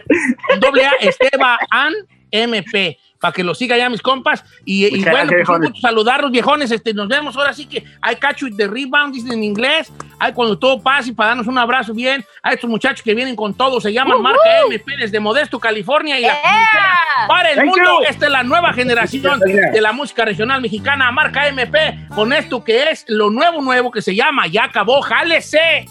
doble 0.61 0.87
A, 0.87 0.93
Esteban 1.01 1.93
MP, 2.31 2.99
para 3.25 3.33
que 3.33 3.43
lo 3.43 3.55
siga 3.55 3.75
ya 3.79 3.89
mis 3.89 4.03
compas. 4.03 4.45
Y, 4.67 4.85
y 4.85 4.99
Muchas 4.99 5.13
bueno, 5.13 5.31
gracias, 5.31 5.59
pues 5.59 5.71
un 5.71 5.81
saludarlos, 5.81 6.31
viejones. 6.31 6.71
Este, 6.71 6.93
nos 6.93 7.09
vemos 7.09 7.35
ahora 7.35 7.55
sí 7.55 7.65
que 7.65 7.83
hay 8.03 8.19
with 8.43 8.55
the 8.59 8.67
rebound, 8.67 9.15
dicen 9.15 9.33
en 9.33 9.43
inglés. 9.43 9.91
Hay 10.19 10.35
cuando 10.35 10.59
todo 10.59 10.83
pase 10.83 11.15
para 11.15 11.31
darnos 11.31 11.47
un 11.47 11.57
abrazo 11.57 11.95
bien. 11.95 12.23
A 12.43 12.53
estos 12.53 12.69
muchachos 12.69 13.03
que 13.03 13.15
vienen 13.15 13.35
con 13.35 13.55
todo, 13.55 13.81
se 13.81 13.95
llaman 13.95 14.21
Marca 14.21 14.61
MP 14.67 14.95
desde 14.99 15.21
Modesto, 15.21 15.59
California. 15.59 16.21
Y 16.21 16.25
la 16.25 16.35
comunidad 16.43 17.29
para 17.29 17.51
el 17.51 17.57
Thank 17.57 17.69
mundo. 17.69 18.01
you. 18.01 18.07
Esta 18.11 18.27
es 18.27 18.33
la 18.33 18.43
nueva 18.43 18.75
generación 18.75 19.41
de 19.41 19.81
la 19.81 19.93
música 19.93 20.27
regional 20.27 20.61
mexicana, 20.61 21.11
Marca 21.11 21.49
MP, 21.49 22.09
con 22.15 22.31
esto 22.35 22.63
que 22.63 22.91
es 22.91 23.07
lo 23.09 23.31
nuevo, 23.31 23.63
nuevo 23.63 23.91
que 23.91 24.03
se 24.03 24.15
llama 24.15 24.49
Ya 24.49 24.65
acabó, 24.65 25.01
jálese. 25.01 25.87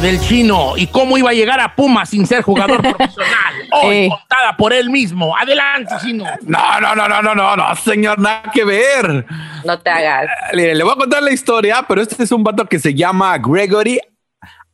Del 0.00 0.20
chino 0.20 0.74
y 0.76 0.86
cómo 0.86 1.16
iba 1.18 1.30
a 1.30 1.34
llegar 1.34 1.60
a 1.60 1.74
Puma 1.74 2.06
sin 2.06 2.26
ser 2.26 2.42
jugador 2.42 2.80
profesional. 2.82 3.54
Hoy 3.72 3.96
Eh. 3.96 4.08
contada 4.08 4.56
por 4.56 4.72
él 4.72 4.90
mismo. 4.90 5.36
Adelante, 5.36 5.94
chino. 6.02 6.24
No, 6.42 6.80
no, 6.80 6.94
no, 6.94 7.08
no, 7.08 7.22
no, 7.22 7.34
no, 7.34 7.56
no, 7.56 7.76
señor, 7.76 8.18
nada 8.18 8.42
que 8.52 8.64
ver. 8.64 9.26
No 9.64 9.78
te 9.78 9.90
hagas. 9.90 10.26
Le, 10.52 10.74
le 10.74 10.84
voy 10.84 10.92
a 10.92 10.96
contar 10.96 11.22
la 11.22 11.32
historia, 11.32 11.84
pero 11.88 12.00
este 12.02 12.22
es 12.22 12.32
un 12.32 12.42
vato 12.44 12.64
que 12.66 12.78
se 12.78 12.94
llama 12.94 13.36
Gregory 13.38 14.00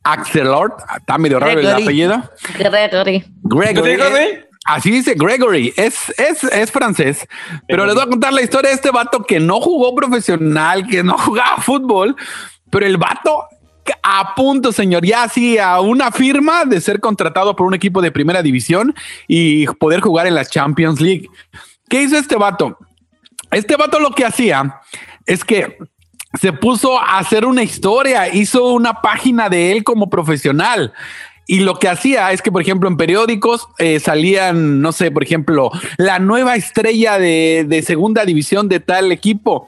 Axelord. 0.03 0.73
Está 0.97 1.17
medio 1.17 1.39
raro 1.39 1.59
el 1.59 1.67
apellido. 1.71 2.23
Gregory. 2.57 3.25
Gregory. 3.43 3.95
Gregory. 3.95 4.45
Así 4.67 4.89
dice 4.89 5.13
Gregory, 5.15 5.71
es, 5.77 6.11
es, 6.17 6.43
es 6.43 6.71
francés, 6.71 7.27
pero 7.67 7.85
les 7.85 7.93
voy 7.93 8.03
a 8.03 8.07
contar 8.07 8.33
la 8.33 8.41
historia 8.41 8.69
de 8.69 8.75
este 8.75 8.89
vato 8.89 9.23
que 9.23 9.39
no 9.39 9.61
jugó 9.61 9.93
profesional, 9.93 10.87
que 10.87 11.03
no 11.03 11.15
jugaba 11.19 11.57
fútbol, 11.57 12.15
pero 12.71 12.83
el 12.87 12.97
vato 12.97 13.43
a 14.01 14.33
punto, 14.35 14.71
señor, 14.71 15.05
ya 15.05 15.23
hacía 15.23 15.79
una 15.79 16.11
firma 16.11 16.65
de 16.65 16.81
ser 16.81 16.99
contratado 16.99 17.55
por 17.55 17.67
un 17.67 17.73
equipo 17.73 18.01
de 18.01 18.11
primera 18.11 18.41
división 18.41 18.93
y 19.27 19.67
poder 19.67 20.01
jugar 20.01 20.27
en 20.27 20.35
la 20.35 20.45
Champions 20.45 21.01
League. 21.01 21.29
¿Qué 21.89 22.03
hizo 22.03 22.17
este 22.17 22.35
vato? 22.35 22.77
Este 23.51 23.75
vato 23.75 23.99
lo 23.99 24.11
que 24.11 24.25
hacía 24.25 24.81
es 25.25 25.43
que 25.43 25.77
se 26.39 26.51
puso 26.51 26.99
a 26.99 27.17
hacer 27.19 27.45
una 27.45 27.63
historia, 27.63 28.33
hizo 28.33 28.73
una 28.73 29.01
página 29.01 29.49
de 29.49 29.71
él 29.71 29.83
como 29.83 30.09
profesional. 30.09 30.93
Y 31.47 31.59
lo 31.59 31.79
que 31.79 31.87
hacía 31.87 32.31
es 32.31 32.41
que, 32.41 32.51
por 32.51 32.61
ejemplo, 32.61 32.89
en 32.89 32.97
periódicos 32.97 33.67
eh, 33.77 33.99
salían, 33.99 34.81
no 34.81 34.91
sé, 34.91 35.11
por 35.11 35.23
ejemplo, 35.23 35.71
la 35.97 36.19
nueva 36.19 36.55
estrella 36.55 37.19
de, 37.19 37.65
de 37.67 37.81
segunda 37.81 38.25
división 38.25 38.67
de 38.69 38.79
tal 38.79 39.11
equipo. 39.11 39.67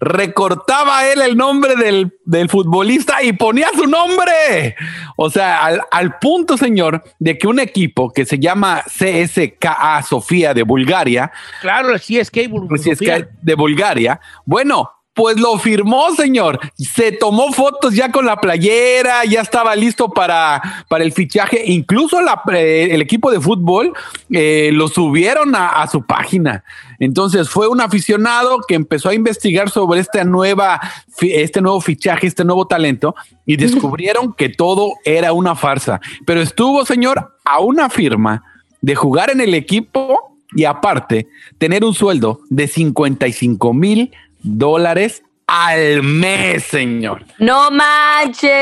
Recortaba 0.00 1.06
él 1.06 1.20
el 1.20 1.36
nombre 1.36 1.76
del, 1.76 2.16
del 2.24 2.48
futbolista 2.48 3.22
y 3.22 3.32
ponía 3.32 3.68
su 3.74 3.86
nombre. 3.86 4.76
O 5.16 5.30
sea, 5.30 5.64
al, 5.64 5.82
al 5.90 6.18
punto, 6.18 6.56
señor, 6.56 7.04
de 7.18 7.36
que 7.36 7.46
un 7.46 7.60
equipo 7.60 8.12
que 8.12 8.24
se 8.24 8.38
llama 8.38 8.82
CSKA 8.86 10.02
Sofía 10.02 10.54
de 10.54 10.62
Bulgaria, 10.62 11.30
Claro, 11.60 11.98
sí 11.98 12.18
es 12.18 12.30
que 12.30 12.48
pues 12.48 12.82
si 12.82 12.90
es 12.90 12.98
que 12.98 13.28
de 13.42 13.54
Bulgaria. 13.54 14.20
Bueno, 14.44 14.90
pues 15.18 15.36
lo 15.40 15.58
firmó, 15.58 16.14
señor. 16.14 16.60
Se 16.76 17.10
tomó 17.10 17.52
fotos 17.52 17.92
ya 17.92 18.12
con 18.12 18.24
la 18.24 18.36
playera, 18.36 19.24
ya 19.24 19.40
estaba 19.40 19.74
listo 19.74 20.10
para, 20.10 20.86
para 20.88 21.02
el 21.02 21.10
fichaje. 21.10 21.60
Incluso 21.66 22.20
la, 22.20 22.40
eh, 22.54 22.90
el 22.92 23.02
equipo 23.02 23.32
de 23.32 23.40
fútbol 23.40 23.92
eh, 24.30 24.70
lo 24.72 24.86
subieron 24.86 25.56
a, 25.56 25.70
a 25.70 25.88
su 25.88 26.06
página. 26.06 26.62
Entonces 27.00 27.48
fue 27.50 27.66
un 27.66 27.80
aficionado 27.80 28.60
que 28.60 28.76
empezó 28.76 29.08
a 29.08 29.14
investigar 29.14 29.70
sobre 29.70 29.98
esta 29.98 30.22
nueva, 30.22 30.80
este 31.20 31.60
nuevo 31.60 31.80
fichaje, 31.80 32.28
este 32.28 32.44
nuevo 32.44 32.68
talento 32.68 33.16
y 33.44 33.56
descubrieron 33.56 34.32
que 34.32 34.50
todo 34.50 34.92
era 35.04 35.32
una 35.32 35.56
farsa. 35.56 36.00
Pero 36.26 36.40
estuvo, 36.40 36.86
señor, 36.86 37.34
a 37.44 37.58
una 37.58 37.90
firma 37.90 38.44
de 38.80 38.94
jugar 38.94 39.30
en 39.30 39.40
el 39.40 39.54
equipo 39.54 40.38
y 40.54 40.64
aparte 40.64 41.26
tener 41.58 41.84
un 41.84 41.92
sueldo 41.92 42.40
de 42.50 42.68
55 42.68 43.74
mil 43.74 44.12
dólares 44.42 45.22
al 45.46 46.02
mes, 46.02 46.64
señor. 46.64 47.24
No 47.38 47.70
manches. 47.70 48.50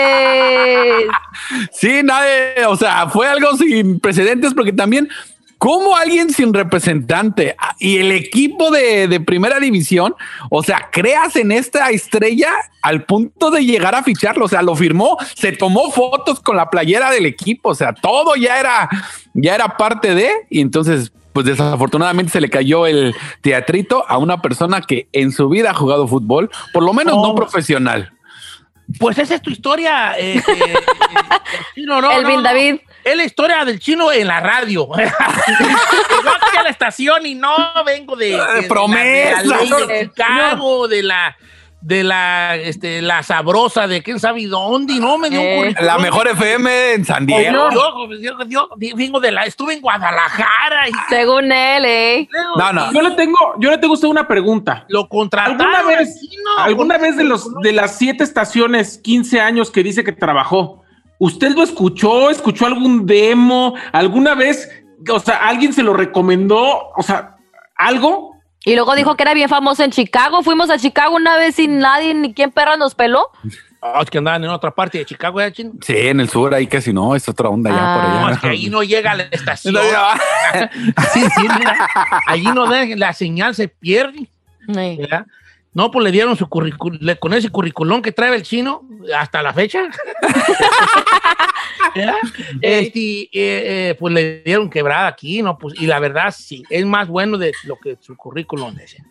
Sí, 1.71 2.01
nadie, 2.03 2.65
o 2.67 2.77
sea, 2.77 3.09
fue 3.09 3.29
algo 3.29 3.55
sin 3.57 4.01
precedentes 4.01 4.55
porque 4.55 4.73
también 4.73 5.09
¿Cómo 5.59 5.97
alguien 5.97 6.31
sin 6.31 6.53
representante 6.53 7.57
ah, 7.59 7.75
y 7.79 7.97
el 7.97 8.13
equipo 8.13 8.71
de, 8.71 9.09
de, 9.09 9.21
primera 9.21 9.59
división, 9.59 10.15
o 10.51 10.63
sea, 10.63 10.91
creas 10.93 11.35
en 11.37 11.51
esta 11.51 11.89
estrella 11.89 12.53
al 12.83 13.05
punto 13.05 13.51
de 13.51 13.65
llegar 13.65 13.95
a 13.95 14.03
ficharlo? 14.03 14.45
O 14.45 14.49
sea, 14.49 14.61
lo 14.61 14.77
firmó, 14.77 15.17
se 15.35 15.53
tomó 15.53 15.91
fotos 15.91 16.41
con 16.41 16.57
la 16.57 16.69
playera 16.69 17.11
del 17.11 17.25
equipo, 17.25 17.71
o 17.71 17.75
sea, 17.75 17.95
todo 17.95 18.37
ya 18.37 18.61
era, 18.61 18.91
ya 19.33 19.55
era 19.55 19.79
parte 19.79 20.15
de, 20.15 20.31
y 20.51 20.61
entonces 20.61 21.11
pues 21.37 21.45
desafortunadamente 21.45 22.33
se 22.33 22.41
le 22.41 22.49
cayó 22.49 22.87
el 22.87 23.15
teatrito 23.43 24.07
a 24.09 24.17
una 24.17 24.41
persona 24.41 24.81
que 24.81 25.07
en 25.13 25.33
su 25.33 25.51
vida 25.51 25.73
ha 25.73 25.75
jugado 25.75 26.09
fútbol, 26.09 26.51
por 26.73 26.83
lo 26.83 26.95
menos 26.95 27.15
no 27.17 27.35
profesional. 27.35 28.11
Pues 28.99 29.19
esa 29.19 29.35
es 29.35 29.43
tu 29.43 29.51
historia. 29.51 30.19
Eh, 30.19 30.39
eh, 30.39 30.43
eh 30.49 31.83
no, 31.85 32.11
Elvin 32.11 32.43
David. 32.43 32.77
Es 33.05 33.17
la 33.19 33.25
historia 33.25 33.67
del 33.67 33.79
chino 33.79 34.11
en 34.11 34.29
la 34.29 34.41
radio. 34.41 34.89
Yo 34.97 36.31
aquí 36.31 36.57
a 36.57 36.63
la 36.63 36.71
estación 36.71 37.27
y 37.27 37.35
no 37.35 37.55
vengo 37.85 38.17
de, 38.17 38.31
de, 38.31 38.63
promesa. 38.67 39.43
De, 39.43 40.09
Chicago, 40.09 40.89
de 40.89 41.03
la 41.03 41.37
de 41.87 42.03
la, 42.03 42.57
este, 42.57 43.01
la 43.01 43.23
sabrosa 43.23 43.87
de 43.87 44.03
quién 44.03 44.19
sabe 44.19 44.45
dónde, 44.49 44.95
no 44.99 45.19
me 45.19 45.31
dio 45.31 45.41
eh, 45.41 45.73
La 45.81 45.99
mejor 45.99 46.27
FM 46.27 46.95
en 46.95 47.05
San 47.05 47.25
Diego. 47.25 47.71
Yo, 47.71 48.45
yo, 48.49 48.69
vengo 48.77 49.21
de 49.21 49.31
la, 49.31 49.45
estuve 49.45 49.75
en 49.75 49.81
Guadalajara. 49.81 50.89
Y, 50.89 50.93
Según 51.09 51.53
él, 51.53 51.85
eh. 51.87 52.29
No, 52.57 52.73
no. 52.73 52.93
Yo 52.93 53.03
le 53.03 53.13
tengo, 53.13 53.39
yo 53.61 53.71
le 53.71 53.79
tengo 53.79 53.93
a 53.93 53.95
usted 53.95 54.09
una 54.09 54.27
pregunta. 54.27 54.85
Lo 54.89 55.09
contrataron. 55.09 55.61
¿Alguna 55.61 55.97
vez, 55.97 56.21
¿alguna 56.59 56.99
vez 56.99 57.17
de 57.17 57.23
los 57.23 57.49
de 57.63 57.73
las 57.73 57.97
siete 57.97 58.25
estaciones, 58.25 58.99
15 58.99 59.41
años 59.41 59.71
que 59.71 59.85
dice 59.85 60.03
que 60.03 60.11
trabajó, 60.11 60.83
usted 61.21 61.55
lo 61.55 61.63
escuchó, 61.63 62.31
escuchó 62.31 62.67
algún 62.67 63.07
demo, 63.07 63.75
alguna 63.93 64.35
vez, 64.35 64.69
o 65.09 65.21
sea, 65.21 65.37
alguien 65.37 65.73
se 65.73 65.85
lo 65.85 65.93
recomendó, 65.93 66.89
o 66.97 67.03
sea, 67.05 67.37
algo? 67.77 68.36
Y 68.67 68.75
luego 68.75 68.97
dijo 68.97 69.17
que 69.17 69.23
era 69.23 69.33
bien 69.33 69.49
famoso 69.49 69.85
en 69.85 69.93
Chicago. 69.93 70.43
Fuimos 70.43 70.71
a 70.71 70.77
Chicago 70.77 71.15
una 71.15 71.39
vez 71.39 71.55
sin 71.55 71.79
nadie, 71.79 72.13
ni 72.15 72.35
quién 72.35 72.51
perra 72.51 72.77
nos 72.77 72.97
peló. 72.97 73.31
Ah, 73.81 74.01
es 74.03 74.11
que 74.11 74.19
andaban 74.19 74.43
en 74.43 74.51
otra 74.51 74.73
parte 74.73 74.99
de 74.99 75.07
Chicago, 75.07 75.41
¿eh, 75.41 75.53
Sí, 75.55 75.73
en 75.87 76.19
el 76.19 76.29
sur, 76.29 76.53
ahí 76.53 76.67
casi 76.67 76.93
no, 76.93 77.15
es 77.15 77.29
otra 77.29 77.49
onda 77.49 77.71
ya 77.71 77.77
por 77.77 78.05
allá. 78.05 78.21
No, 78.21 78.29
es 78.31 78.39
que 78.41 78.49
ahí 78.49 78.69
no 78.69 78.83
llega 78.83 79.15
la 79.15 79.23
estación. 79.31 79.77
sí, 81.13 81.21
sí, 81.21 81.43
mira, 81.43 81.89
allí 82.27 82.47
no 82.47 82.67
de, 82.67 82.97
la 82.97 83.13
señal 83.13 83.55
se 83.55 83.69
pierde. 83.69 84.29
No, 85.73 85.93
pues 85.93 86.05
le 86.05 86.11
dieron 86.11 86.37
su 86.37 86.49
currículum, 86.49 86.99
con 87.21 87.35
ese 87.35 87.51
currículum 87.51 88.03
que 88.03 88.11
trae 88.11 88.35
el 88.35 88.43
chino 88.43 88.83
hasta 89.15 89.43
la 89.43 89.53
fecha. 89.53 89.91
este, 92.61 93.29
eh, 93.33 93.95
pues 93.99 94.15
le 94.15 94.43
dieron 94.45 94.71
quebrada 94.71 95.07
aquí, 95.09 95.43
¿no? 95.43 95.59
Pues, 95.59 95.75
y 95.81 95.87
la 95.87 95.99
verdad, 95.99 96.35
sí, 96.37 96.63
es 96.71 96.85
más 96.87 97.09
bueno 97.09 97.39
de 97.39 97.53
lo 97.65 97.77
que 97.77 97.97
su 98.01 98.17
currículum 98.17 98.75
decía. 98.75 99.05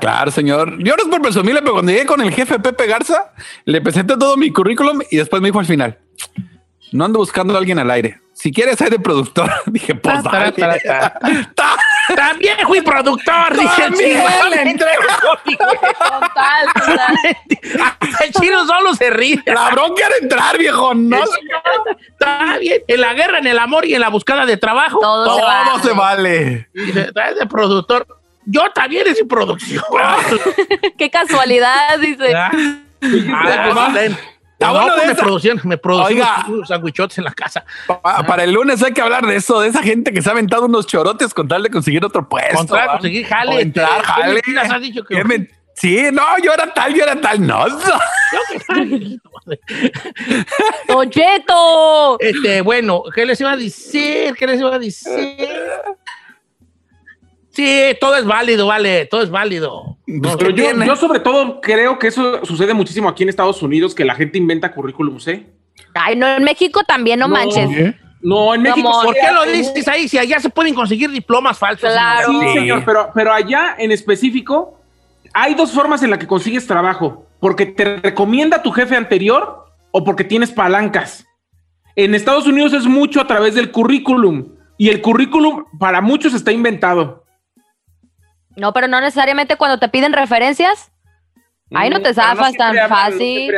Claro, 0.00 0.30
señor. 0.30 0.78
Yo 0.82 0.94
no 0.96 1.02
es 1.02 1.08
por 1.08 1.22
presumirle, 1.22 1.60
pero 1.60 1.72
cuando 1.74 1.92
llegué 1.92 2.06
con 2.06 2.20
el 2.20 2.32
jefe 2.32 2.58
Pepe 2.58 2.86
Garza, 2.86 3.32
le 3.64 3.80
presenté 3.80 4.16
todo 4.16 4.36
mi 4.36 4.50
currículum 4.50 5.00
y 5.10 5.16
después 5.16 5.40
me 5.42 5.48
dijo 5.48 5.60
al 5.60 5.66
final, 5.66 5.98
no 6.92 7.04
ando 7.04 7.18
buscando 7.18 7.54
a 7.54 7.58
alguien 7.58 7.78
al 7.78 7.90
aire. 7.90 8.20
Si 8.32 8.52
quieres 8.52 8.76
ser 8.76 8.90
de 8.90 9.00
productor, 9.00 9.50
dije, 9.66 9.94
pues 9.94 10.22
También 12.14 12.56
fui 12.66 12.80
productor, 12.80 13.56
dije 13.58 13.84
el 13.84 13.94
chino. 13.94 14.24
Total, 15.58 16.66
total. 16.74 17.16
El 18.24 18.32
chino 18.32 18.66
solo 18.66 18.94
se 18.94 19.10
ríe. 19.10 19.42
La 19.46 19.70
bronca 19.70 20.06
era 20.06 20.16
entrar, 20.20 20.58
viejo. 20.58 20.94
No. 20.94 21.18
Está 22.10 22.58
bien. 22.58 22.82
En 22.86 23.00
la 23.00 23.14
guerra, 23.14 23.38
en 23.38 23.46
el 23.46 23.58
amor 23.58 23.84
y 23.84 23.94
en 23.94 24.00
la 24.00 24.08
búsqueda 24.08 24.46
de 24.46 24.56
trabajo. 24.56 25.00
Todo, 25.00 25.36
se, 25.36 25.42
vale. 25.42 25.82
se 25.82 25.92
vale. 25.92 27.34
de 27.34 27.46
productor. 27.48 28.06
Yo 28.46 28.70
también 28.72 29.06
es 29.06 29.22
producción. 29.28 29.84
Qué 30.98 31.10
casualidad, 31.10 31.98
dice. 31.98 32.34
Ah, 32.34 32.50
Está 34.58 34.72
bueno 34.72 34.96
de 34.96 35.06
me 35.06 35.14
producían, 35.14 35.60
me 35.62 35.78
producían 35.78 36.66
sandwichotes 36.66 37.18
en 37.18 37.24
la 37.24 37.32
casa. 37.32 37.64
para 38.02 38.42
el 38.42 38.52
lunes 38.52 38.82
hay 38.82 38.92
que 38.92 39.00
hablar 39.00 39.24
de 39.24 39.36
eso, 39.36 39.60
de 39.60 39.68
esa 39.68 39.84
gente 39.84 40.12
que 40.12 40.20
se 40.20 40.28
ha 40.28 40.32
aventado 40.32 40.66
unos 40.66 40.86
chorotes 40.88 41.32
con 41.32 41.46
tal 41.46 41.62
de 41.62 41.70
conseguir 41.70 42.04
otro 42.04 42.28
puesto. 42.28 42.56
Contra 42.56 42.88
conseguir 42.88 43.26
jale. 43.26 43.60
entrar, 43.60 44.02
jale. 44.02 44.42
has 44.60 44.80
dicho 44.80 45.04
que... 45.04 45.48
Sí, 45.74 46.02
no, 46.12 46.24
yo 46.42 46.52
era 46.52 46.74
tal, 46.74 46.92
yo 46.92 47.04
era 47.04 47.20
tal, 47.20 47.46
no. 47.46 47.64
¡Ocheto! 50.88 52.18
Este, 52.28 52.62
bueno, 52.62 53.04
¿qué 53.14 53.24
les 53.24 53.40
iba 53.40 53.52
a 53.52 53.56
decir? 53.56 54.34
¿Qué 54.34 54.46
les 54.46 54.58
iba 54.58 54.74
a 54.74 54.78
decir? 54.78 55.48
Sí, 57.58 57.96
todo 58.00 58.14
es 58.14 58.24
válido, 58.24 58.68
vale, 58.68 59.06
todo 59.06 59.20
es 59.20 59.30
válido. 59.30 59.96
Pero 60.06 60.50
yo, 60.50 60.94
sobre 60.94 61.18
todo 61.18 61.60
creo 61.60 61.98
que 61.98 62.06
eso 62.06 62.44
sucede 62.44 62.72
muchísimo 62.72 63.08
aquí 63.08 63.24
en 63.24 63.30
Estados 63.30 63.60
Unidos, 63.64 63.96
que 63.96 64.04
la 64.04 64.14
gente 64.14 64.38
inventa 64.38 64.70
currículum 64.70 65.18
¿eh? 65.26 65.44
Ay, 65.92 66.14
no, 66.14 66.28
en 66.28 66.44
México 66.44 66.84
también, 66.86 67.18
no, 67.18 67.26
manches. 67.26 67.96
No, 68.20 68.54
en 68.54 68.62
México. 68.62 68.88
¿Por 69.02 69.12
qué 69.12 69.32
lo 69.34 69.44
dices 69.50 69.88
ahí? 69.88 70.06
Si 70.06 70.16
allá 70.16 70.38
se 70.38 70.50
pueden 70.50 70.72
conseguir 70.72 71.10
diplomas 71.10 71.58
falsos. 71.58 71.90
Claro. 71.90 72.28
Sí, 72.30 72.48
señor, 72.60 72.84
pero, 72.86 73.10
pero 73.12 73.32
allá 73.32 73.74
en 73.76 73.90
específico 73.90 74.78
hay 75.34 75.56
dos 75.56 75.72
formas 75.72 76.00
en 76.04 76.10
las 76.10 76.20
que 76.20 76.28
consigues 76.28 76.64
trabajo. 76.64 77.26
Porque 77.40 77.66
te 77.66 77.96
recomienda 77.96 78.62
tu 78.62 78.70
jefe 78.70 78.94
anterior 78.94 79.64
o 79.90 80.04
porque 80.04 80.22
tienes 80.22 80.52
palancas. 80.52 81.26
En 81.96 82.14
Estados 82.14 82.46
Unidos 82.46 82.72
es 82.72 82.86
mucho 82.86 83.20
a 83.20 83.26
través 83.26 83.56
del 83.56 83.72
currículum. 83.72 84.46
Y 84.76 84.90
el 84.90 85.02
currículum 85.02 85.64
para 85.80 86.00
muchos 86.00 86.34
está 86.34 86.52
inventado. 86.52 87.24
No, 88.58 88.72
pero 88.72 88.88
no 88.88 89.00
necesariamente 89.00 89.56
cuando 89.56 89.78
te 89.78 89.88
piden 89.88 90.12
referencias. 90.12 90.90
Ahí 91.74 91.90
no 91.90 92.00
te 92.00 92.14
zafas 92.14 92.54
tan 92.54 92.76
fácil. 92.88 93.52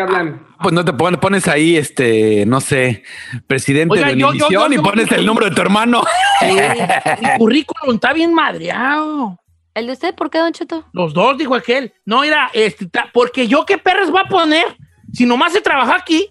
Pues 0.61 0.75
no 0.75 0.85
te 0.85 0.93
pones 0.93 1.49
ahí, 1.49 1.77
este, 1.77 2.45
no 2.45 2.61
sé, 2.61 3.05
presidente 3.47 3.99
de 3.99 4.03
la 4.03 4.13
y 4.13 4.79
pones 4.79 5.11
el 5.13 5.25
número 5.25 5.49
de 5.49 5.55
tu 5.55 5.63
hermano. 5.63 6.03
mi 7.21 7.29
currículum 7.39 7.95
está 7.95 8.13
bien 8.13 8.35
madreado. 8.35 9.39
¿El 9.73 9.87
de 9.87 9.93
usted? 9.93 10.15
¿Por 10.15 10.29
qué, 10.29 10.39
Don 10.39 10.53
Cheto? 10.53 10.85
Los 10.93 11.15
dos, 11.15 11.39
dijo 11.39 11.55
aquel. 11.55 11.95
No, 12.05 12.25
era, 12.25 12.51
este, 12.53 12.91
porque 13.13 13.47
yo 13.47 13.65
qué 13.65 13.79
perros 13.79 14.15
va 14.15 14.23
a 14.23 14.29
poner 14.29 14.77
si 15.13 15.25
nomás 15.25 15.53
se 15.53 15.61
trabaja 15.61 15.95
aquí. 15.95 16.29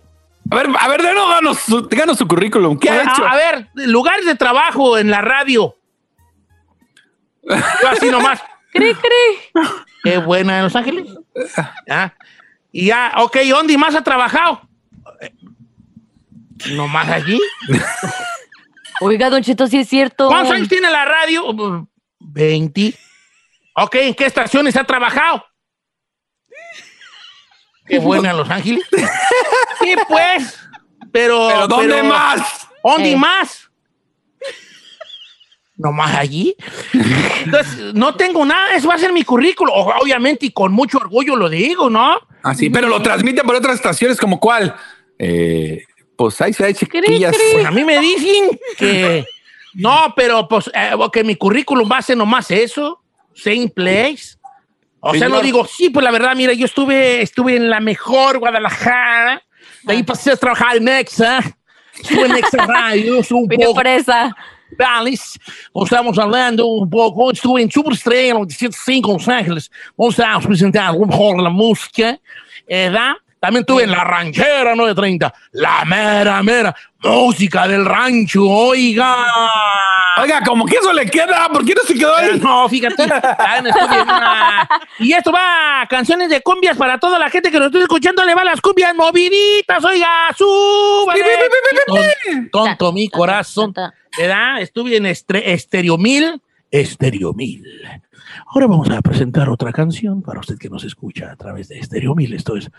A 0.52 0.56
ver, 0.56 0.68
a 0.78 0.88
ver, 0.90 1.02
denos 1.02 1.58
su, 1.60 1.88
su 2.18 2.28
currículum. 2.28 2.78
¿Qué 2.78 2.90
ha 2.90 3.04
hecho? 3.04 3.26
A 3.26 3.36
ver, 3.36 3.70
lugares 3.74 4.26
de 4.26 4.36
trabajo 4.36 4.98
en 4.98 5.10
la 5.10 5.22
radio. 5.22 5.76
Yo 7.50 7.90
así 7.90 8.12
nomás. 8.12 8.42
Cri, 8.72 8.94
cri. 8.94 9.64
Qué 10.04 10.18
buena 10.18 10.58
en 10.58 10.64
Los 10.66 10.76
Ángeles. 10.76 11.08
Y 12.72 12.88
ya, 12.88 13.14
ok, 13.18 13.38
¿dónde 13.50 13.78
más 13.78 13.96
ha 13.96 14.04
trabajado? 14.04 14.62
¿No 16.72 16.88
más 16.88 17.08
allí? 17.10 17.40
Oiga, 19.02 19.30
Don 19.30 19.42
Cheto, 19.42 19.68
sí 19.68 19.80
es 19.80 19.88
cierto. 19.88 20.28
¿Cuántos 20.28 20.54
años 20.54 20.68
tiene 20.68 20.90
la 20.90 21.06
radio? 21.06 21.88
20. 22.20 22.94
Ok, 23.76 23.96
¿en 23.96 24.14
qué 24.14 24.26
estaciones 24.26 24.76
ha 24.76 24.84
trabajado? 24.84 25.46
Qué 27.86 27.98
buena 27.98 28.32
en 28.32 28.38
Los 28.38 28.50
Ángeles. 28.50 28.86
sí, 29.80 29.96
pues. 30.08 30.60
Pero. 31.12 31.48
¿Pero 31.48 31.68
dónde 31.68 32.04
más? 32.04 32.68
¿Dónde 32.84 33.16
más? 33.16 33.69
Nomás 35.80 36.16
allí. 36.16 36.56
Entonces, 37.46 37.94
no 37.96 38.14
tengo 38.16 38.46
nada, 38.46 38.76
eso 38.76 38.88
va 38.88 38.96
a 38.96 39.00
ser 39.00 39.12
mi 39.12 39.24
currículo. 39.24 39.74
Obviamente, 39.74 40.46
y 40.46 40.52
con 40.52 40.72
mucho 40.72 41.00
orgullo 41.00 41.36
lo 41.36 41.50
digo, 41.50 41.90
¿no? 41.90 42.20
Así, 42.44 42.68
ah, 42.68 42.70
pero 42.72 42.88
lo 42.88 43.02
transmiten 43.02 43.46
por 43.46 43.56
otras 43.56 43.76
estaciones, 43.76 44.20
como 44.20 44.40
cuál. 44.40 44.76
Eh, 45.18 45.84
pues 46.16 46.40
ahí 46.42 46.54
se 46.54 46.66
hay 46.66 46.74
chiquillas. 46.74 47.36
Pues 47.54 47.66
a 47.66 47.72
mí 47.72 47.84
me 47.84 48.00
dicen 48.00 48.60
que. 48.78 49.26
No, 49.74 50.14
pero 50.16 50.48
pues 50.48 50.70
eh, 50.74 50.92
que 51.14 51.24
mi 51.24 51.36
currículum 51.36 51.90
va 51.90 52.00
a 52.00 52.02
ser 52.02 52.18
nomás 52.18 52.52
eso, 52.52 53.02
same 53.34 53.70
place. 53.74 54.36
O 55.00 55.14
sea, 55.14 55.30
no 55.30 55.42
digo, 55.42 55.66
sí, 55.66 55.90
pues 55.90 56.04
la 56.04 56.12
verdad, 56.12 56.36
mira, 56.36 56.52
yo 56.52 56.66
estuve, 56.66 57.22
estuve 57.22 57.56
en 57.56 57.70
la 57.70 57.80
mejor 57.80 58.40
Guadalajara, 58.40 59.42
de 59.84 59.94
ahí 59.94 60.04
pasé 60.04 60.32
a 60.32 60.36
trabajar 60.36 60.76
en 60.76 60.86
Nexa, 60.86 61.40
estuve 61.98 62.26
en 62.26 62.34
Nexa 62.34 62.66
Radio, 62.68 63.22
un 63.32 63.48
poco. 63.48 63.82
Alice, 64.78 65.40
estamos 65.84 66.18
hablando 66.20 66.82
um 66.82 66.88
pouco, 66.88 67.32
estou 67.32 67.58
em 67.60 67.70
Superestrela, 67.70 68.46
105 68.48 69.14
Los 69.14 69.28
Ángeles, 69.28 69.72
vamos 69.98 70.20
a 70.20 70.40
presentar 70.40 70.94
lo 70.94 71.06
mejor 71.06 71.38
de 71.38 71.44
la 71.44 71.50
música, 71.50 72.20
¿verdad? 72.68 73.14
También 73.40 73.62
estuve 73.62 73.84
en 73.84 73.92
La 73.92 74.04
Ranchera 74.04 74.76
930, 74.76 75.34
la 75.54 75.86
mera, 75.86 76.44
mera 76.44 76.76
música 77.02 77.68
del 77.68 77.86
rancho, 77.86 78.48
oiga. 78.48 79.26
Oiga, 80.24 80.42
como 80.44 80.66
que 80.66 80.78
eso 80.78 80.92
le 80.94 81.06
queda, 81.06 81.48
¿por 81.50 81.66
qué 81.66 81.74
no 81.76 81.82
se 81.84 81.94
quedó 81.96 82.16
ahí? 82.16 82.40
No, 82.40 82.68
fíjate. 82.70 83.04
Y 85.00 85.14
esto 85.14 85.32
va, 85.32 85.86
canciones 85.90 86.30
de 86.30 86.42
cumbias 86.42 86.78
para 86.78 87.00
toda 87.00 87.18
la 87.20 87.30
gente 87.30 87.52
que 87.52 87.58
nos 87.60 87.68
está 87.68 87.80
escuchando, 87.80 88.24
le 88.26 88.36
va 88.36 88.44
las 88.44 88.60
cumbias 88.62 88.94
moviditas, 88.96 89.84
oiga, 89.84 90.08
súbale. 90.38 91.22
Ton- 91.88 91.96
Tonto 92.52 92.92
mi 92.94 93.10
corazón. 93.10 93.74
¿Verdad? 94.18 94.62
Estuve 94.62 94.98
en 94.98 95.06
estre- 95.06 95.44
Estéreo 95.46 95.98
Mil. 95.98 96.42
Estéreo 96.72 97.34
Mil. 97.34 97.64
Ahora 98.48 98.68
vamos 98.68 98.90
a 98.90 99.02
presentar 99.02 99.50
otra 99.50 99.72
canción 99.72 100.22
para 100.22 100.40
usted 100.40 100.58
que 100.58 100.70
nos 100.70 100.84
escucha 100.84 101.32
a 101.32 101.36
través 101.36 101.68
de 101.70 101.80
Estéreo 101.80 102.16
Mil. 102.16 102.34
Esto 102.34 102.56
es 102.58 102.70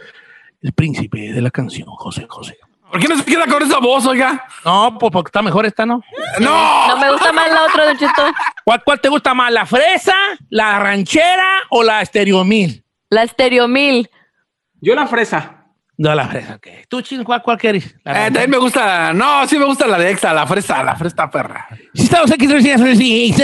El 0.62 0.72
Príncipe 0.72 1.32
de 1.32 1.40
la 1.40 1.50
Canción, 1.50 1.88
José 1.88 2.26
José. 2.28 2.58
¿Por 2.90 3.00
qué 3.00 3.06
no 3.06 3.16
se 3.16 3.24
queda 3.24 3.46
con 3.46 3.62
esa 3.62 3.78
voz, 3.78 4.04
oiga? 4.06 4.44
No, 4.64 4.98
pues 4.98 5.12
porque 5.12 5.28
está 5.28 5.42
mejor 5.42 5.64
esta, 5.64 5.86
¿no? 5.86 6.02
¡No! 6.40 6.88
No 6.88 6.96
me 6.98 7.12
gusta 7.12 7.32
más 7.32 7.48
la 7.50 7.64
otra, 7.64 7.84
Don 7.84 7.96
Cheto. 7.96 8.22
¿Cuál, 8.64 8.82
cuál 8.84 9.00
te 9.00 9.08
gusta 9.08 9.32
más, 9.32 9.52
la 9.52 9.64
fresa, 9.64 10.14
la 10.48 10.78
ranchera 10.80 11.60
o 11.70 11.84
la 11.84 12.02
Estéreo 12.02 12.42
Mil? 12.44 12.84
La 13.08 13.26
Stereo 13.26 13.68
Mil. 13.68 14.10
Yo 14.80 14.94
la 14.94 15.06
fresa. 15.06 15.59
No, 16.00 16.14
la 16.14 16.26
fresa, 16.26 16.54
ok. 16.54 16.66
¿Tú, 16.88 17.02
Chin, 17.02 17.22
cuál, 17.22 17.42
cuál 17.42 17.58
quieres? 17.58 17.94
La 18.04 18.12
Eh, 18.12 18.30
también 18.30 18.48
me 18.48 18.56
gusta, 18.56 19.12
no, 19.12 19.46
sí 19.46 19.58
me 19.58 19.66
gusta 19.66 19.86
la 19.86 19.98
de 19.98 20.10
Exa, 20.10 20.32
la 20.32 20.46
fresa, 20.46 20.82
la 20.82 20.96
fresa 20.96 21.30
perra. 21.30 21.68
Si 21.92 22.04
estamos 22.04 22.30
aquí, 22.32 22.48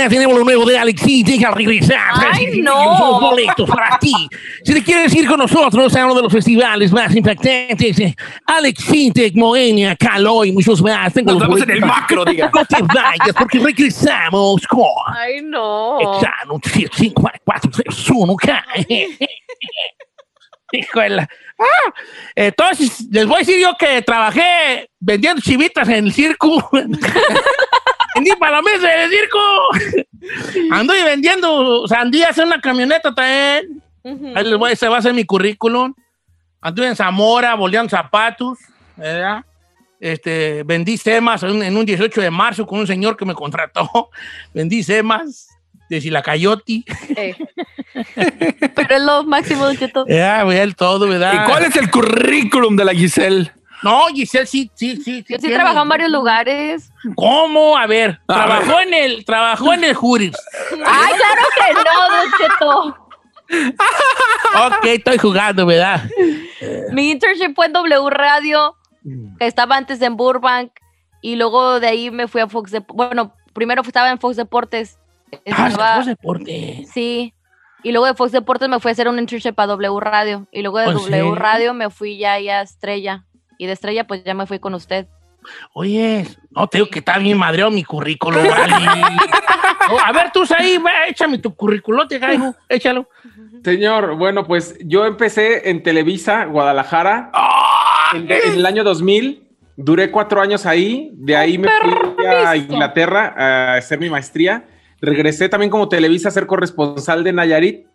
tenemos 0.08 0.38
lo 0.38 0.42
nuevo 0.42 0.64
de 0.64 0.78
Alexis, 0.78 1.26
deja 1.26 1.50
regresar. 1.50 1.98
Ay, 2.32 2.62
no. 2.62 3.20
Boletos 3.20 3.68
para 3.68 3.98
ti. 3.98 4.14
Si 4.64 4.72
te 4.72 4.82
quieres 4.82 5.14
ir 5.14 5.28
con 5.28 5.38
nosotros 5.38 5.94
a 5.94 6.04
uno 6.06 6.14
de 6.14 6.22
los 6.22 6.32
festivales 6.32 6.90
más 6.92 7.14
impactantes, 7.14 8.00
eh, 8.00 8.16
Alex 8.46 8.84
Fintech, 8.86 9.34
Moenia, 9.34 9.94
Caloi 9.94 10.48
y 10.48 10.52
muchos 10.52 10.80
más. 10.80 11.12
Tengo 11.12 11.32
Nos 11.32 11.40
los 11.40 11.48
vemos 11.48 11.60
en 11.60 11.68
boletos 11.68 11.74
el 11.74 11.80
macro, 11.86 12.24
diga. 12.24 12.50
No 12.54 12.64
te 12.64 12.80
vayas 12.80 13.34
porque 13.38 13.58
regresamos 13.58 14.66
con 14.66 14.86
Ay, 15.14 15.42
no. 15.42 15.98
Exano 16.00 16.58
5, 16.90 17.22
4, 17.44 17.70
3, 17.70 18.10
1, 18.10 18.36
Híjole. 20.72 21.28
Ah, 21.58 21.92
entonces, 22.34 23.06
les 23.10 23.26
voy 23.26 23.36
a 23.36 23.38
decir 23.38 23.60
yo 23.60 23.74
que 23.78 24.02
trabajé 24.02 24.90
vendiendo 24.98 25.40
chivitas 25.40 25.88
en 25.88 26.06
el 26.06 26.12
circo. 26.12 26.68
Vendí 28.14 28.30
palomitas 28.38 28.82
en 28.82 29.00
el 29.00 29.10
circo. 29.10 29.38
Anduve 30.70 31.04
vendiendo 31.04 31.86
sandías 31.86 32.36
en 32.38 32.46
una 32.46 32.60
camioneta 32.60 33.14
también. 33.14 33.82
Ahí 34.34 34.44
les 34.44 34.56
voy, 34.56 34.72
ese 34.72 34.88
va 34.88 34.98
a 34.98 35.02
ser 35.02 35.14
mi 35.14 35.24
currículum. 35.24 35.94
Anduve 36.60 36.88
en 36.88 36.96
Zamora, 36.96 37.54
boleando 37.54 37.90
zapatos, 37.90 38.58
¿verdad? 38.96 39.44
Este, 40.00 40.62
vendí 40.64 40.96
semas 40.96 41.42
en, 41.42 41.76
un 41.76 41.86
18 41.86 42.20
de 42.20 42.30
marzo 42.30 42.66
con 42.66 42.80
un 42.80 42.86
señor 42.86 43.16
que 43.16 43.24
me 43.24 43.34
contrató. 43.34 44.10
Vendí 44.54 44.82
semas 44.82 45.48
de 45.88 46.00
Silacayoti. 46.00 46.84
Eh. 47.16 47.34
Pero 48.74 48.96
es 48.96 49.02
lo 49.02 49.24
máximo, 49.24 49.72
Cheto. 49.74 50.04
Ya, 50.08 50.42
güey, 50.42 50.58
el 50.58 50.74
todo, 50.76 51.08
¿verdad? 51.08 51.34
¿Y 51.44 51.50
cuál 51.50 51.64
es 51.64 51.76
el 51.76 51.90
currículum 51.90 52.76
de 52.76 52.84
la 52.84 52.92
Giselle? 52.92 53.50
No, 53.82 54.06
Giselle 54.08 54.46
sí, 54.46 54.70
sí, 54.74 54.96
sí. 54.96 55.24
Yo 55.28 55.36
sí 55.36 55.38
tiene. 55.42 55.54
trabajado 55.56 55.82
en 55.82 55.88
varios 55.88 56.10
lugares. 56.10 56.90
¿Cómo? 57.14 57.76
A 57.76 57.86
ver, 57.86 58.20
A 58.26 58.34
trabajó 58.34 58.80
en 58.80 58.94
el, 58.94 59.24
trabajó 59.24 59.72
en 59.74 59.84
el 59.84 59.94
Juris. 59.94 60.34
Ay, 60.84 61.12
claro 61.14 61.42
que 61.56 61.74
no, 61.74 62.16
Don 62.16 62.30
Cheto. 62.38 63.06
ok, 64.66 64.84
estoy 64.86 65.18
jugando, 65.18 65.66
¿verdad? 65.66 66.02
Mi 66.92 67.10
internship 67.10 67.54
fue 67.54 67.66
en 67.66 67.72
W 67.74 68.10
Radio, 68.10 68.76
que 69.38 69.46
estaba 69.46 69.76
antes 69.76 70.00
en 70.02 70.16
Burbank, 70.16 70.72
y 71.20 71.36
luego 71.36 71.78
de 71.78 71.86
ahí 71.88 72.10
me 72.10 72.28
fui 72.28 72.40
a 72.40 72.48
Fox 72.48 72.72
Dep- 72.72 72.86
Bueno, 72.92 73.34
primero 73.52 73.82
estaba 73.82 74.10
en 74.10 74.18
Fox 74.18 74.36
Deportes. 74.36 74.98
Ah, 75.50 75.68
Estaba- 75.68 75.94
Fox 75.96 76.06
Deportes. 76.06 76.88
Sí. 76.92 77.32
Y 77.86 77.92
luego 77.92 78.06
de 78.06 78.14
Fox 78.14 78.32
Deportes 78.32 78.68
me 78.68 78.80
fui 78.80 78.88
a 78.88 78.92
hacer 78.92 79.06
un 79.06 79.16
internship 79.16 79.54
a 79.58 79.66
W 79.66 80.00
Radio. 80.00 80.48
Y 80.50 80.62
luego 80.62 80.80
de 80.80 80.86
¿Oh, 80.88 80.90
¿En 80.90 80.96
W? 80.96 81.34
Radio 81.36 81.72
me 81.72 81.88
fui 81.88 82.18
ya, 82.18 82.36
ya 82.40 82.58
a 82.58 82.62
Estrella. 82.62 83.26
Y 83.58 83.66
de 83.66 83.74
Estrella, 83.74 84.04
pues 84.08 84.24
ya 84.24 84.34
me 84.34 84.44
fui 84.44 84.58
con 84.58 84.74
usted. 84.74 85.06
Oye, 85.72 86.26
no 86.50 86.66
te 86.66 86.78
digo 86.78 86.90
que 86.90 86.98
está 86.98 87.16
bien 87.18 87.38
madreado 87.38 87.70
mi 87.70 87.84
currículum. 87.84 88.44
vale. 88.44 88.72
No, 89.88 90.00
a 90.04 90.10
ver, 90.10 90.32
tú 90.32 90.42
ahí, 90.58 90.82
échame 91.06 91.38
tu 91.38 91.54
currículote, 91.54 92.18
gallo, 92.18 92.56
échalo. 92.68 93.08
Señor, 93.62 94.16
bueno, 94.16 94.44
pues 94.44 94.76
yo 94.80 95.06
empecé 95.06 95.70
en 95.70 95.84
Televisa, 95.84 96.46
Guadalajara, 96.46 97.30
en, 98.14 98.28
en 98.28 98.54
el 98.54 98.66
año 98.66 98.82
2000. 98.82 99.48
Duré 99.76 100.10
cuatro 100.10 100.40
años 100.40 100.66
ahí. 100.66 101.12
De 101.12 101.36
ahí 101.36 101.56
me 101.56 101.68
fui 101.68 102.26
a 102.26 102.56
Inglaterra 102.56 103.32
a 103.36 103.74
hacer 103.74 104.00
mi 104.00 104.10
maestría. 104.10 104.64
Regresé 105.06 105.48
también 105.48 105.70
como 105.70 105.88
Televisa 105.88 106.28
a 106.28 106.32
ser 106.32 106.46
corresponsal 106.48 107.22
de 107.22 107.32
Nayarit 107.32 107.86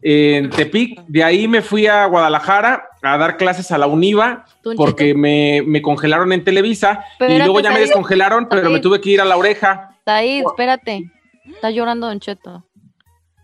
en 0.00 0.48
Tepic. 0.50 1.04
De 1.08 1.24
ahí 1.24 1.48
me 1.48 1.60
fui 1.60 1.88
a 1.88 2.06
Guadalajara 2.06 2.88
a 3.02 3.18
dar 3.18 3.36
clases 3.36 3.72
a 3.72 3.78
la 3.78 3.88
UNIVA 3.88 4.44
porque 4.76 5.12
me, 5.12 5.60
me 5.66 5.82
congelaron 5.82 6.32
en 6.32 6.44
Televisa 6.44 7.04
y 7.18 7.38
luego 7.38 7.58
ya 7.58 7.72
me 7.72 7.80
descongelaron, 7.80 8.48
pero 8.48 8.70
me 8.70 8.78
tuve 8.78 9.00
que 9.00 9.10
ir 9.10 9.20
a 9.20 9.24
la 9.24 9.36
oreja. 9.36 9.96
Said, 10.04 10.44
espérate. 10.46 11.10
Está 11.44 11.72
llorando 11.72 12.06
Don 12.06 12.20
Cheto. 12.20 12.64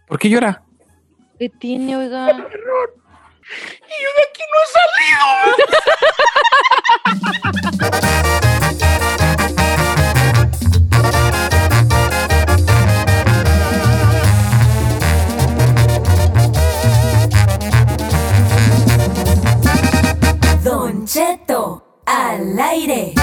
¿Por 0.07 0.21
qué 0.21 0.29
llora? 0.29 0.63
¿Qué 1.41 1.49
tiene, 1.49 1.97
oiga? 1.97 2.29
Y 2.31 2.37
yo 2.37 2.39
de 2.39 4.23
aquí 4.31 4.43
no 4.53 4.59
he 4.63 4.67
salido. 7.91 8.03
Cheto 21.09 22.03
al 22.05 22.59
aire. 22.59 23.15